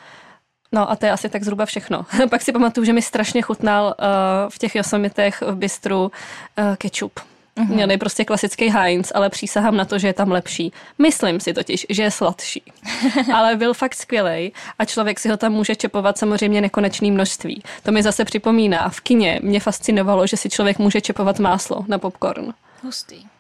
No 0.73 0.91
a 0.91 0.97
to 0.97 1.07
je 1.07 1.13
asi 1.13 1.29
tak 1.29 1.45
zhruba 1.45 1.67
všechno. 1.67 2.07
Pak 2.31 2.43
si 2.43 2.53
pamatuju, 2.53 2.85
že 2.85 2.93
mi 2.93 3.03
strašně 3.03 3.43
chutnal 3.43 3.85
uh, 3.85 4.05
v 4.49 4.59
těch 4.59 4.75
Yosemitech 4.75 5.43
v 5.43 5.57
bistru 5.57 6.03
uh, 6.03 6.77
ketchup. 6.77 7.21
Mm-hmm. 7.57 7.75
Měli 7.75 7.99
prostě 7.99 8.25
klasický 8.25 8.69
Heinz, 8.69 9.13
ale 9.15 9.31
přísahám 9.31 9.77
na 9.77 9.85
to, 9.85 9.99
že 9.99 10.07
je 10.07 10.13
tam 10.13 10.31
lepší. 10.31 10.73
Myslím 10.99 11.41
si 11.41 11.55
totiž, 11.55 11.87
že 11.91 12.03
je 12.03 12.11
sladší. 12.11 12.63
ale 13.35 13.57
byl 13.57 13.75
fakt 13.75 13.95
skvělý 13.95 14.53
a 14.79 14.85
člověk 14.85 15.21
si 15.21 15.29
ho 15.29 15.37
tam 15.37 15.53
může 15.53 15.77
čepovat 15.77 16.19
samozřejmě 16.19 16.61
nekonečné 16.61 17.11
množství. 17.11 17.63
To 17.83 17.93
mi 17.93 18.03
zase 18.03 18.25
připomíná, 18.25 18.89
v 18.89 19.01
kině 19.01 19.41
mě 19.43 19.61
fascinovalo, 19.61 20.27
že 20.27 20.37
si 20.37 20.51
člověk 20.51 20.79
může 20.79 21.01
čepovat 21.01 21.39
máslo 21.39 21.85
na 21.89 21.99
popcorn. 21.99 22.55
Hustý. 22.83 23.32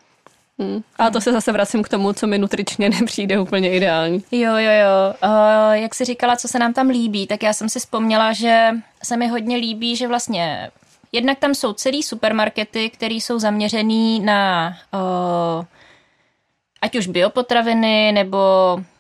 Hmm. 0.59 0.83
A 0.99 1.11
to 1.11 1.21
se 1.21 1.33
zase 1.33 1.53
vracím 1.53 1.83
k 1.83 1.88
tomu, 1.88 2.12
co 2.12 2.27
mi 2.27 2.38
nutričně 2.38 2.88
nepřijde 3.01 3.41
úplně 3.41 3.71
ideální. 3.71 4.25
Jo, 4.33 4.57
jo, 4.57 4.71
jo. 4.71 5.15
Uh, 5.25 5.73
jak 5.73 5.95
jsi 5.95 6.05
říkala, 6.05 6.37
co 6.37 6.49
se 6.49 6.59
nám 6.59 6.73
tam 6.73 6.88
líbí, 6.88 7.27
tak 7.27 7.43
já 7.43 7.53
jsem 7.53 7.69
si 7.69 7.79
vzpomněla, 7.79 8.33
že 8.33 8.71
se 9.05 9.17
mi 9.17 9.29
hodně 9.29 9.57
líbí, 9.57 9.97
že 9.97 10.09
vlastně 10.09 10.71
jednak 11.12 11.38
tam 11.38 11.55
jsou 11.55 11.73
celý 11.73 12.03
supermarkety, 12.03 12.91
které 12.91 13.15
jsou 13.15 13.38
zaměřený 13.38 14.21
na 14.21 14.75
uh, 14.95 15.65
ať 16.83 16.97
už 16.97 17.07
biopotraviny 17.07 18.12
nebo 18.12 18.38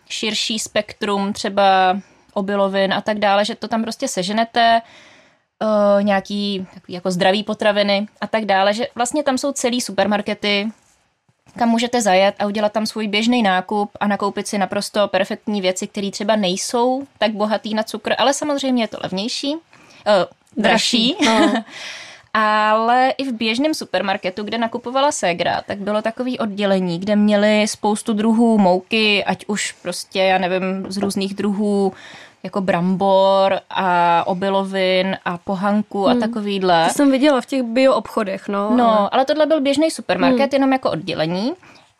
širší 0.08 0.58
spektrum 0.58 1.32
třeba 1.32 1.98
obilovin 2.32 2.94
a 2.94 3.00
tak 3.00 3.18
dále, 3.18 3.44
že 3.44 3.54
to 3.54 3.68
tam 3.68 3.82
prostě 3.82 4.08
seženete, 4.08 4.82
uh, 5.62 6.02
nějaký 6.02 6.66
jako 6.88 7.10
zdravý 7.10 7.42
potraviny 7.42 8.06
a 8.20 8.26
tak 8.26 8.44
dále, 8.44 8.74
že 8.74 8.86
vlastně 8.94 9.22
tam 9.22 9.38
jsou 9.38 9.52
celý 9.52 9.80
supermarkety, 9.80 10.68
kam 11.58 11.68
můžete 11.68 12.02
zajet 12.02 12.34
a 12.38 12.46
udělat 12.46 12.72
tam 12.72 12.86
svůj 12.86 13.08
běžný 13.08 13.42
nákup 13.42 13.90
a 14.00 14.06
nakoupit 14.06 14.46
si 14.46 14.58
naprosto 14.58 15.08
perfektní 15.08 15.60
věci, 15.60 15.86
které 15.86 16.10
třeba 16.10 16.36
nejsou 16.36 17.06
tak 17.18 17.32
bohatý 17.32 17.74
na 17.74 17.82
cukr, 17.82 18.14
ale 18.18 18.34
samozřejmě 18.34 18.82
je 18.82 18.88
to 18.88 18.98
levnější, 19.02 19.54
uh, 19.54 19.60
dražší. 20.56 21.16
No. 21.24 21.52
Ale 22.34 23.14
i 23.18 23.24
v 23.24 23.32
běžném 23.32 23.74
supermarketu, 23.74 24.44
kde 24.44 24.58
nakupovala 24.58 25.12
Segra, 25.12 25.62
tak 25.66 25.78
bylo 25.78 26.02
takový 26.02 26.38
oddělení, 26.38 26.98
kde 26.98 27.16
měli 27.16 27.68
spoustu 27.68 28.12
druhů 28.12 28.58
mouky, 28.58 29.24
ať 29.24 29.44
už 29.46 29.72
prostě, 29.72 30.18
já 30.22 30.38
nevím, 30.38 30.86
z 30.88 30.96
různých 30.96 31.34
druhů 31.34 31.92
jako 32.42 32.60
brambor 32.60 33.60
a 33.70 34.26
obilovin 34.26 35.16
a 35.24 35.38
pohanku 35.38 36.04
hmm. 36.04 36.16
a 36.16 36.26
takovýhle. 36.26 36.84
To 36.88 36.94
jsem 36.94 37.10
viděla 37.10 37.40
v 37.40 37.46
těch 37.46 37.62
bio 37.62 37.94
obchodech, 37.94 38.48
no. 38.48 38.76
No, 38.76 39.00
ale, 39.00 39.08
ale 39.12 39.24
tohle 39.24 39.46
byl 39.46 39.60
běžný 39.60 39.90
supermarket, 39.90 40.40
hmm. 40.40 40.48
jenom 40.52 40.72
jako 40.72 40.90
oddělení. 40.90 41.52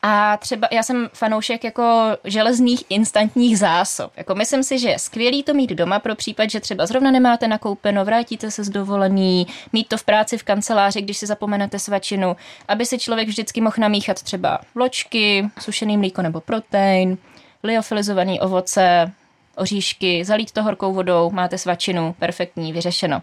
A 0.04 0.36
třeba 0.36 0.68
já 0.72 0.82
jsem 0.82 1.08
fanoušek 1.12 1.64
jako 1.64 2.00
železných 2.24 2.84
instantních 2.88 3.58
zásob. 3.58 4.12
Jako 4.16 4.34
myslím 4.34 4.62
si, 4.62 4.78
že 4.78 4.88
je 4.88 4.98
skvělý 4.98 5.42
to 5.42 5.54
mít 5.54 5.70
doma 5.70 5.98
pro 5.98 6.14
případ, 6.14 6.50
že 6.50 6.60
třeba 6.60 6.86
zrovna 6.86 7.10
nemáte 7.10 7.48
nakoupeno, 7.48 8.04
vrátíte 8.04 8.50
se 8.50 8.64
z 8.64 8.68
dovolený, 8.68 9.46
mít 9.72 9.88
to 9.88 9.96
v 9.96 10.04
práci 10.04 10.38
v 10.38 10.42
kanceláři, 10.42 11.02
když 11.02 11.16
si 11.16 11.26
zapomenete 11.26 11.78
svačinu, 11.78 12.36
aby 12.68 12.86
si 12.86 12.98
člověk 12.98 13.28
vždycky 13.28 13.60
mohl 13.60 13.76
namíchat 13.78 14.22
třeba 14.22 14.58
vločky, 14.74 15.50
sušený 15.58 15.96
mlíko 15.96 16.22
nebo 16.22 16.40
protein, 16.40 17.18
liofilizovaný 17.62 18.40
ovoce, 18.40 19.12
oříšky, 19.56 20.24
zalít 20.24 20.52
to 20.52 20.62
horkou 20.62 20.92
vodou, 20.92 21.30
máte 21.30 21.58
svačinu, 21.58 22.14
perfektní, 22.18 22.72
vyřešeno. 22.72 23.22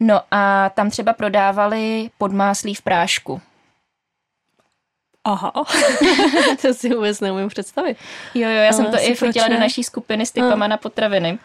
No 0.00 0.20
a 0.30 0.70
tam 0.74 0.90
třeba 0.90 1.12
prodávali 1.12 2.10
podmáslí 2.18 2.74
v 2.74 2.82
prášku. 2.82 3.40
Aha, 5.24 5.52
to 6.62 6.74
si 6.74 6.94
vůbec 6.94 7.20
neumím 7.20 7.48
představit. 7.48 7.96
Jo, 8.34 8.48
jo, 8.48 8.56
já 8.56 8.72
jsem 8.72 8.86
to 8.86 8.96
i 9.00 9.14
fotila 9.14 9.48
do 9.48 9.58
naší 9.58 9.84
skupiny 9.84 10.26
s 10.26 10.32
typama 10.32 10.66
na 10.66 10.76
potraviny. 10.76 11.38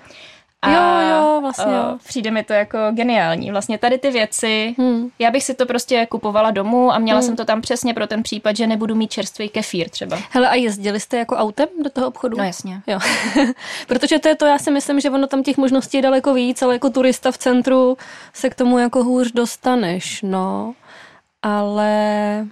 A 0.61 0.71
jo, 0.71 1.09
jo, 1.09 1.41
vlastně. 1.41 1.65
O, 1.65 1.97
přijde 2.07 2.31
mi 2.31 2.43
to 2.43 2.53
jako 2.53 2.77
geniální. 2.91 3.51
Vlastně 3.51 3.77
tady 3.77 3.97
ty 3.97 4.11
věci, 4.11 4.75
hmm. 4.77 5.09
já 5.19 5.31
bych 5.31 5.43
si 5.43 5.53
to 5.53 5.65
prostě 5.65 6.05
kupovala 6.05 6.51
domů 6.51 6.91
a 6.91 6.99
měla 6.99 7.19
hmm. 7.19 7.27
jsem 7.27 7.35
to 7.35 7.45
tam 7.45 7.61
přesně 7.61 7.93
pro 7.93 8.07
ten 8.07 8.23
případ, 8.23 8.55
že 8.55 8.67
nebudu 8.67 8.95
mít 8.95 9.11
čerstvý 9.11 9.49
kefír 9.49 9.89
třeba. 9.89 10.19
Hele, 10.31 10.49
a 10.49 10.55
jezdili 10.55 10.99
jste 10.99 11.17
jako 11.17 11.35
autem 11.35 11.67
do 11.83 11.89
toho 11.89 12.07
obchodu? 12.07 12.37
No 12.37 12.43
jasně. 12.43 12.81
Jo. 12.87 12.99
Protože 13.87 14.19
to 14.19 14.27
je 14.27 14.35
to, 14.35 14.45
já 14.45 14.57
si 14.57 14.71
myslím, 14.71 14.99
že 14.99 15.09
ono 15.09 15.27
tam 15.27 15.43
těch 15.43 15.57
možností 15.57 15.97
je 15.97 16.01
daleko 16.01 16.33
víc, 16.33 16.61
ale 16.61 16.73
jako 16.73 16.89
turista 16.89 17.31
v 17.31 17.37
centru 17.37 17.97
se 18.33 18.49
k 18.49 18.55
tomu 18.55 18.79
jako 18.79 19.03
hůř 19.03 19.31
dostaneš, 19.31 20.21
no. 20.21 20.73
Ale 21.41 22.47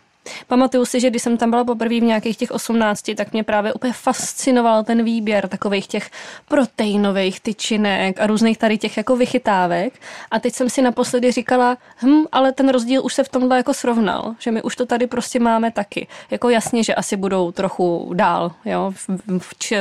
Pamatuju 0.48 0.86
si, 0.86 1.00
že 1.00 1.10
když 1.10 1.22
jsem 1.22 1.38
tam 1.38 1.50
byla 1.50 1.64
poprvé 1.64 2.00
v 2.00 2.04
nějakých 2.04 2.38
těch 2.38 2.52
18, 2.52 3.12
tak 3.18 3.34
mě 3.34 3.44
právě 3.44 3.74
úplně 3.74 3.94
fascinoval 3.94 4.84
ten 4.84 5.04
výběr 5.04 5.48
takových 5.48 5.88
těch 5.88 6.10
proteinových 6.48 7.40
tyčinek 7.40 8.20
a 8.20 8.28
různých 8.28 8.58
tady 8.58 8.78
těch 8.78 8.98
jako 8.98 9.16
vychytávek. 9.16 9.94
A 10.32 10.40
teď 10.40 10.54
jsem 10.54 10.70
si 10.70 10.82
naposledy 10.82 11.32
říkala, 11.32 11.78
hm, 12.04 12.24
ale 12.32 12.52
ten 12.52 12.70
rozdíl 12.70 13.06
už 13.06 13.14
se 13.14 13.24
v 13.24 13.30
tomhle 13.30 13.58
jako 13.58 13.74
srovnal, 13.74 14.36
že 14.40 14.52
my 14.52 14.62
už 14.62 14.76
to 14.76 14.86
tady 14.86 15.08
prostě 15.08 15.40
máme 15.40 15.72
taky. 15.72 16.08
Jako 16.32 16.50
jasně, 16.50 16.84
že 16.84 16.96
asi 16.96 17.18
budou 17.18 17.52
trochu 17.52 18.12
dál, 18.14 18.52
jo, 18.66 18.94
v, 18.96 19.10
v, 19.40 19.56
č, 19.58 19.78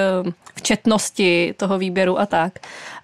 v 0.55 0.63
četnosti 0.63 1.55
toho 1.57 1.79
výběru 1.79 2.21
a 2.21 2.27
tak. 2.27 2.53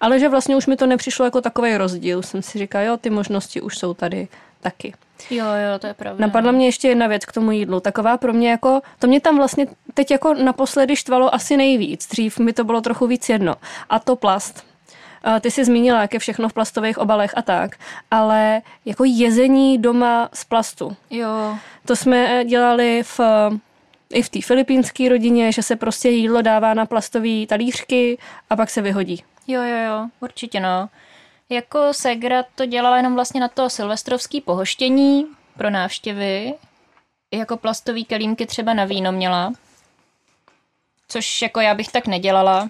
Ale 0.01 0.19
že 0.19 0.29
vlastně 0.29 0.55
už 0.55 0.67
mi 0.67 0.75
to 0.75 0.85
nepřišlo 0.85 1.25
jako 1.25 1.41
takový 1.41 1.77
rozdíl. 1.77 2.21
Jsem 2.21 2.41
si 2.41 2.59
říkala, 2.59 2.83
jo, 2.83 2.97
ty 2.97 3.09
možnosti 3.09 3.61
už 3.61 3.77
jsou 3.77 3.93
tady 3.93 4.27
taky. 4.61 4.93
Jo, 5.29 5.45
jo, 5.45 5.79
to 5.79 5.87
je 5.87 5.93
pravda. 5.93 6.25
Napadla 6.27 6.51
mě 6.51 6.65
ještě 6.65 6.87
jedna 6.87 7.07
věc 7.07 7.25
k 7.25 7.31
tomu 7.31 7.51
jídlu. 7.51 7.79
Taková 7.79 8.17
pro 8.17 8.33
mě 8.33 8.49
jako, 8.49 8.81
to 8.99 9.07
mě 9.07 9.21
tam 9.21 9.37
vlastně 9.37 9.67
teď 9.93 10.11
jako 10.11 10.33
naposledy 10.33 10.95
štvalo 10.95 11.35
asi 11.35 11.57
nejvíc. 11.57 12.07
Dřív 12.07 12.39
mi 12.39 12.53
to 12.53 12.63
bylo 12.63 12.81
trochu 12.81 13.07
víc 13.07 13.29
jedno. 13.29 13.55
A 13.89 13.99
to 13.99 14.15
plast. 14.15 14.65
Ty 15.41 15.51
jsi 15.51 15.65
zmínila, 15.65 16.01
jak 16.01 16.13
je 16.13 16.19
všechno 16.19 16.49
v 16.49 16.53
plastových 16.53 16.97
obalech 16.97 17.33
a 17.37 17.41
tak, 17.41 17.71
ale 18.11 18.61
jako 18.85 19.03
jezení 19.03 19.77
doma 19.77 20.29
z 20.33 20.43
plastu. 20.43 20.97
Jo. 21.09 21.57
To 21.85 21.95
jsme 21.95 22.45
dělali 22.45 23.03
v, 23.03 23.19
i 24.13 24.21
v 24.21 24.29
té 24.29 24.41
filipínské 24.41 25.09
rodině, 25.09 25.51
že 25.51 25.63
se 25.63 25.75
prostě 25.75 26.09
jídlo 26.09 26.41
dává 26.41 26.73
na 26.73 26.85
plastové 26.85 27.45
talířky 27.47 28.17
a 28.49 28.55
pak 28.55 28.69
se 28.69 28.81
vyhodí. 28.81 29.23
Jo, 29.47 29.61
jo, 29.63 29.77
jo, 29.87 30.07
určitě 30.19 30.59
no. 30.59 30.89
Jako 31.51 31.93
Segra 31.93 32.43
to 32.55 32.65
dělala 32.65 32.97
jenom 32.97 33.13
vlastně 33.13 33.41
na 33.41 33.47
to 33.47 33.69
silvestrovský 33.69 34.41
pohoštění 34.41 35.25
pro 35.57 35.69
návštěvy. 35.69 36.53
Jako 37.33 37.57
plastový 37.57 38.05
kelímky 38.05 38.45
třeba 38.45 38.73
na 38.73 38.85
víno 38.85 39.11
měla. 39.11 39.53
Což 41.07 41.41
jako 41.41 41.59
já 41.59 41.75
bych 41.75 41.87
tak 41.87 42.07
nedělala. 42.07 42.69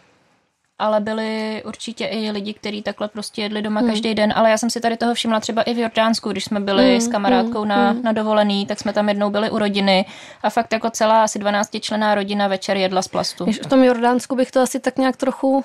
Ale 0.79 0.99
byli 0.99 1.63
určitě 1.65 2.05
i 2.05 2.31
lidi, 2.31 2.53
kteří 2.53 2.81
takhle 2.81 3.07
prostě 3.07 3.41
jedli 3.41 3.61
doma 3.61 3.79
hmm. 3.79 3.89
každý 3.89 4.15
den. 4.15 4.33
Ale 4.35 4.49
já 4.49 4.57
jsem 4.57 4.69
si 4.69 4.81
tady 4.81 4.97
toho 4.97 5.13
všimla 5.13 5.39
třeba 5.39 5.61
i 5.61 5.73
v 5.73 5.77
Jordánsku, 5.77 6.31
když 6.31 6.43
jsme 6.43 6.59
byli 6.59 6.91
hmm. 6.91 7.01
s 7.01 7.07
kamarádkou 7.07 7.59
hmm. 7.59 7.69
na, 7.69 7.91
hmm. 7.91 8.03
na 8.03 8.11
dovolený, 8.11 8.65
tak 8.65 8.79
jsme 8.79 8.93
tam 8.93 9.09
jednou 9.09 9.29
byli 9.29 9.49
u 9.49 9.57
rodiny 9.57 10.05
a 10.43 10.49
fakt 10.49 10.73
jako 10.73 10.89
celá 10.89 11.23
asi 11.23 11.39
12 11.39 11.79
člená 11.79 12.15
rodina 12.15 12.47
večer 12.47 12.77
jedla 12.77 13.01
z 13.01 13.07
plastu. 13.07 13.45
v 13.45 13.67
tom 13.67 13.83
Jordánsku 13.83 14.35
bych 14.35 14.51
to 14.51 14.61
asi 14.61 14.79
tak 14.79 14.97
nějak 14.97 15.17
trochu 15.17 15.63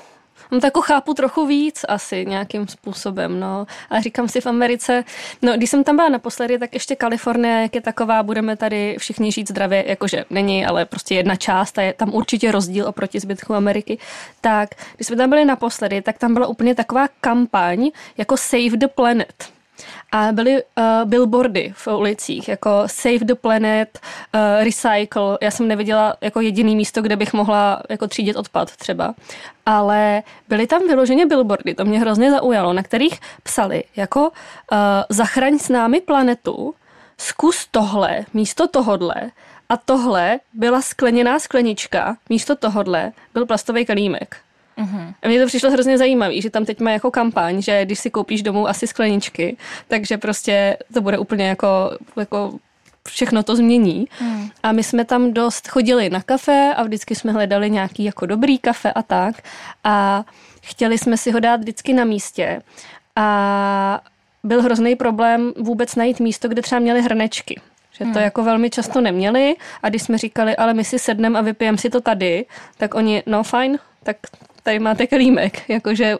No 0.50 0.60
tak 0.60 0.72
chápu 0.80 1.14
trochu 1.14 1.46
víc 1.46 1.84
asi 1.88 2.26
nějakým 2.26 2.68
způsobem, 2.68 3.40
no. 3.40 3.66
A 3.90 4.00
říkám 4.00 4.28
si 4.28 4.40
v 4.40 4.46
Americe, 4.46 5.04
no 5.42 5.52
když 5.52 5.70
jsem 5.70 5.84
tam 5.84 5.96
byla 5.96 6.08
naposledy, 6.08 6.58
tak 6.58 6.74
ještě 6.74 6.96
Kalifornie, 6.96 7.62
jak 7.62 7.74
je 7.74 7.80
taková, 7.80 8.22
budeme 8.22 8.56
tady 8.56 8.96
všichni 8.98 9.32
žít 9.32 9.48
zdravě, 9.48 9.84
jakože 9.86 10.24
není, 10.30 10.66
ale 10.66 10.84
prostě 10.84 11.14
jedna 11.14 11.36
část 11.36 11.78
a 11.78 11.82
je 11.82 11.92
tam 11.92 12.14
určitě 12.14 12.52
rozdíl 12.52 12.88
oproti 12.88 13.20
zbytku 13.20 13.54
Ameriky. 13.54 13.98
Tak, 14.40 14.70
když 14.96 15.06
jsme 15.06 15.16
tam 15.16 15.30
byli 15.30 15.44
naposledy, 15.44 16.02
tak 16.02 16.18
tam 16.18 16.34
byla 16.34 16.46
úplně 16.46 16.74
taková 16.74 17.08
kampaň 17.20 17.90
jako 18.18 18.36
Save 18.36 18.76
the 18.76 18.88
Planet 18.88 19.55
a 20.12 20.32
byly 20.32 20.62
uh, 20.62 20.84
billboardy 21.04 21.72
v 21.76 21.86
ulicích, 21.86 22.48
jako 22.48 22.70
Save 22.86 23.18
the 23.18 23.34
Planet, 23.34 23.98
uh, 24.34 24.64
Recycle. 24.64 25.38
Já 25.42 25.50
jsem 25.50 25.68
neviděla 25.68 26.16
jako 26.20 26.40
jediný 26.40 26.76
místo, 26.76 27.02
kde 27.02 27.16
bych 27.16 27.32
mohla 27.32 27.82
jako 27.88 28.08
třídit 28.08 28.36
odpad 28.36 28.76
třeba. 28.76 29.14
Ale 29.66 30.22
byly 30.48 30.66
tam 30.66 30.82
vyloženě 30.88 31.26
billboardy, 31.26 31.74
to 31.74 31.84
mě 31.84 32.00
hrozně 32.00 32.30
zaujalo, 32.30 32.72
na 32.72 32.82
kterých 32.82 33.20
psali 33.42 33.84
jako 33.96 34.20
uh, 34.20 34.28
zachraň 35.08 35.58
s 35.58 35.68
námi 35.68 36.00
planetu, 36.00 36.74
zkus 37.18 37.66
tohle 37.70 38.24
místo 38.34 38.68
tohodle 38.68 39.14
a 39.68 39.76
tohle 39.76 40.40
byla 40.52 40.82
skleněná 40.82 41.38
sklenička, 41.38 42.16
místo 42.28 42.56
tohodle 42.56 43.12
byl 43.34 43.46
plastový 43.46 43.86
kalímek. 43.86 44.36
Uh-huh. 44.78 45.14
A 45.22 45.28
mně 45.28 45.40
to 45.40 45.46
přišlo 45.46 45.70
hrozně 45.70 45.98
zajímavé, 45.98 46.40
že 46.40 46.50
tam 46.50 46.64
teď 46.64 46.80
má 46.80 46.90
jako 46.90 47.10
kampaň, 47.10 47.62
že 47.62 47.84
když 47.84 47.98
si 47.98 48.10
koupíš 48.10 48.42
domů 48.42 48.68
asi 48.68 48.86
skleničky, 48.86 49.56
takže 49.88 50.18
prostě 50.18 50.76
to 50.94 51.00
bude 51.00 51.18
úplně 51.18 51.48
jako, 51.48 51.98
jako 52.16 52.58
všechno 53.06 53.42
to 53.42 53.56
změní. 53.56 54.08
Hmm. 54.18 54.50
A 54.62 54.72
my 54.72 54.82
jsme 54.82 55.04
tam 55.04 55.32
dost 55.32 55.68
chodili 55.68 56.10
na 56.10 56.22
kafe 56.22 56.74
a 56.76 56.82
vždycky 56.82 57.14
jsme 57.14 57.32
hledali 57.32 57.70
nějaký 57.70 58.04
jako 58.04 58.26
dobrý 58.26 58.58
kafe 58.58 58.92
a 58.92 59.02
tak. 59.02 59.42
A 59.84 60.24
chtěli 60.62 60.98
jsme 60.98 61.16
si 61.16 61.30
ho 61.30 61.40
dát 61.40 61.60
vždycky 61.60 61.92
na 61.92 62.04
místě. 62.04 62.62
A 63.16 64.00
byl 64.44 64.62
hrozný 64.62 64.96
problém 64.96 65.52
vůbec 65.56 65.94
najít 65.94 66.20
místo, 66.20 66.48
kde 66.48 66.62
třeba 66.62 66.78
měli 66.78 67.02
hrnečky. 67.02 67.60
Že 67.92 68.04
to 68.04 68.10
hmm. 68.10 68.22
jako 68.22 68.44
velmi 68.44 68.70
často 68.70 69.00
neměli 69.00 69.56
a 69.82 69.88
když 69.88 70.02
jsme 70.02 70.18
říkali, 70.18 70.56
ale 70.56 70.74
my 70.74 70.84
si 70.84 70.98
sedneme 70.98 71.38
a 71.38 71.42
vypijeme 71.42 71.78
si 71.78 71.90
to 71.90 72.00
tady, 72.00 72.46
tak 72.76 72.94
oni, 72.94 73.22
no 73.26 73.42
fajn, 73.42 73.78
tak 74.02 74.16
tady 74.66 74.78
máte 74.78 75.06
kelímek. 75.06 75.70
Jakože 75.70 76.16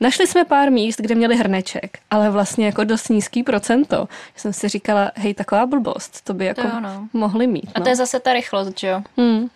našli 0.00 0.26
jsme 0.26 0.44
pár 0.44 0.70
míst, 0.70 1.00
kde 1.00 1.14
měli 1.14 1.36
hrneček, 1.36 1.98
ale 2.10 2.30
vlastně 2.30 2.66
jako 2.66 2.84
dost 2.84 3.08
nízký 3.08 3.42
procento. 3.42 4.08
Jsem 4.36 4.52
si 4.52 4.68
říkala, 4.68 5.10
hej, 5.14 5.34
taková 5.34 5.66
blbost, 5.66 6.24
to 6.24 6.34
by 6.34 6.44
jako 6.46 6.62
to 6.62 6.80
no. 6.80 7.08
mohli 7.12 7.46
mít. 7.46 7.66
No. 7.66 7.72
A 7.74 7.80
to 7.80 7.88
je 7.88 7.96
zase 7.96 8.20
ta 8.20 8.32
rychlost, 8.32 8.78
že 8.78 8.88
jo? 8.88 9.02
Hmm. 9.16 9.48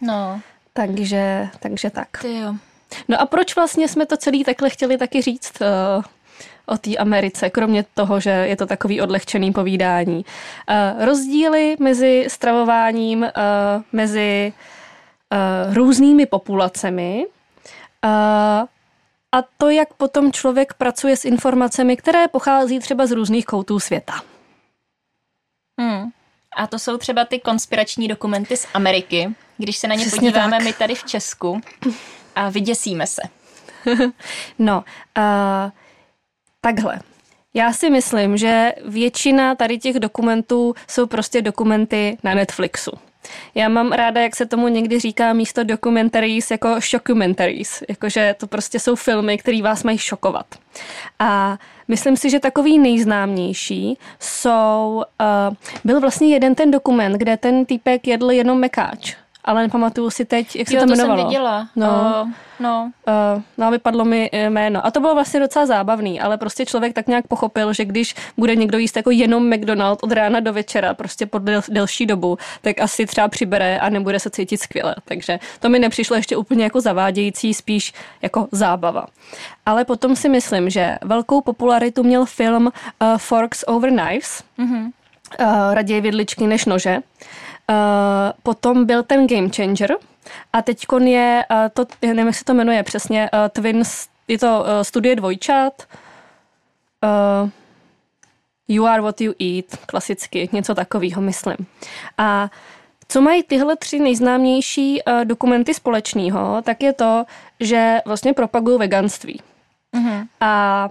No. 0.00 0.40
Takže, 0.72 1.48
takže 1.60 1.90
tak. 1.90 2.08
Ty 2.22 2.38
jo. 2.38 2.54
No 3.08 3.20
a 3.20 3.26
proč 3.26 3.56
vlastně 3.56 3.88
jsme 3.88 4.06
to 4.06 4.16
celý 4.16 4.44
takhle 4.44 4.70
chtěli 4.70 4.98
taky 4.98 5.22
říct 5.22 5.60
uh, 5.60 6.04
o 6.66 6.78
té 6.78 6.96
Americe, 6.96 7.50
kromě 7.50 7.84
toho, 7.94 8.20
že 8.20 8.30
je 8.30 8.56
to 8.56 8.66
takový 8.66 9.00
odlehčený 9.00 9.52
povídání. 9.52 10.24
Uh, 10.24 11.04
rozdíly 11.04 11.76
mezi 11.78 12.26
stravováním, 12.28 13.22
uh, 13.22 13.28
mezi 13.92 14.52
uh, 15.32 15.74
různými 15.74 16.26
populacemi 16.26 17.26
a 19.32 19.42
to, 19.58 19.70
jak 19.70 19.94
potom 19.94 20.32
člověk 20.32 20.74
pracuje 20.74 21.16
s 21.16 21.24
informacemi, 21.24 21.96
které 21.96 22.28
pochází 22.28 22.78
třeba 22.78 23.06
z 23.06 23.10
různých 23.10 23.44
koutů 23.46 23.80
světa. 23.80 24.12
Hmm. 25.80 26.10
A 26.56 26.66
to 26.66 26.78
jsou 26.78 26.96
třeba 26.96 27.24
ty 27.24 27.40
konspirační 27.40 28.08
dokumenty 28.08 28.56
z 28.56 28.66
Ameriky, 28.74 29.34
když 29.58 29.76
se 29.76 29.88
na 29.88 29.94
ně 29.94 30.00
Přesně 30.00 30.30
podíváme 30.30 30.56
tak. 30.56 30.64
my 30.64 30.72
tady 30.72 30.94
v 30.94 31.04
Česku 31.04 31.60
a 32.34 32.50
vyděsíme 32.50 33.06
se. 33.06 33.22
no, 34.58 34.84
uh, 35.18 35.70
takhle. 36.60 36.98
Já 37.54 37.72
si 37.72 37.90
myslím, 37.90 38.36
že 38.36 38.72
většina 38.84 39.54
tady 39.54 39.78
těch 39.78 40.00
dokumentů 40.00 40.74
jsou 40.88 41.06
prostě 41.06 41.42
dokumenty 41.42 42.18
na 42.22 42.34
Netflixu. 42.34 42.90
Já 43.54 43.68
mám 43.68 43.92
ráda, 43.92 44.20
jak 44.20 44.36
se 44.36 44.46
tomu 44.46 44.68
někdy 44.68 45.00
říká 45.00 45.32
místo 45.32 45.64
documentaries 45.64 46.50
jako 46.50 46.80
shockumentaries, 46.80 47.82
jakože 47.88 48.34
to 48.38 48.46
prostě 48.46 48.80
jsou 48.80 48.94
filmy, 48.94 49.38
které 49.38 49.62
vás 49.62 49.84
mají 49.84 49.98
šokovat. 49.98 50.46
A 51.18 51.58
myslím 51.88 52.16
si, 52.16 52.30
že 52.30 52.40
takový 52.40 52.78
nejznámější 52.78 53.98
jsou, 54.20 55.02
uh, 55.20 55.54
byl 55.84 56.00
vlastně 56.00 56.28
jeden 56.28 56.54
ten 56.54 56.70
dokument, 56.70 57.12
kde 57.12 57.36
ten 57.36 57.66
týpek 57.66 58.06
jedl 58.06 58.30
jenom 58.30 58.60
mekáč 58.60 59.16
ale 59.46 59.62
nepamatuju 59.62 60.10
si 60.10 60.24
teď, 60.24 60.56
jak 60.56 60.68
se 60.68 60.74
jo, 60.74 60.80
to 60.80 60.86
jmenovalo. 60.86 61.18
jsem 61.18 61.28
viděla. 61.28 61.68
No, 61.76 62.22
uh, 62.22 62.30
no. 62.60 62.92
Uh, 63.36 63.42
no, 63.58 63.70
vypadlo 63.70 64.04
mi 64.04 64.30
jméno. 64.32 64.86
A 64.86 64.90
to 64.90 65.00
bylo 65.00 65.14
vlastně 65.14 65.40
docela 65.40 65.66
zábavný, 65.66 66.20
ale 66.20 66.38
prostě 66.38 66.66
člověk 66.66 66.92
tak 66.92 67.06
nějak 67.06 67.26
pochopil, 67.26 67.72
že 67.72 67.84
když 67.84 68.14
bude 68.36 68.56
někdo 68.56 68.78
jíst 68.78 68.96
jako 68.96 69.10
jenom 69.10 69.50
McDonald 69.50 69.98
od 70.02 70.12
rána 70.12 70.40
do 70.40 70.52
večera, 70.52 70.94
prostě 70.94 71.26
po 71.26 71.38
del, 71.38 71.60
delší 71.68 72.06
dobu, 72.06 72.38
tak 72.62 72.80
asi 72.80 73.06
třeba 73.06 73.28
přibere 73.28 73.78
a 73.78 73.88
nebude 73.88 74.20
se 74.20 74.30
cítit 74.30 74.58
skvěle. 74.58 74.94
Takže 75.04 75.38
to 75.60 75.68
mi 75.68 75.78
nepřišlo 75.78 76.16
ještě 76.16 76.36
úplně 76.36 76.64
jako 76.64 76.80
zavádějící, 76.80 77.54
spíš 77.54 77.92
jako 78.22 78.48
zábava. 78.52 79.06
Ale 79.66 79.84
potom 79.84 80.16
si 80.16 80.28
myslím, 80.28 80.70
že 80.70 80.98
velkou 81.02 81.40
popularitu 81.40 82.02
měl 82.02 82.26
film 82.26 82.66
uh, 82.66 83.18
Forks 83.18 83.64
Over 83.66 83.90
Knives, 83.90 84.42
mm-hmm. 84.58 84.90
uh, 85.40 85.74
raději 85.74 86.00
vidličky 86.00 86.46
než 86.46 86.64
nože. 86.64 86.96
Uh, 86.96 87.02
potom 88.42 88.86
byl 88.86 89.02
ten 89.02 89.26
Game 89.26 89.48
Changer 89.56 89.96
a 90.52 90.62
teď 90.62 90.86
je, 91.04 91.44
uh, 91.50 91.56
to, 91.72 91.86
nevím, 92.02 92.26
jak 92.26 92.36
se 92.36 92.44
to 92.44 92.54
jmenuje 92.54 92.82
přesně, 92.82 93.30
uh, 93.32 93.38
Twins, 93.48 94.08
je 94.28 94.38
to 94.38 94.60
uh, 94.60 94.82
studie 94.82 95.16
dvojčat, 95.16 95.82
uh, 97.04 97.50
You 98.68 98.86
are 98.86 99.02
what 99.02 99.20
you 99.20 99.34
eat, 99.40 99.86
klasicky, 99.86 100.48
něco 100.52 100.74
takového, 100.74 101.22
myslím. 101.22 101.56
A 102.18 102.50
co 103.08 103.20
mají 103.20 103.42
tyhle 103.42 103.76
tři 103.76 103.98
nejznámější 103.98 105.02
uh, 105.02 105.24
dokumenty 105.24 105.74
společného, 105.74 106.62
tak 106.62 106.82
je 106.82 106.92
to, 106.92 107.24
že 107.60 108.00
vlastně 108.04 108.32
propagují 108.32 108.78
veganství. 108.78 109.40
Mm-hmm. 109.94 110.26
A 110.40 110.88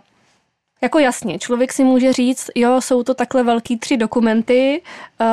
jako 0.85 0.99
jasně, 0.99 1.39
člověk 1.39 1.73
si 1.73 1.83
může 1.83 2.13
říct, 2.13 2.49
jo, 2.55 2.81
jsou 2.81 3.03
to 3.03 3.13
takhle 3.13 3.43
velký 3.43 3.77
tři 3.77 3.97
dokumenty 3.97 4.81
uh, 4.81 5.27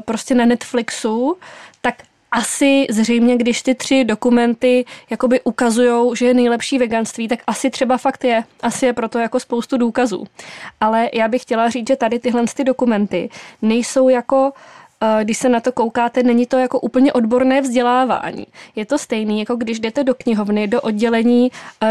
prostě 0.00 0.34
na 0.34 0.44
Netflixu, 0.44 1.36
tak 1.80 1.94
asi 2.32 2.86
zřejmě, 2.90 3.36
když 3.36 3.62
ty 3.62 3.74
tři 3.74 4.04
dokumenty 4.04 4.84
jakoby 5.10 5.40
ukazujou, 5.40 6.14
že 6.14 6.26
je 6.26 6.34
nejlepší 6.34 6.78
veganství, 6.78 7.28
tak 7.28 7.40
asi 7.46 7.70
třeba 7.70 7.96
fakt 7.96 8.24
je. 8.24 8.44
Asi 8.62 8.86
je 8.86 8.92
proto 8.92 9.18
jako 9.18 9.40
spoustu 9.40 9.76
důkazů. 9.76 10.24
Ale 10.80 11.10
já 11.14 11.28
bych 11.28 11.42
chtěla 11.42 11.70
říct, 11.70 11.88
že 11.88 11.96
tady 11.96 12.18
tyhle 12.18 12.44
ty 12.54 12.64
dokumenty 12.64 13.30
nejsou 13.62 14.08
jako 14.08 14.52
když 15.22 15.38
se 15.38 15.48
na 15.48 15.60
to 15.60 15.72
koukáte, 15.72 16.22
není 16.22 16.46
to 16.46 16.58
jako 16.58 16.80
úplně 16.80 17.12
odborné 17.12 17.60
vzdělávání. 17.60 18.46
Je 18.76 18.86
to 18.86 18.98
stejný, 18.98 19.38
jako 19.38 19.56
když 19.56 19.80
jdete 19.80 20.04
do 20.04 20.14
knihovny, 20.14 20.68
do 20.68 20.80
oddělení 20.80 21.50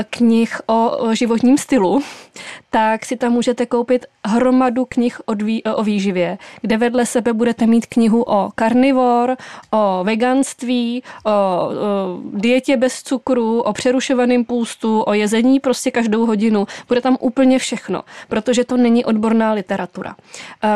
knih 0.09 0.61
o 0.67 0.97
životním 1.13 1.57
stylu, 1.57 2.01
tak 2.69 3.05
si 3.05 3.17
tam 3.17 3.31
můžete 3.31 3.65
koupit 3.65 4.05
hromadu 4.25 4.85
knih 4.85 5.21
o, 5.25 5.33
dví, 5.33 5.63
o 5.63 5.83
výživě, 5.83 6.37
kde 6.61 6.77
vedle 6.77 7.05
sebe 7.05 7.33
budete 7.33 7.67
mít 7.67 7.85
knihu 7.85 8.23
o 8.23 8.49
karnivor, 8.55 9.35
o 9.71 10.03
veganství, 10.03 11.03
o, 11.25 11.29
o 11.31 11.69
dietě 12.33 12.77
bez 12.77 13.03
cukru, 13.03 13.61
o 13.61 13.73
přerušovaném 13.73 14.45
půstu, 14.45 15.03
o 15.07 15.13
jezení 15.13 15.59
prostě 15.59 15.91
každou 15.91 16.25
hodinu. 16.25 16.65
Bude 16.87 17.01
tam 17.01 17.17
úplně 17.19 17.59
všechno, 17.59 18.01
protože 18.27 18.65
to 18.65 18.77
není 18.77 19.05
odborná 19.05 19.53
literatura. 19.53 20.15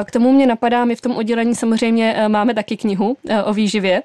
K 0.04 0.12
tomu 0.12 0.32
mě 0.32 0.48
napadá, 0.48 0.86
my 0.86 0.96
v 0.96 1.02
tom 1.02 1.16
oddělení 1.16 1.56
samozřejmě 1.56 2.14
e, 2.14 2.23
máme 2.30 2.54
taky 2.54 2.78
knihu 2.78 3.18
e, 3.28 3.44
o 3.44 3.54
výživě, 3.54 4.04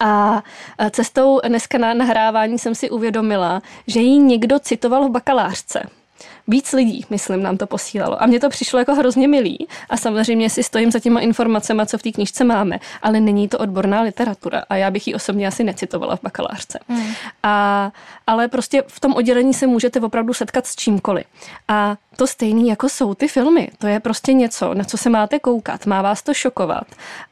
a 0.00 0.42
e, 0.78 0.90
cestou 0.90 1.40
dneska 1.48 1.78
na 1.78 1.94
nahrávání 1.94 2.58
jsem 2.58 2.74
si 2.74 2.90
uvědomila, 2.90 3.62
že 3.86 4.00
ji 4.00 4.18
někdo 4.18 4.58
citoval 4.58 5.08
v 5.08 5.10
bakalářce. 5.10 5.88
Víc 6.48 6.72
lidí, 6.72 7.04
myslím, 7.10 7.42
nám 7.42 7.56
to 7.56 7.66
posílalo. 7.66 8.22
A 8.22 8.26
mně 8.26 8.40
to 8.40 8.48
přišlo 8.48 8.78
jako 8.78 8.94
hrozně 8.94 9.28
milý. 9.28 9.66
A 9.90 9.96
samozřejmě 9.96 10.50
si 10.50 10.62
stojím 10.62 10.90
za 10.90 10.98
těma 10.98 11.20
informacemi, 11.20 11.82
co 11.86 11.98
v 11.98 12.02
té 12.02 12.12
knižce 12.12 12.44
máme, 12.44 12.78
ale 13.02 13.20
není 13.20 13.48
to 13.48 13.58
odborná 13.58 14.02
literatura. 14.02 14.62
A 14.68 14.76
já 14.76 14.90
bych 14.90 15.08
ji 15.08 15.14
osobně 15.14 15.46
asi 15.46 15.64
necitovala 15.64 16.16
v 16.16 16.22
bakalářce. 16.22 16.78
Hmm. 16.88 17.12
A, 17.42 17.92
ale 18.26 18.48
prostě 18.48 18.84
v 18.86 19.00
tom 19.00 19.14
oddělení 19.14 19.54
se 19.54 19.66
můžete 19.66 20.00
opravdu 20.00 20.34
setkat 20.34 20.66
s 20.66 20.76
čímkoliv. 20.76 21.24
A 21.68 21.96
to 22.16 22.26
stejný 22.26 22.68
jako 22.68 22.88
jsou 22.88 23.14
ty 23.14 23.28
filmy. 23.28 23.68
To 23.78 23.86
je 23.86 24.00
prostě 24.00 24.32
něco, 24.32 24.74
na 24.74 24.84
co 24.84 24.96
se 24.98 25.10
máte 25.10 25.38
koukat. 25.38 25.86
Má 25.86 26.02
vás 26.02 26.22
to 26.22 26.34
šokovat. 26.34 26.84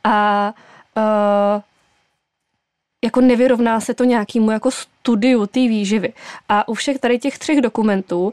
A 0.05 0.53
uh, 0.97 1.63
jako 3.05 3.20
nevyrovná 3.20 3.80
se 3.80 3.94
to 3.94 4.05
nějakému 4.05 4.51
jako 4.51 4.70
studiu 4.70 5.46
té 5.46 5.61
výživy. 5.61 6.12
A 6.48 6.68
u 6.68 6.74
všech 6.74 6.98
tady 6.98 7.18
těch 7.18 7.38
třech 7.38 7.61
dokumentů 7.61 8.24
uh, 8.24 8.32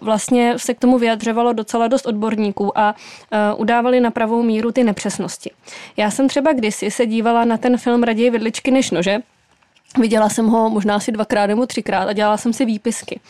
vlastně 0.00 0.54
se 0.56 0.74
k 0.74 0.78
tomu 0.78 0.98
vyjadřovalo 0.98 1.52
docela 1.52 1.88
dost 1.88 2.06
odborníků 2.06 2.78
a 2.78 2.94
uh, 2.94 3.60
udávali 3.60 4.00
na 4.00 4.10
pravou 4.10 4.42
míru 4.42 4.72
ty 4.72 4.84
nepřesnosti. 4.84 5.50
Já 5.96 6.10
jsem 6.10 6.28
třeba 6.28 6.52
kdysi 6.52 6.90
se 6.90 7.06
dívala 7.06 7.44
na 7.44 7.56
ten 7.56 7.78
film 7.78 8.02
Raději 8.02 8.30
vidličky 8.30 8.70
než 8.70 8.90
nože, 8.90 9.18
Viděla 9.98 10.28
jsem 10.28 10.46
ho 10.46 10.70
možná 10.70 10.94
asi 10.94 11.12
dvakrát 11.12 11.46
nebo 11.46 11.66
třikrát 11.66 12.08
a 12.08 12.12
dělala 12.12 12.36
jsem 12.36 12.52
si 12.52 12.64
výpisky. 12.64 13.20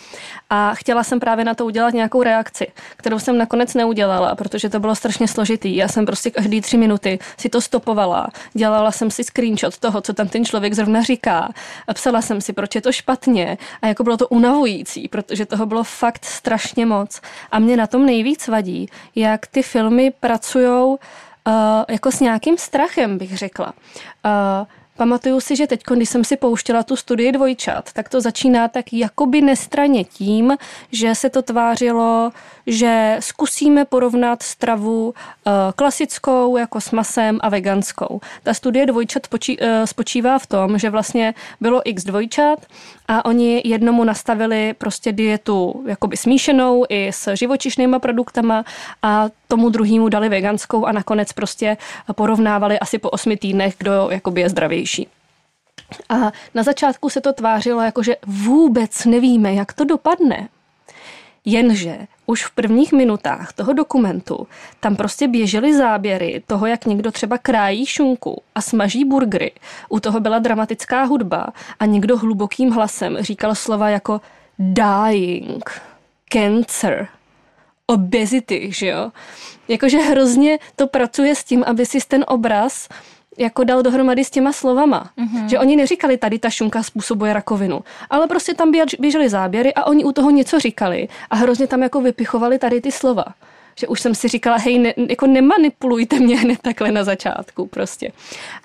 A 0.51 0.75
chtěla 0.75 1.05
jsem 1.05 1.21
právě 1.21 1.45
na 1.45 1.55
to 1.55 1.67
udělat 1.67 1.95
nějakou 1.95 2.23
reakci, 2.23 2.67
kterou 2.97 3.19
jsem 3.19 3.39
nakonec 3.39 3.75
neudělala, 3.75 4.35
protože 4.35 4.69
to 4.69 4.81
bylo 4.81 4.95
strašně 4.95 5.29
složitý. 5.29 5.77
Já 5.77 5.89
jsem 5.89 6.07
prostě 6.07 6.31
každý 6.31 6.61
tři 6.61 6.77
minuty 6.77 7.19
si 7.37 7.49
to 7.49 7.61
stopovala, 7.61 8.27
dělala 8.53 8.93
jsem 8.93 9.11
si 9.11 9.25
screenshot 9.25 9.79
toho, 9.79 10.01
co 10.01 10.13
tam 10.13 10.29
ten 10.29 10.45
člověk 10.45 10.75
zrovna 10.75 11.03
říká 11.03 11.49
a 11.89 11.95
psala 11.95 12.23
jsem 12.23 12.41
si, 12.41 12.53
proč 12.53 12.75
je 12.75 12.81
to 12.81 12.93
špatně 12.93 13.59
a 13.83 13.87
jako 13.87 14.05
bylo 14.05 14.17
to 14.17 14.29
unavující, 14.29 15.09
protože 15.09 15.47
toho 15.47 15.67
bylo 15.67 15.85
fakt 15.85 16.25
strašně 16.25 16.87
moc. 16.87 17.21
A 17.51 17.59
mě 17.59 17.77
na 17.77 17.87
tom 17.87 18.07
nejvíc 18.07 18.49
vadí, 18.49 18.89
jak 19.15 19.47
ty 19.47 19.63
filmy 19.63 20.13
pracují 20.21 20.69
uh, 20.79 20.97
jako 21.89 22.13
s 22.13 22.21
nějakým 22.21 22.59
strachem, 22.59 23.19
bych 23.19 23.37
řekla. 23.39 23.73
Uh, 24.25 24.67
Pamatuju 24.97 25.41
si, 25.41 25.57
že 25.57 25.67
teď, 25.67 25.81
když 25.95 26.09
jsem 26.09 26.25
si 26.25 26.37
pouštěla 26.37 26.83
tu 26.83 26.97
studii 26.97 27.33
dvojčat, 27.33 27.93
tak 27.93 28.09
to 28.09 28.21
začíná 28.21 28.69
tak 28.69 28.93
jakoby 28.93 29.41
nestraně 29.41 30.05
tím, 30.05 30.57
že 30.93 31.15
se 31.15 31.31
to 31.31 31.43
tvářilo, 31.43 32.33
že 32.67 33.17
zkusíme 33.21 33.85
porovnat 33.85 34.43
stravu 34.43 35.15
eh, 35.17 35.51
klasickou 35.77 36.57
jako 36.57 36.81
s 36.81 36.91
masem 36.91 37.39
a 37.43 37.49
veganskou. 37.49 38.21
Ta 38.43 38.55
studie 38.55 38.87
dvojčat 38.87 39.23
eh, 39.59 39.87
spočívá 39.87 40.39
v 40.39 40.47
tom, 40.47 40.79
že 40.79 40.91
vlastně 40.91 41.35
bylo 41.61 41.83
x 41.85 42.05
dvojčat 42.05 42.67
a 43.09 43.25
oni 43.25 43.63
jednomu 43.65 44.05
nastavili 44.05 44.75
prostě 44.79 45.13
dietu 45.13 45.85
jakoby 45.87 46.17
smíšenou 46.17 46.85
i 46.89 47.09
s 47.09 47.35
živočišnýma 47.35 47.99
produktama 47.99 48.65
a 49.03 49.29
tomu 49.49 49.71
druhému 49.71 50.09
dali 50.09 50.29
veganskou 50.29 50.85
a 50.85 50.93
nakonec 50.93 51.33
prostě 51.33 51.77
porovnávali 52.15 52.79
asi 52.79 52.99
po 52.99 53.11
osmi 53.11 53.37
týdnech, 53.37 53.75
kdo 53.79 54.09
jakoby 54.11 54.41
je 54.41 54.49
zdravější. 54.49 55.09
A 56.09 56.33
na 56.55 56.63
začátku 56.63 57.11
se 57.11 57.21
to 57.21 57.33
tvářilo 57.33 57.81
jako, 57.81 58.03
že 58.03 58.17
vůbec 58.27 59.05
nevíme, 59.05 59.55
jak 59.55 59.73
to 59.73 59.85
dopadne. 59.85 60.49
Jenže 61.45 61.99
už 62.27 62.45
v 62.45 62.51
prvních 62.51 62.93
minutách 62.93 63.53
toho 63.53 63.73
dokumentu 63.73 64.47
tam 64.81 64.97
prostě 64.97 65.29
běžely 65.29 65.77
záběry 65.77 66.43
toho, 66.47 66.67
jak 66.67 66.87
někdo 66.87 67.13
třeba 67.13 67.39
krájí 67.39 67.87
šunku 67.87 68.43
a 68.55 68.61
smaží 68.61 69.05
burgery. 69.05 69.53
U 69.89 70.01
toho 70.01 70.21
byla 70.21 70.39
dramatická 70.39 71.05
hudba 71.05 71.47
a 71.81 71.87
někdo 71.87 72.17
hlubokým 72.17 72.71
hlasem 72.71 73.17
říkal 73.21 73.55
slova 73.55 73.89
jako 73.89 74.21
dying, 74.59 75.71
cancer, 76.33 77.09
obezity, 77.87 78.69
že 78.73 78.87
jo? 78.87 79.13
Jakože 79.69 79.99
hrozně 79.99 80.59
to 80.77 80.87
pracuje 80.87 81.35
s 81.35 81.45
tím, 81.45 81.65
aby 81.67 81.87
si 81.87 81.99
ten 82.09 82.25
obraz 82.29 82.89
jako 83.39 83.65
dal 83.65 83.83
dohromady 83.83 84.25
s 84.25 84.31
těma 84.31 84.53
slovama. 84.53 85.11
Mm-hmm. 85.19 85.47
Že 85.47 85.59
oni 85.59 85.77
neříkali, 85.77 86.17
tady 86.17 86.39
ta 86.39 86.51
šunka 86.51 86.83
způsobuje 86.83 87.33
rakovinu, 87.33 87.81
ale 88.11 88.27
prostě 88.27 88.55
tam 88.55 88.73
běžely 88.99 89.29
záběry 89.29 89.75
a 89.75 89.85
oni 89.85 90.05
u 90.05 90.13
toho 90.13 90.31
něco 90.31 90.59
říkali 90.59 91.09
a 91.31 91.37
hrozně 91.37 91.67
tam 91.67 91.83
jako 91.83 92.01
vypichovali 92.01 92.59
tady 92.59 92.81
ty 92.81 92.93
slova. 92.93 93.25
Že 93.79 93.87
už 93.87 94.01
jsem 94.01 94.15
si 94.15 94.29
říkala, 94.29 94.57
hej, 94.57 94.79
ne, 94.79 94.95
jako 95.09 95.27
nemanipulujte 95.27 96.21
mě 96.21 96.37
hned 96.37 96.59
takhle 96.63 96.93
na 96.93 97.05
začátku 97.05 97.67
prostě. 97.67 98.13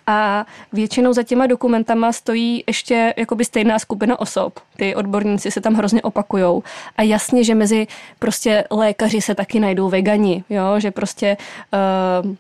A 0.08 0.46
většinou 0.74 1.14
za 1.14 1.24
těma 1.24 1.48
dokumentama 1.48 2.12
stojí 2.12 2.64
ještě 2.68 3.14
jakoby 3.18 3.46
stejná 3.46 3.80
skupina 3.80 4.20
osob. 4.20 4.60
Ty 4.78 4.96
odborníci 4.96 5.52
se 5.52 5.62
tam 5.62 5.74
hrozně 5.74 6.02
opakujou. 6.02 6.64
A 6.98 7.02
jasně, 7.04 7.44
že 7.44 7.56
mezi 7.56 7.88
prostě 8.20 8.64
lékaři 8.72 9.22
se 9.22 9.36
taky 9.36 9.60
najdou 9.60 9.90
vegani, 9.90 10.44
jo, 10.50 10.80
že 10.80 10.92
prostě 10.92 11.38
uh, 12.24 12.36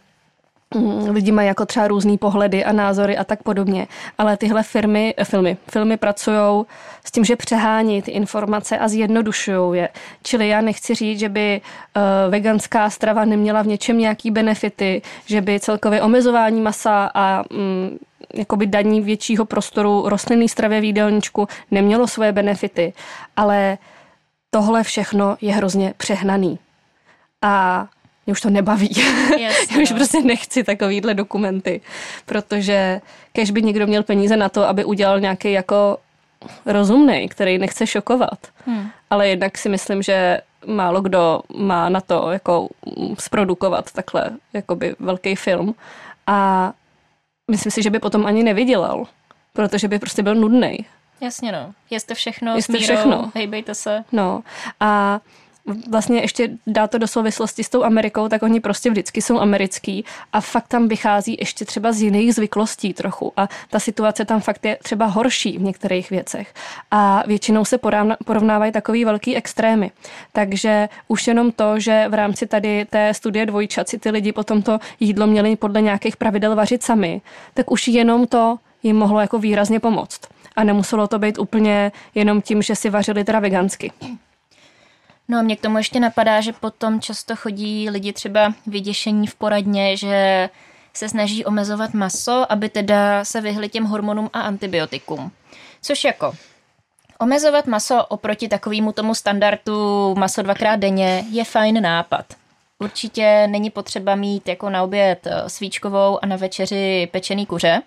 lidi 1.09 1.31
mají 1.31 1.47
jako 1.47 1.65
třeba 1.65 1.87
různý 1.87 2.17
pohledy 2.17 2.65
a 2.65 2.71
názory 2.71 3.17
a 3.17 3.23
tak 3.23 3.43
podobně. 3.43 3.87
Ale 4.17 4.37
tyhle 4.37 4.63
firmy, 4.63 5.13
eh, 5.17 5.25
filmy, 5.25 5.57
filmy 5.71 5.97
pracují 5.97 6.65
s 7.05 7.11
tím, 7.11 7.25
že 7.25 7.35
přehání 7.35 8.01
ty 8.01 8.11
informace 8.11 8.77
a 8.77 8.87
zjednodušují 8.87 9.77
je. 9.77 9.89
Čili 10.23 10.47
já 10.47 10.61
nechci 10.61 10.95
říct, 10.95 11.19
že 11.19 11.29
by 11.29 11.61
uh, 11.95 12.31
veganská 12.31 12.89
strava 12.89 13.25
neměla 13.25 13.61
v 13.61 13.67
něčem 13.67 13.97
nějaký 13.97 14.31
benefity, 14.31 15.01
že 15.25 15.41
by 15.41 15.59
celkově 15.59 16.01
omezování 16.01 16.61
masa 16.61 17.11
a 17.13 17.43
um, 17.51 17.97
jakoby 18.33 18.67
daní 18.67 19.01
většího 19.01 19.45
prostoru 19.45 20.09
rostlinný 20.09 20.49
stravě 20.49 20.81
v 20.81 20.83
jídelníčku 20.83 21.47
nemělo 21.71 22.07
svoje 22.07 22.31
benefity. 22.31 22.93
Ale 23.37 23.77
tohle 24.49 24.83
všechno 24.83 25.37
je 25.41 25.53
hrozně 25.53 25.93
přehnaný. 25.97 26.59
A 27.41 27.87
mě 28.31 28.33
už 28.33 28.41
to 28.41 28.49
nebaví. 28.49 28.89
Yes, 29.37 29.71
Já 29.71 29.81
už 29.81 29.89
no. 29.89 29.95
prostě 29.95 30.21
nechci 30.21 30.63
takovýhle 30.63 31.13
dokumenty, 31.13 31.81
protože 32.25 33.01
kež 33.33 33.51
by 33.51 33.61
někdo 33.61 33.87
měl 33.87 34.03
peníze 34.03 34.37
na 34.37 34.49
to, 34.49 34.67
aby 34.67 34.85
udělal 34.85 35.19
nějaký 35.19 35.51
jako 35.51 35.97
rozumný, 36.65 37.29
který 37.29 37.57
nechce 37.57 37.87
šokovat. 37.87 38.39
Hmm. 38.65 38.89
Ale 39.09 39.27
jednak 39.27 39.57
si 39.57 39.69
myslím, 39.69 40.01
že 40.01 40.41
málo 40.65 41.01
kdo 41.01 41.41
má 41.57 41.89
na 41.89 42.01
to 42.01 42.31
jako 42.31 42.67
zprodukovat 43.19 43.91
takhle 43.91 44.29
jakoby 44.53 44.95
velký 44.99 45.35
film. 45.35 45.75
A 46.27 46.71
myslím 47.51 47.71
si, 47.71 47.83
že 47.83 47.89
by 47.89 47.99
potom 47.99 48.25
ani 48.25 48.43
nevydělal, 48.43 49.05
protože 49.53 49.87
by 49.87 49.99
prostě 49.99 50.23
byl 50.23 50.35
nudný. 50.35 50.85
Jasně 51.21 51.51
no. 51.51 51.73
Jeste 51.89 52.13
všechno, 52.13 52.55
Jeste 52.55 52.73
mírou, 52.73 52.83
všechno. 52.83 53.31
hejbejte 53.35 53.75
se. 53.75 54.03
No 54.11 54.43
a 54.79 55.19
vlastně 55.89 56.21
ještě 56.21 56.49
dá 56.67 56.87
to 56.87 56.97
do 56.97 57.07
souvislosti 57.07 57.63
s 57.63 57.69
tou 57.69 57.83
Amerikou, 57.83 58.29
tak 58.29 58.43
oni 58.43 58.59
prostě 58.59 58.89
vždycky 58.89 59.21
jsou 59.21 59.39
americký 59.39 60.05
a 60.33 60.41
fakt 60.41 60.67
tam 60.67 60.87
vychází 60.87 61.37
ještě 61.39 61.65
třeba 61.65 61.91
z 61.91 62.01
jiných 62.01 62.35
zvyklostí 62.35 62.93
trochu 62.93 63.33
a 63.37 63.47
ta 63.69 63.79
situace 63.79 64.25
tam 64.25 64.41
fakt 64.41 64.65
je 64.65 64.77
třeba 64.83 65.05
horší 65.05 65.57
v 65.57 65.61
některých 65.61 66.09
věcech 66.09 66.53
a 66.91 67.23
většinou 67.27 67.65
se 67.65 67.77
porovnávají 68.25 68.71
takový 68.71 69.05
velký 69.05 69.35
extrémy. 69.35 69.91
Takže 70.33 70.89
už 71.07 71.27
jenom 71.27 71.51
to, 71.51 71.79
že 71.79 72.05
v 72.09 72.13
rámci 72.13 72.47
tady 72.47 72.85
té 72.89 73.13
studie 73.13 73.45
dvojčat 73.45 73.89
si 73.89 73.99
ty 73.99 74.09
lidi 74.09 74.31
potom 74.31 74.61
to 74.61 74.79
jídlo 74.99 75.27
měli 75.27 75.55
podle 75.55 75.81
nějakých 75.81 76.17
pravidel 76.17 76.55
vařit 76.55 76.83
sami, 76.83 77.21
tak 77.53 77.71
už 77.71 77.87
jenom 77.87 78.27
to 78.27 78.59
jim 78.83 78.95
mohlo 78.95 79.19
jako 79.19 79.39
výrazně 79.39 79.79
pomoct. 79.79 80.19
A 80.55 80.63
nemuselo 80.63 81.07
to 81.07 81.19
být 81.19 81.39
úplně 81.39 81.91
jenom 82.15 82.41
tím, 82.41 82.61
že 82.61 82.75
si 82.75 82.89
vařili 82.89 83.23
teda 83.23 83.39
vegansky. 83.39 83.91
No 85.27 85.39
a 85.39 85.41
mě 85.41 85.55
k 85.55 85.61
tomu 85.61 85.77
ještě 85.77 85.99
napadá, 85.99 86.41
že 86.41 86.53
potom 86.53 87.01
často 87.01 87.35
chodí 87.35 87.89
lidi 87.89 88.13
třeba 88.13 88.53
vyděšení 88.67 89.27
v 89.27 89.35
poradně, 89.35 89.97
že 89.97 90.49
se 90.93 91.09
snaží 91.09 91.45
omezovat 91.45 91.93
maso, 91.93 92.51
aby 92.51 92.69
teda 92.69 93.25
se 93.25 93.41
vyhli 93.41 93.69
těm 93.69 93.83
hormonům 93.83 94.29
a 94.33 94.41
antibiotikům. 94.41 95.31
Což 95.81 96.03
jako 96.03 96.33
omezovat 97.19 97.67
maso 97.67 98.05
oproti 98.05 98.47
takovému 98.47 98.91
tomu 98.91 99.15
standardu 99.15 100.15
maso 100.17 100.41
dvakrát 100.41 100.75
denně 100.75 101.23
je 101.29 101.43
fajn 101.43 101.81
nápad. 101.81 102.25
určitě 102.79 103.47
není 103.47 103.69
potřeba 103.69 104.15
mít 104.15 104.47
jako 104.47 104.69
na 104.69 104.83
oběd 104.83 105.27
eh, 105.27 105.49
svíčkovou 105.49 106.19
a 106.21 106.25
na 106.25 106.35
večeři 106.35 107.09
pečený 107.11 107.45
kuře. 107.45 107.81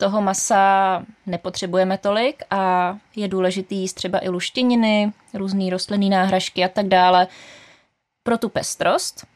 Toho 0.00 0.22
masa 0.22 1.02
nepotřebujeme 1.26 1.98
tolik 1.98 2.42
a 2.50 2.96
je 3.16 3.28
důležitý 3.28 3.76
jíst 3.76 3.92
třeba 3.92 4.24
i 4.24 4.28
luštěniny, 4.28 5.12
různé 5.34 5.70
rostlinné 5.70 6.16
náhražky 6.16 6.64
a 6.64 6.68
tak 6.68 6.86
dále 6.86 7.26
pro 8.22 8.38
tu 8.38 8.48
pestrost. 8.48 9.26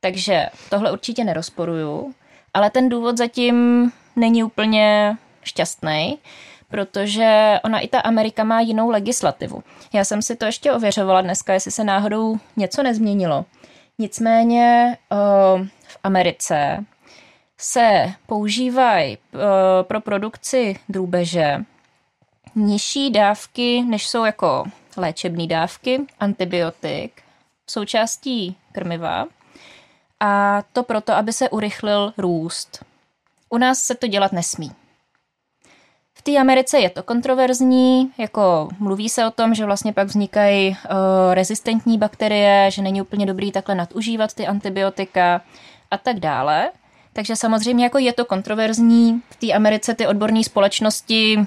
Takže 0.00 0.46
tohle 0.70 0.92
určitě 0.92 1.24
nerozporuju, 1.24 2.14
ale 2.54 2.70
ten 2.70 2.88
důvod 2.88 3.16
zatím 3.16 3.92
není 4.16 4.44
úplně 4.44 5.16
šťastný, 5.42 6.18
protože 6.68 7.54
ona 7.64 7.80
i 7.80 7.88
ta 7.88 8.00
Amerika 8.00 8.44
má 8.44 8.60
jinou 8.60 8.90
legislativu. 8.90 9.62
Já 9.92 10.04
jsem 10.04 10.22
si 10.22 10.36
to 10.36 10.44
ještě 10.44 10.72
ověřovala 10.72 11.20
dneska, 11.20 11.52
jestli 11.52 11.70
se 11.70 11.84
náhodou 11.84 12.38
něco 12.56 12.82
nezměnilo. 12.82 13.44
Nicméně 13.98 14.96
v 15.86 15.98
Americe 16.04 16.84
se 17.58 18.14
používají 18.26 19.18
pro 19.82 20.00
produkci 20.00 20.76
drůbeže 20.88 21.64
nižší 22.54 23.10
dávky, 23.10 23.82
než 23.82 24.08
jsou 24.08 24.24
jako 24.24 24.64
léčebné 24.96 25.46
dávky, 25.46 26.06
antibiotik, 26.20 27.22
součástí 27.66 28.56
krmiva 28.72 29.26
a 30.20 30.62
to 30.72 30.82
proto, 30.82 31.12
aby 31.12 31.32
se 31.32 31.50
urychlil 31.50 32.12
růst. 32.18 32.84
U 33.48 33.58
nás 33.58 33.78
se 33.78 33.94
to 33.94 34.06
dělat 34.06 34.32
nesmí. 34.32 34.72
V 36.14 36.22
té 36.22 36.38
Americe 36.38 36.78
je 36.78 36.90
to 36.90 37.02
kontroverzní, 37.02 38.12
jako 38.18 38.68
mluví 38.78 39.08
se 39.08 39.26
o 39.26 39.30
tom, 39.30 39.54
že 39.54 39.64
vlastně 39.64 39.92
pak 39.92 40.06
vznikají 40.06 40.70
uh, 40.70 40.76
rezistentní 41.34 41.98
bakterie, 41.98 42.70
že 42.70 42.82
není 42.82 43.02
úplně 43.02 43.26
dobrý 43.26 43.52
takhle 43.52 43.74
nadužívat 43.74 44.34
ty 44.34 44.46
antibiotika 44.46 45.40
a 45.90 45.98
tak 45.98 46.20
dále. 46.20 46.70
Takže 47.16 47.36
samozřejmě 47.36 47.84
jako 47.84 47.98
je 47.98 48.12
to 48.12 48.24
kontroverzní. 48.24 49.22
V 49.30 49.36
té 49.36 49.52
Americe 49.52 49.94
ty 49.94 50.06
odborné 50.06 50.44
společnosti 50.44 51.38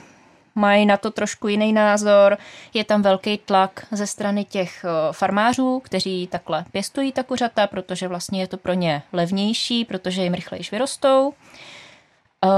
mají 0.55 0.86
na 0.86 0.97
to 0.97 1.11
trošku 1.11 1.47
jiný 1.47 1.74
názor. 1.74 2.38
Je 2.74 2.84
tam 2.84 3.01
velký 3.01 3.38
tlak 3.38 3.86
ze 3.91 4.07
strany 4.07 4.45
těch 4.45 4.86
farmářů, 5.11 5.80
kteří 5.80 6.28
takhle 6.28 6.65
pěstují 6.72 7.11
ta 7.11 7.24
kuřata, 7.24 7.67
protože 7.67 8.07
vlastně 8.07 8.41
je 8.41 8.47
to 8.47 8.57
pro 8.57 8.74
ně 8.74 9.03
levnější, 9.13 9.86
protože 9.86 10.24
jim 10.24 10.34
rychleji 10.34 10.63
vyrostou. 10.72 11.34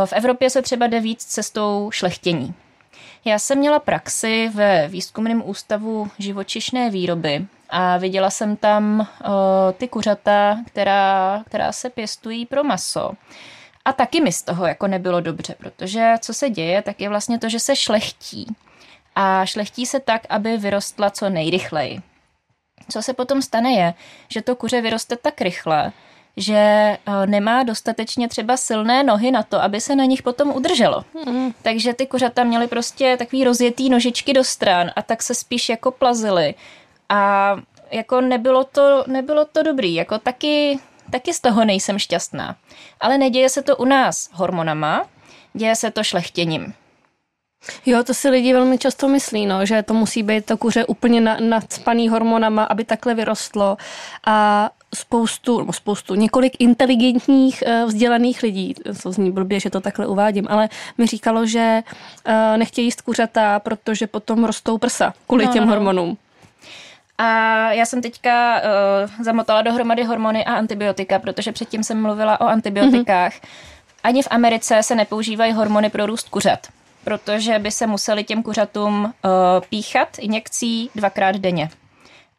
V 0.05 0.13
Evropě 0.13 0.49
se 0.49 0.61
třeba 0.61 0.87
jde 0.87 0.99
víc 0.99 1.23
cestou 1.23 1.89
šlechtění. 1.93 2.53
Já 3.25 3.39
jsem 3.39 3.57
měla 3.57 3.79
praxi 3.79 4.49
ve 4.53 4.87
výzkumném 4.87 5.43
ústavu 5.45 6.07
živočišné 6.19 6.89
výroby 6.89 7.45
a 7.69 7.97
viděla 7.97 8.29
jsem 8.29 8.55
tam 8.55 8.99
uh, 8.99 9.27
ty 9.77 9.87
kuřata, 9.87 10.57
která, 10.67 11.43
která 11.47 11.71
se 11.71 11.89
pěstují 11.89 12.45
pro 12.45 12.63
maso. 12.63 13.11
A 13.85 13.93
taky 13.93 14.21
mi 14.21 14.31
z 14.31 14.43
toho 14.43 14.65
jako 14.65 14.87
nebylo 14.87 15.21
dobře, 15.21 15.55
protože 15.57 16.13
co 16.19 16.33
se 16.33 16.49
děje, 16.49 16.81
tak 16.81 17.01
je 17.01 17.09
vlastně 17.09 17.39
to, 17.39 17.49
že 17.49 17.59
se 17.59 17.75
šlechtí. 17.75 18.55
A 19.15 19.45
šlechtí 19.45 19.85
se 19.85 19.99
tak, 19.99 20.21
aby 20.29 20.57
vyrostla 20.57 21.09
co 21.09 21.29
nejrychleji. 21.29 22.01
Co 22.89 23.01
se 23.01 23.13
potom 23.13 23.41
stane 23.41 23.71
je, 23.71 23.93
že 24.29 24.41
to 24.41 24.55
kuře 24.55 24.81
vyroste 24.81 25.15
tak 25.15 25.41
rychle, 25.41 25.91
že 26.37 26.55
eh, 26.55 26.97
nemá 27.25 27.63
dostatečně 27.63 28.27
třeba 28.27 28.57
silné 28.57 29.03
nohy 29.03 29.31
na 29.31 29.43
to, 29.43 29.63
aby 29.63 29.81
se 29.81 29.95
na 29.95 30.05
nich 30.05 30.23
potom 30.23 30.51
udrželo. 30.51 31.03
Mm. 31.25 31.51
Takže 31.61 31.93
ty 31.93 32.07
kuřata 32.07 32.43
měly 32.43 32.67
prostě 32.67 33.17
takový 33.17 33.43
rozjetý 33.43 33.89
nožičky 33.89 34.33
do 34.33 34.43
stran 34.43 34.91
a 34.95 35.01
tak 35.01 35.23
se 35.23 35.33
spíš 35.35 35.69
jako 35.69 35.91
plazily. 35.91 36.55
A 37.09 37.55
jako 37.91 38.21
nebylo 38.21 38.63
to, 38.63 39.03
nebylo 39.07 39.45
to 39.45 39.63
dobrý. 39.63 39.95
Jako 39.95 40.17
taky 40.17 40.79
taky 41.11 41.33
z 41.33 41.39
toho 41.39 41.65
nejsem 41.65 41.99
šťastná. 41.99 42.55
Ale 42.99 43.17
neděje 43.17 43.49
se 43.49 43.61
to 43.61 43.77
u 43.77 43.85
nás 43.85 44.29
hormonama, 44.33 45.05
děje 45.53 45.75
se 45.75 45.91
to 45.91 46.03
šlechtěním. 46.03 46.73
Jo, 47.85 48.03
to 48.03 48.13
si 48.13 48.29
lidi 48.29 48.53
velmi 48.53 48.77
často 48.77 49.07
myslí, 49.07 49.45
no, 49.45 49.65
že 49.65 49.83
to 49.83 49.93
musí 49.93 50.23
být 50.23 50.45
to 50.45 50.57
kuře 50.57 50.85
úplně 50.85 51.21
na, 51.21 51.37
nadspaný 51.39 52.09
hormonama, 52.09 52.63
aby 52.63 52.85
takhle 52.85 53.13
vyrostlo. 53.13 53.77
A 54.27 54.69
spoustu, 54.95 55.63
no 55.63 55.73
spoustu, 55.73 56.15
několik 56.15 56.53
inteligentních 56.59 57.63
eh, 57.65 57.85
vzdělaných 57.85 58.43
lidí, 58.43 58.75
to 59.03 59.11
zní 59.11 59.31
blbě, 59.31 59.59
že 59.59 59.69
to 59.69 59.81
takhle 59.81 60.07
uvádím, 60.07 60.47
ale 60.49 60.69
mi 60.97 61.07
říkalo, 61.07 61.45
že 61.45 61.83
eh, 62.25 62.57
nechtějí 62.57 62.87
jíst 62.87 63.01
kuřata, 63.01 63.59
protože 63.59 64.07
potom 64.07 64.43
rostou 64.43 64.77
prsa 64.77 65.13
kvůli 65.27 65.45
no, 65.45 65.53
těm 65.53 65.63
no. 65.63 65.67
no. 65.67 65.75
hormonům. 65.75 66.17
A 67.17 67.71
já 67.71 67.85
jsem 67.85 68.01
teďka 68.01 68.61
uh, 68.61 69.23
zamotala 69.23 69.61
dohromady 69.61 70.03
hormony 70.03 70.45
a 70.45 70.53
antibiotika, 70.53 71.19
protože 71.19 71.51
předtím 71.51 71.83
jsem 71.83 72.01
mluvila 72.01 72.41
o 72.41 72.47
antibiotikách. 72.47 73.33
Mm-hmm. 73.33 73.47
Ani 74.03 74.23
v 74.23 74.27
Americe 74.31 74.83
se 74.83 74.95
nepoužívají 74.95 75.53
hormony 75.53 75.89
pro 75.89 76.05
růst 76.05 76.29
kuřat, 76.29 76.67
protože 77.03 77.59
by 77.59 77.71
se 77.71 77.87
museli 77.87 78.23
těm 78.23 78.43
kuřatům 78.43 79.03
uh, 79.03 79.11
píchat 79.69 80.19
injekcí 80.19 80.89
dvakrát 80.95 81.35
denně. 81.35 81.69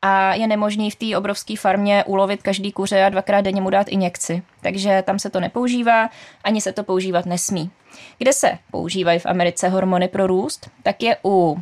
A 0.02 0.34
je 0.34 0.46
nemožný 0.46 0.90
v 0.90 0.96
té 0.96 1.16
obrovské 1.16 1.56
farmě 1.56 2.04
ulovit 2.04 2.42
každý 2.42 2.72
kuře 2.72 3.04
a 3.04 3.08
dvakrát 3.08 3.40
denně 3.40 3.60
mu 3.60 3.70
dát 3.70 3.88
injekci. 3.88 4.42
Takže 4.60 5.02
tam 5.06 5.18
se 5.18 5.30
to 5.30 5.40
nepoužívá, 5.40 6.10
ani 6.44 6.60
se 6.60 6.72
to 6.72 6.84
používat 6.84 7.26
nesmí. 7.26 7.70
Kde 8.18 8.32
se 8.32 8.58
používají 8.70 9.18
v 9.18 9.26
Americe 9.26 9.68
hormony 9.68 10.08
pro 10.08 10.26
růst, 10.26 10.70
tak 10.82 11.02
je 11.02 11.16
u 11.24 11.52
uh, 11.52 11.58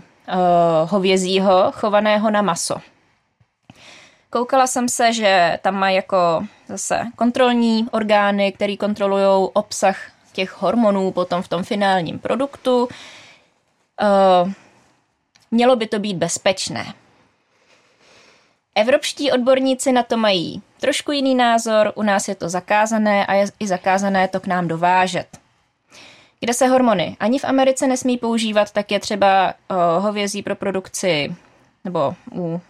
hovězího 0.88 1.72
chovaného 1.72 2.30
na 2.30 2.42
maso. 2.42 2.76
Koukala 4.30 4.66
jsem 4.66 4.88
se, 4.88 5.12
že 5.12 5.58
tam 5.62 5.74
mají 5.74 5.96
jako 5.96 6.46
zase 6.68 7.00
kontrolní 7.16 7.86
orgány, 7.90 8.52
které 8.52 8.76
kontrolují 8.76 9.48
obsah 9.52 9.96
těch 10.32 10.62
hormonů 10.62 11.12
potom 11.12 11.42
v 11.42 11.48
tom 11.48 11.62
finálním 11.62 12.18
produktu. 12.18 12.88
Uh, 14.02 14.52
mělo 15.50 15.76
by 15.76 15.86
to 15.86 15.98
být 15.98 16.16
bezpečné. 16.16 16.94
Evropští 18.74 19.32
odborníci 19.32 19.92
na 19.92 20.02
to 20.02 20.16
mají 20.16 20.62
trošku 20.80 21.12
jiný 21.12 21.34
názor, 21.34 21.92
u 21.94 22.02
nás 22.02 22.28
je 22.28 22.34
to 22.34 22.48
zakázané 22.48 23.26
a 23.26 23.34
je 23.34 23.46
i 23.60 23.66
zakázané 23.66 24.28
to 24.28 24.40
k 24.40 24.46
nám 24.46 24.68
dovážet. 24.68 25.26
Kde 26.40 26.54
se 26.54 26.66
hormony 26.66 27.16
ani 27.20 27.38
v 27.38 27.44
Americe 27.44 27.86
nesmí 27.86 28.18
používat, 28.18 28.72
tak 28.72 28.90
je 28.90 29.00
třeba 29.00 29.54
uh, 29.70 30.04
hovězí 30.04 30.42
pro 30.42 30.56
produkci 30.56 31.36
nebo 31.84 32.14
u 32.32 32.60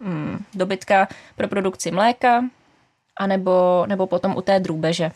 mm, 0.00 0.44
dobytka 0.54 1.08
pro 1.36 1.48
produkci 1.48 1.90
mléka, 1.90 2.44
anebo, 3.16 3.84
nebo 3.86 4.06
potom 4.06 4.36
u 4.36 4.42
té 4.42 4.60
drůbeže. 4.60 5.10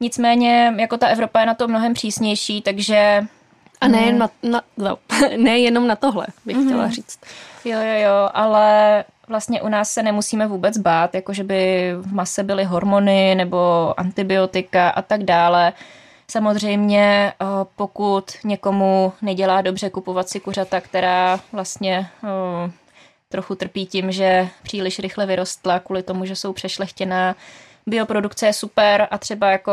Nicméně, 0.00 0.74
jako 0.78 0.98
ta 0.98 1.06
Evropa 1.06 1.40
je 1.40 1.46
na 1.46 1.54
to 1.54 1.68
mnohem 1.68 1.94
přísnější, 1.94 2.62
takže... 2.62 3.24
A 3.80 3.88
nejen 3.88 4.14
mm. 4.14 4.18
na, 4.18 4.30
na, 4.42 4.62
no, 4.76 4.98
nejenom 5.36 5.86
na 5.86 5.96
tohle, 5.96 6.26
bych 6.44 6.56
mm-hmm. 6.56 6.66
chtěla 6.66 6.90
říct. 6.90 7.18
Jo, 7.66 7.78
jo, 7.80 7.98
jo, 8.02 8.30
ale 8.34 9.04
vlastně 9.28 9.62
u 9.62 9.68
nás 9.68 9.90
se 9.90 10.02
nemusíme 10.02 10.46
vůbec 10.46 10.78
bát, 10.78 11.14
jako 11.14 11.32
že 11.32 11.44
by 11.44 11.92
v 12.00 12.14
mase 12.14 12.42
byly 12.42 12.64
hormony 12.64 13.34
nebo 13.34 13.94
antibiotika 14.00 14.88
a 14.88 15.02
tak 15.02 15.24
dále. 15.24 15.72
Samozřejmě, 16.30 17.32
eh, 17.40 17.46
pokud 17.76 18.30
někomu 18.44 19.12
nedělá 19.22 19.60
dobře 19.60 19.90
kupovat 19.90 20.28
si 20.28 20.40
kuřata, 20.40 20.80
která 20.80 21.40
vlastně 21.52 22.08
eh, 22.24 22.70
trochu 23.28 23.54
trpí 23.54 23.86
tím, 23.86 24.12
že 24.12 24.48
příliš 24.62 24.98
rychle 24.98 25.26
vyrostla 25.26 25.78
kvůli 25.78 26.02
tomu, 26.02 26.24
že 26.24 26.36
jsou 26.36 26.52
přešlechtěná. 26.52 27.36
Bioprodukce 27.86 28.46
je 28.46 28.52
super 28.52 29.08
a 29.10 29.18
třeba 29.18 29.50
jako 29.50 29.72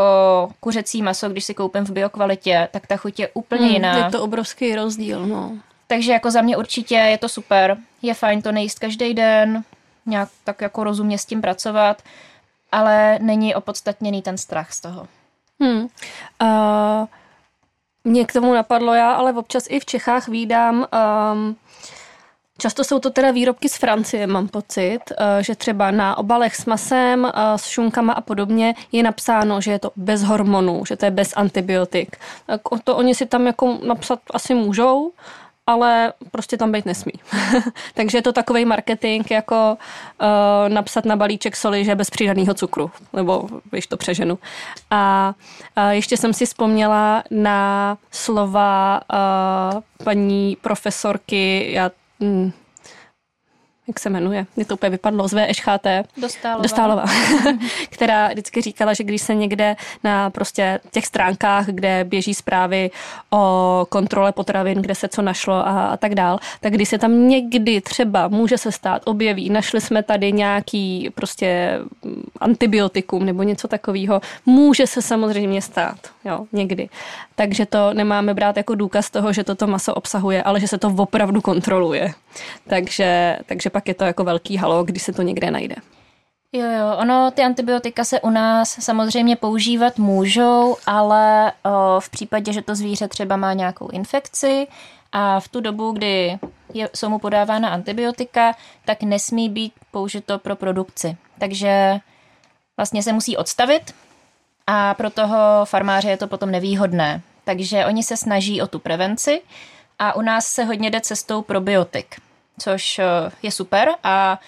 kuřecí 0.59 1.01
maso, 1.01 1.29
když 1.29 1.45
si 1.45 1.53
koupím 1.53 1.85
v 1.85 1.91
biokvalitě, 1.91 2.69
tak 2.71 2.87
ta 2.87 2.97
chuť 2.97 3.19
je 3.19 3.29
úplně 3.33 3.65
hmm, 3.65 3.73
jiná. 3.73 3.97
Je 3.97 4.11
to 4.11 4.23
obrovský 4.23 4.75
rozdíl, 4.75 5.25
no. 5.25 5.57
Takže 5.87 6.11
jako 6.11 6.31
za 6.31 6.41
mě 6.41 6.57
určitě 6.57 6.95
je 6.95 7.17
to 7.17 7.29
super. 7.29 7.77
Je 8.01 8.13
fajn 8.13 8.41
to 8.41 8.51
nejíst 8.51 8.79
každý 8.79 9.13
den, 9.13 9.63
nějak 10.05 10.29
tak 10.43 10.61
jako 10.61 10.83
rozumně 10.83 11.17
s 11.17 11.25
tím 11.25 11.41
pracovat, 11.41 12.01
ale 12.71 13.19
není 13.21 13.55
opodstatněný 13.55 14.21
ten 14.21 14.37
strach 14.37 14.73
z 14.73 14.81
toho. 14.81 15.07
Hmm. 15.61 15.87
Uh, 16.41 17.07
mě 18.03 18.25
k 18.25 18.33
tomu 18.33 18.53
napadlo 18.53 18.93
já, 18.93 19.11
ale 19.11 19.33
občas 19.33 19.63
i 19.69 19.79
v 19.79 19.85
Čechách 19.85 20.27
výdám 20.27 20.85
um, 21.33 21.55
Často 22.57 22.83
jsou 22.83 22.99
to 22.99 23.09
teda 23.09 23.31
výrobky 23.31 23.69
z 23.69 23.77
Francie, 23.77 24.27
mám 24.27 24.47
pocit, 24.47 24.99
eh, 25.11 25.43
že 25.43 25.55
třeba 25.55 25.91
na 25.91 26.17
obalech 26.17 26.55
s 26.55 26.65
masem, 26.65 27.25
eh, 27.25 27.57
s 27.57 27.65
šunkama 27.67 28.13
a 28.13 28.21
podobně 28.21 28.75
je 28.91 29.03
napsáno, 29.03 29.61
že 29.61 29.71
je 29.71 29.79
to 29.79 29.91
bez 29.95 30.23
hormonů, 30.23 30.85
že 30.85 30.95
to 30.95 31.05
je 31.05 31.11
bez 31.11 31.33
antibiotik. 31.35 32.17
Tak 32.45 32.61
to 32.83 32.95
oni 32.95 33.15
si 33.15 33.25
tam 33.25 33.47
jako 33.47 33.79
napsat 33.87 34.19
asi 34.33 34.53
můžou, 34.53 35.11
ale 35.67 36.13
prostě 36.31 36.57
tam 36.57 36.71
být 36.71 36.85
nesmí. 36.85 37.13
Takže 37.93 38.17
je 38.17 38.21
to 38.21 38.33
takový 38.33 38.65
marketing, 38.65 39.31
jako 39.31 39.77
uh, 40.21 40.73
napsat 40.73 41.05
na 41.05 41.15
balíček 41.15 41.55
soli, 41.55 41.85
že 41.85 41.95
bez 41.95 42.09
přidaného 42.09 42.53
cukru, 42.53 42.91
nebo 43.13 43.49
když 43.69 43.87
to 43.87 43.97
přeženu. 43.97 44.39
A 44.91 45.33
uh, 45.77 45.89
ještě 45.89 46.17
jsem 46.17 46.33
si 46.33 46.45
vzpomněla 46.45 47.23
na 47.31 47.97
slova 48.11 49.01
uh, 49.13 49.81
paní 50.03 50.57
profesorky, 50.61 51.71
já 51.71 51.91
Mm. 52.19 52.51
Jak 53.87 53.99
se 53.99 54.09
jmenuje, 54.09 54.45
mě 54.55 54.65
to 54.65 54.73
úplně 54.73 54.89
vypadlo 54.89 55.27
z 55.27 55.33
VŠHT. 55.33 55.87
Dostálová. 56.17 56.61
Dostálová, 56.61 57.05
která 57.89 58.27
vždycky 58.27 58.61
říkala, 58.61 58.93
že 58.93 59.03
když 59.03 59.21
se 59.21 59.35
někde 59.35 59.75
na 60.03 60.29
prostě 60.29 60.79
těch 60.91 61.05
stránkách, 61.05 61.65
kde 61.65 62.03
běží 62.03 62.33
zprávy 62.33 62.91
o 63.29 63.85
kontrole 63.89 64.31
potravin, 64.31 64.81
kde 64.81 64.95
se 64.95 65.07
co 65.07 65.21
našlo 65.21 65.53
a, 65.53 65.87
a 65.87 65.97
tak 65.97 66.15
dál, 66.15 66.39
tak 66.59 66.73
když 66.73 66.89
se 66.89 66.97
tam 66.97 67.27
někdy 67.27 67.81
třeba 67.81 68.27
může 68.27 68.57
se 68.57 68.71
stát, 68.71 69.01
objeví, 69.05 69.49
našli 69.49 69.81
jsme 69.81 70.03
tady 70.03 70.31
nějaký 70.31 71.09
prostě 71.15 71.79
antibiotikum 72.39 73.25
nebo 73.25 73.43
něco 73.43 73.67
takového, 73.67 74.21
může 74.45 74.87
se 74.87 75.01
samozřejmě 75.01 75.61
stát, 75.61 75.97
jo, 76.25 76.45
někdy. 76.51 76.89
Takže 77.35 77.65
to 77.65 77.93
nemáme 77.93 78.33
brát 78.33 78.57
jako 78.57 78.75
důkaz 78.75 79.09
toho, 79.09 79.33
že 79.33 79.43
toto 79.43 79.67
maso 79.67 79.93
obsahuje, 79.93 80.43
ale 80.43 80.59
že 80.59 80.67
se 80.67 80.77
to 80.77 80.87
opravdu 80.87 81.41
kontroluje. 81.41 82.13
Takže, 82.67 83.37
takže 83.45 83.69
pak 83.73 83.87
je 83.87 83.93
to 83.93 84.03
jako 84.03 84.23
velký 84.23 84.57
halo, 84.57 84.83
když 84.83 85.03
se 85.03 85.13
to 85.13 85.21
někde 85.21 85.51
najde. 85.51 85.75
Jo, 86.55 86.65
jo, 86.65 86.97
ono, 86.97 87.31
ty 87.31 87.41
antibiotika 87.41 88.03
se 88.03 88.21
u 88.21 88.29
nás 88.29 88.77
samozřejmě 88.79 89.35
používat 89.35 89.97
můžou, 89.97 90.77
ale 90.85 91.51
o, 91.63 91.99
v 91.99 92.09
případě, 92.09 92.53
že 92.53 92.61
to 92.61 92.75
zvíře 92.75 93.07
třeba 93.07 93.37
má 93.37 93.53
nějakou 93.53 93.87
infekci 93.87 94.67
a 95.11 95.39
v 95.39 95.47
tu 95.47 95.61
dobu, 95.61 95.91
kdy 95.91 96.39
je, 96.73 96.89
jsou 96.95 97.09
mu 97.09 97.19
podávána 97.19 97.69
antibiotika, 97.69 98.55
tak 98.85 99.03
nesmí 99.03 99.49
být 99.49 99.73
použito 99.91 100.39
pro 100.39 100.55
produkci. 100.55 101.17
Takže 101.39 101.99
vlastně 102.77 103.03
se 103.03 103.13
musí 103.13 103.37
odstavit 103.37 103.95
a 104.67 104.93
pro 104.93 105.09
toho 105.09 105.37
farmáře 105.65 106.09
je 106.09 106.17
to 106.17 106.27
potom 106.27 106.51
nevýhodné. 106.51 107.21
Takže 107.43 107.85
oni 107.85 108.03
se 108.03 108.17
snaží 108.17 108.61
o 108.61 108.67
tu 108.67 108.79
prevenci 108.79 109.41
a 109.99 110.15
u 110.15 110.21
nás 110.21 110.45
se 110.45 110.63
hodně 110.63 110.89
jde 110.89 111.01
cestou 111.01 111.41
probiotik, 111.41 112.15
což 112.59 112.99
eh, 112.99 113.05
je 113.43 113.51
super 113.51 113.89
a 114.03 114.39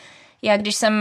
já 0.42 0.58
když 0.58 0.76
jsem 0.76 0.94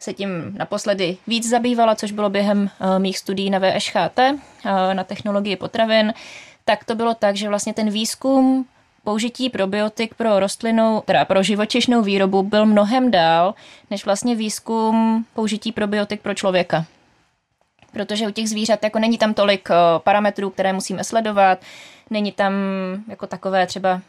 se 0.00 0.12
tím 0.12 0.54
naposledy 0.58 1.16
víc 1.26 1.48
zabývala, 1.48 1.94
což 1.94 2.12
bylo 2.12 2.30
během 2.30 2.70
eh, 2.80 2.98
mých 2.98 3.18
studií 3.18 3.50
na 3.50 3.58
VŠHT, 3.58 4.18
eh, 4.18 4.94
na 4.94 5.04
technologii 5.04 5.56
potravin, 5.56 6.14
tak 6.64 6.84
to 6.84 6.94
bylo 6.94 7.14
tak, 7.14 7.36
že 7.36 7.48
vlastně 7.48 7.74
ten 7.74 7.90
výzkum 7.90 8.66
použití 9.04 9.50
probiotik 9.50 10.14
pro 10.14 10.40
rostlinou, 10.40 11.00
teda 11.00 11.24
pro 11.24 11.42
živočišnou 11.42 12.02
výrobu 12.02 12.42
byl 12.42 12.66
mnohem 12.66 13.10
dál, 13.10 13.54
než 13.90 14.04
vlastně 14.04 14.34
výzkum 14.34 15.24
použití 15.34 15.72
probiotik 15.72 16.20
pro 16.20 16.34
člověka. 16.34 16.84
Protože 17.92 18.28
u 18.28 18.30
těch 18.30 18.48
zvířat 18.48 18.84
jako 18.84 18.98
není 18.98 19.18
tam 19.18 19.34
tolik 19.34 19.68
parametrů, 19.98 20.50
které 20.50 20.72
musíme 20.72 21.04
sledovat, 21.04 21.58
není 22.10 22.32
tam 22.32 22.52
jako 23.08 23.26
takové 23.26 23.66
třeba 23.66 24.00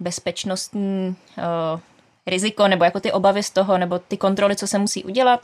bezpečnostní 0.00 1.16
uh, 1.38 1.80
riziko 2.26 2.68
nebo 2.68 2.84
jako 2.84 3.00
ty 3.00 3.12
obavy 3.12 3.42
z 3.42 3.50
toho 3.50 3.78
nebo 3.78 3.98
ty 3.98 4.16
kontroly, 4.16 4.56
co 4.56 4.66
se 4.66 4.78
musí 4.78 5.04
udělat. 5.04 5.40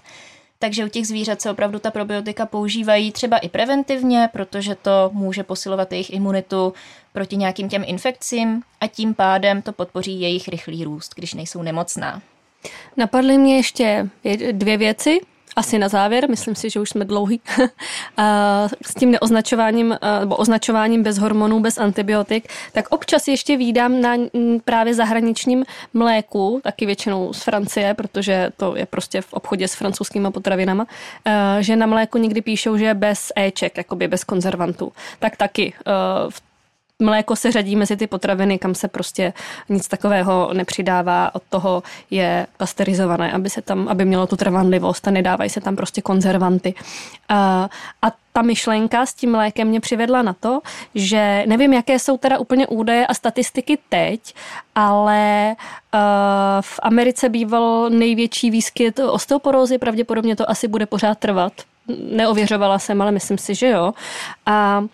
Takže 0.59 0.85
u 0.85 0.89
těch 0.89 1.07
zvířat 1.07 1.41
se 1.41 1.51
opravdu 1.51 1.79
ta 1.79 1.91
probiotika 1.91 2.47
používají 2.47 3.13
třeba 3.13 3.39
i 3.39 3.49
preventivně, 3.49 4.29
protože 4.33 4.75
to 4.75 5.11
může 5.13 5.43
posilovat 5.43 5.93
jejich 5.93 6.13
imunitu 6.13 6.73
proti 7.13 7.37
nějakým 7.37 7.69
těm 7.69 7.85
infekcím 7.87 8.63
a 8.81 8.87
tím 8.87 9.15
pádem 9.15 9.63
to 9.63 9.73
podpoří 9.73 10.21
jejich 10.21 10.49
rychlý 10.49 10.85
růst, 10.85 11.15
když 11.15 11.35
nejsou 11.35 11.63
nemocná. 11.63 12.23
Napadly 12.97 13.39
mě 13.39 13.57
ještě 13.57 14.09
dvě 14.53 14.77
věci 14.77 15.21
asi 15.57 15.79
na 15.79 15.89
závěr, 15.89 16.31
myslím 16.31 16.55
si, 16.55 16.71
že 16.71 16.81
už 16.81 16.91
jsme 16.91 17.05
dlouhý, 17.05 17.41
s 18.87 18.95
tím 18.95 19.11
neoznačováním 19.11 19.99
nebo 20.21 20.37
označováním 20.37 21.03
bez 21.03 21.19
hormonů, 21.19 21.61
bez 21.61 21.79
antibiotik, 21.79 22.49
tak 22.73 22.85
občas 22.91 23.29
ještě 23.29 23.57
výdám 23.57 24.01
na 24.01 24.17
právě 24.65 24.95
zahraničním 24.95 25.65
mléku, 25.95 26.61
taky 26.65 26.87
většinou 26.87 27.33
z 27.33 27.43
Francie, 27.43 27.95
protože 27.95 28.51
to 28.57 28.77
je 28.77 28.87
prostě 28.87 29.21
v 29.21 29.33
obchodě 29.33 29.69
s 29.69 29.75
francouzskými 29.75 30.31
potravinama, 30.31 30.87
že 31.61 31.77
na 31.77 31.87
mléku 31.87 32.19
někdy 32.19 32.41
píšou, 32.41 32.77
že 32.77 32.85
je 32.85 32.95
bez 32.95 33.33
éček, 33.37 33.77
jakoby 33.77 34.09
bez 34.09 34.25
konzervantů. 34.25 34.93
Tak 35.19 35.37
taky 35.37 35.73
v 36.31 36.50
mléko 37.01 37.37
se 37.37 37.53
řadí 37.53 37.77
mezi 37.77 37.97
ty 37.97 38.07
potraviny, 38.07 38.59
kam 38.59 38.75
se 38.75 38.89
prostě 38.89 39.33
nic 39.69 39.89
takového 39.89 40.51
nepřidává, 40.53 41.35
od 41.35 41.43
toho 41.51 41.83
je 42.11 42.47
pasterizované, 42.57 43.33
aby 43.33 43.51
se 43.51 43.63
tam, 43.63 43.89
aby 43.89 44.05
mělo 44.05 44.27
tu 44.27 44.37
trvanlivost 44.37 45.09
a 45.09 45.11
nedávají 45.11 45.51
se 45.51 45.61
tam 45.61 45.77
prostě 45.77 46.03
konzervanty. 46.03 46.75
A, 47.29 47.69
a 48.03 48.13
ta 48.33 48.43
myšlenka 48.43 49.07
s 49.07 49.15
tím 49.15 49.31
mlékem 49.31 49.69
mě 49.69 49.81
přivedla 49.81 50.23
na 50.23 50.33
to, 50.33 50.61
že 50.95 51.45
nevím, 51.47 51.73
jaké 51.73 51.99
jsou 51.99 52.17
teda 52.17 52.39
úplně 52.39 52.67
údaje 52.67 53.07
a 53.07 53.15
statistiky 53.15 53.79
teď, 53.89 54.35
ale 54.75 55.57
uh, 55.95 56.01
v 56.61 56.81
Americe 56.83 57.29
býval 57.29 57.91
největší 57.91 58.51
výskyt 58.51 58.99
osteoporózy, 58.99 59.79
pravděpodobně 59.79 60.37
to 60.37 60.51
asi 60.51 60.69
bude 60.69 60.87
pořád 60.87 61.19
trvat, 61.19 61.53
neověřovala 62.13 62.79
jsem, 62.79 63.03
ale 63.03 63.13
myslím 63.13 63.39
si, 63.39 63.55
že 63.55 63.69
jo. 63.69 63.93
A 64.47 64.85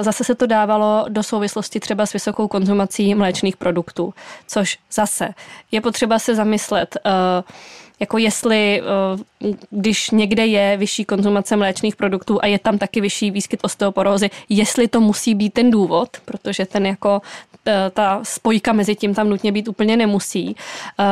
zase 0.00 0.24
se 0.24 0.34
to 0.34 0.46
dávalo 0.46 1.04
do 1.08 1.22
souvislosti 1.22 1.80
třeba 1.80 2.06
s 2.06 2.12
vysokou 2.12 2.48
konzumací 2.48 3.14
mléčných 3.14 3.56
produktů, 3.56 4.14
což 4.46 4.78
zase 4.92 5.28
je 5.72 5.80
potřeba 5.80 6.18
se 6.18 6.34
zamyslet, 6.34 6.96
jako 8.00 8.18
jestli, 8.18 8.82
když 9.70 10.10
někde 10.10 10.46
je 10.46 10.76
vyšší 10.76 11.04
konzumace 11.04 11.56
mléčných 11.56 11.96
produktů 11.96 12.38
a 12.42 12.46
je 12.46 12.58
tam 12.58 12.78
taky 12.78 13.00
vyšší 13.00 13.30
výskyt 13.30 13.60
osteoporózy, 13.62 14.30
jestli 14.48 14.88
to 14.88 15.00
musí 15.00 15.34
být 15.34 15.50
ten 15.50 15.70
důvod, 15.70 16.08
protože 16.24 16.66
ten 16.66 16.86
jako 16.86 17.22
ta 17.90 18.20
spojka 18.22 18.72
mezi 18.72 18.94
tím 18.94 19.14
tam 19.14 19.28
nutně 19.28 19.52
být 19.52 19.68
úplně 19.68 19.96
nemusí. 19.96 20.56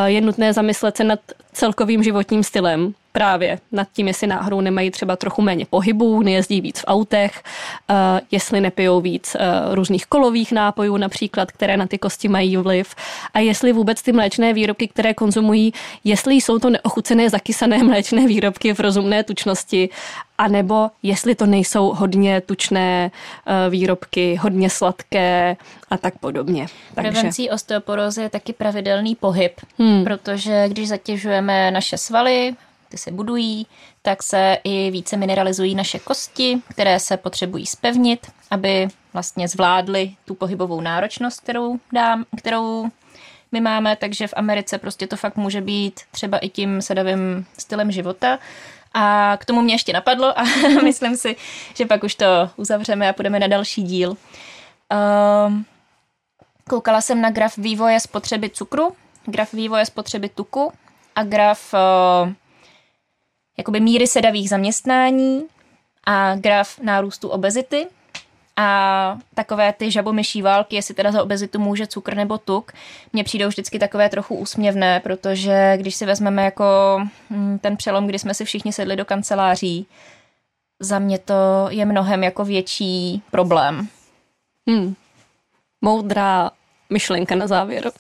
Je 0.07 0.21
nutné 0.21 0.53
zamyslet 0.53 0.97
se 0.97 1.05
nad 1.05 1.21
celkovým 1.53 2.03
životním 2.03 2.43
stylem, 2.43 2.95
právě 3.17 3.59
nad 3.73 3.89
tím, 3.93 4.09
jestli 4.09 4.27
náhodou 4.27 4.61
nemají 4.61 4.91
třeba 4.91 5.17
trochu 5.17 5.43
méně 5.43 5.67
pohybů, 5.67 6.23
nejezdí 6.23 6.61
víc 6.61 6.81
v 6.81 6.85
autech, 6.87 7.43
uh, 7.91 7.97
jestli 8.31 8.61
nepijou 8.61 9.01
víc 9.01 9.37
uh, 9.37 9.75
různých 9.75 10.07
kolových 10.07 10.53
nápojů 10.53 10.97
například, 10.97 11.53
které 11.53 11.77
na 11.77 11.87
ty 11.87 11.99
kosti 11.99 12.29
mají 12.29 12.57
vliv 12.57 12.95
a 13.35 13.39
jestli 13.39 13.73
vůbec 13.73 14.03
ty 14.03 14.13
mléčné 14.13 14.53
výrobky, 14.53 14.89
které 14.89 15.15
konzumují, 15.15 15.73
jestli 16.05 16.35
jsou 16.35 16.59
to 16.59 16.71
neochucené 16.71 17.31
zakysané 17.31 17.83
mléčné 17.83 18.27
výrobky 18.27 18.75
v 18.75 18.81
rozumné 18.81 19.25
tučnosti, 19.25 19.89
anebo 20.39 20.91
jestli 21.03 21.35
to 21.35 21.47
nejsou 21.47 21.95
hodně 21.95 22.41
tučné 22.41 23.11
uh, 23.11 23.73
výrobky, 23.73 24.37
hodně 24.37 24.71
sladké 24.71 25.57
a 25.91 25.97
tak 25.97 26.19
podobně. 26.19 26.67
Takže... 26.95 27.11
Prevencí 27.11 27.51
osteoporózy 27.51 28.23
je 28.23 28.31
taky 28.31 28.53
pravidelný 28.53 29.15
pohyb, 29.15 29.53
hmm. 29.79 30.05
protože 30.05 30.69
když 30.69 30.89
zatěžujeme 30.89 31.71
naše 31.71 31.99
svaly, 31.99 32.57
ty 32.89 32.99
se 32.99 33.11
budují, 33.11 33.67
tak 34.03 34.23
se 34.23 34.59
i 34.65 34.91
více 34.91 35.17
mineralizují 35.17 35.75
naše 35.75 35.99
kosti, 35.99 36.59
které 36.69 37.01
se 37.01 37.17
potřebují 37.17 37.67
spevnit, 37.67 38.27
aby 38.51 38.89
vlastně 39.13 39.49
zvládly 39.49 40.15
tu 40.25 40.35
pohybovou 40.35 40.81
náročnost, 40.81 41.41
kterou, 41.41 41.79
dám, 41.93 42.25
kterou 42.37 42.91
my 43.53 43.61
máme, 43.61 43.97
takže 43.97 44.27
v 44.27 44.35
Americe 44.37 44.79
prostě 44.79 45.07
to 45.07 45.17
fakt 45.17 45.37
může 45.37 45.61
být 45.61 46.01
třeba 46.11 46.39
i 46.39 46.49
tím 46.49 46.83
sedavým 46.83 47.47
stylem 47.59 47.93
života. 47.93 48.39
A 48.95 49.37
k 49.41 49.45
tomu 49.45 49.63
mě 49.63 49.75
ještě 49.75 49.93
napadlo 49.93 50.39
a 50.39 50.43
myslím 50.85 51.17
si, 51.17 51.37
že 51.75 51.87
pak 51.87 52.05
už 52.05 52.15
to 52.15 52.27
uzavřeme 52.57 53.09
a 53.09 53.13
půjdeme 53.13 53.41
na 53.41 53.47
další 53.47 53.83
díl. 53.83 54.11
Uh, 54.11 55.53
koukala 56.69 57.01
jsem 57.01 57.21
na 57.21 57.31
graf 57.31 57.59
vývoje 57.59 58.01
spotřeby 58.01 58.51
cukru, 58.51 58.97
graf 59.27 59.53
vývoje 59.53 59.87
spotřeby 59.87 60.29
tuku 60.29 60.73
a 61.17 61.25
graf 61.25 61.75
uh, 61.75 62.33
jakoby 63.57 63.81
míry 63.81 64.07
sedavých 64.07 64.49
zaměstnání 64.49 65.45
a 66.07 66.37
graf 66.37 66.79
nárůstu 66.79 67.29
obezity 67.29 67.87
a 68.57 69.19
takové 69.35 69.73
ty 69.73 69.91
žabomyší 69.91 70.43
války, 70.43 70.77
jestli 70.77 70.95
teda 70.95 71.13
za 71.13 71.23
obezitu 71.23 71.59
může 71.59 71.87
cukr 71.87 72.17
nebo 72.17 72.39
tuk, 72.39 72.73
mně 73.13 73.25
přijdou 73.25 73.49
vždycky 73.49 73.79
takové 73.79 74.09
trochu 74.09 74.35
úsměvné, 74.35 75.01
protože 75.01 75.77
když 75.77 75.95
si 75.95 76.07
vezmeme 76.07 76.45
jako 76.45 76.65
hm, 77.31 77.59
ten 77.59 77.77
přelom, 77.77 78.07
kdy 78.07 78.19
jsme 78.19 78.35
si 78.35 78.45
všichni 78.45 78.73
sedli 78.73 78.97
do 78.97 79.05
kanceláří, 79.05 79.87
za 80.81 80.99
mě 80.99 81.19
to 81.19 81.35
je 81.69 81.85
mnohem 81.85 82.25
jako 82.25 82.45
větší 82.45 83.23
problém. 83.31 83.89
Hmm. 84.69 84.95
Moudrá 85.81 86.51
myšlenka 86.91 87.35
na 87.35 87.47
závěr. 87.47 87.93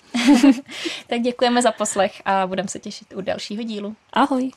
tak 1.07 1.21
děkujeme 1.21 1.63
za 1.63 1.73
poslech 1.73 2.23
a 2.25 2.47
budeme 2.47 2.69
se 2.69 2.79
těšit 2.79 3.13
u 3.17 3.21
dalšího 3.21 3.63
dílu. 3.63 3.97
Ahoj. 4.13 4.51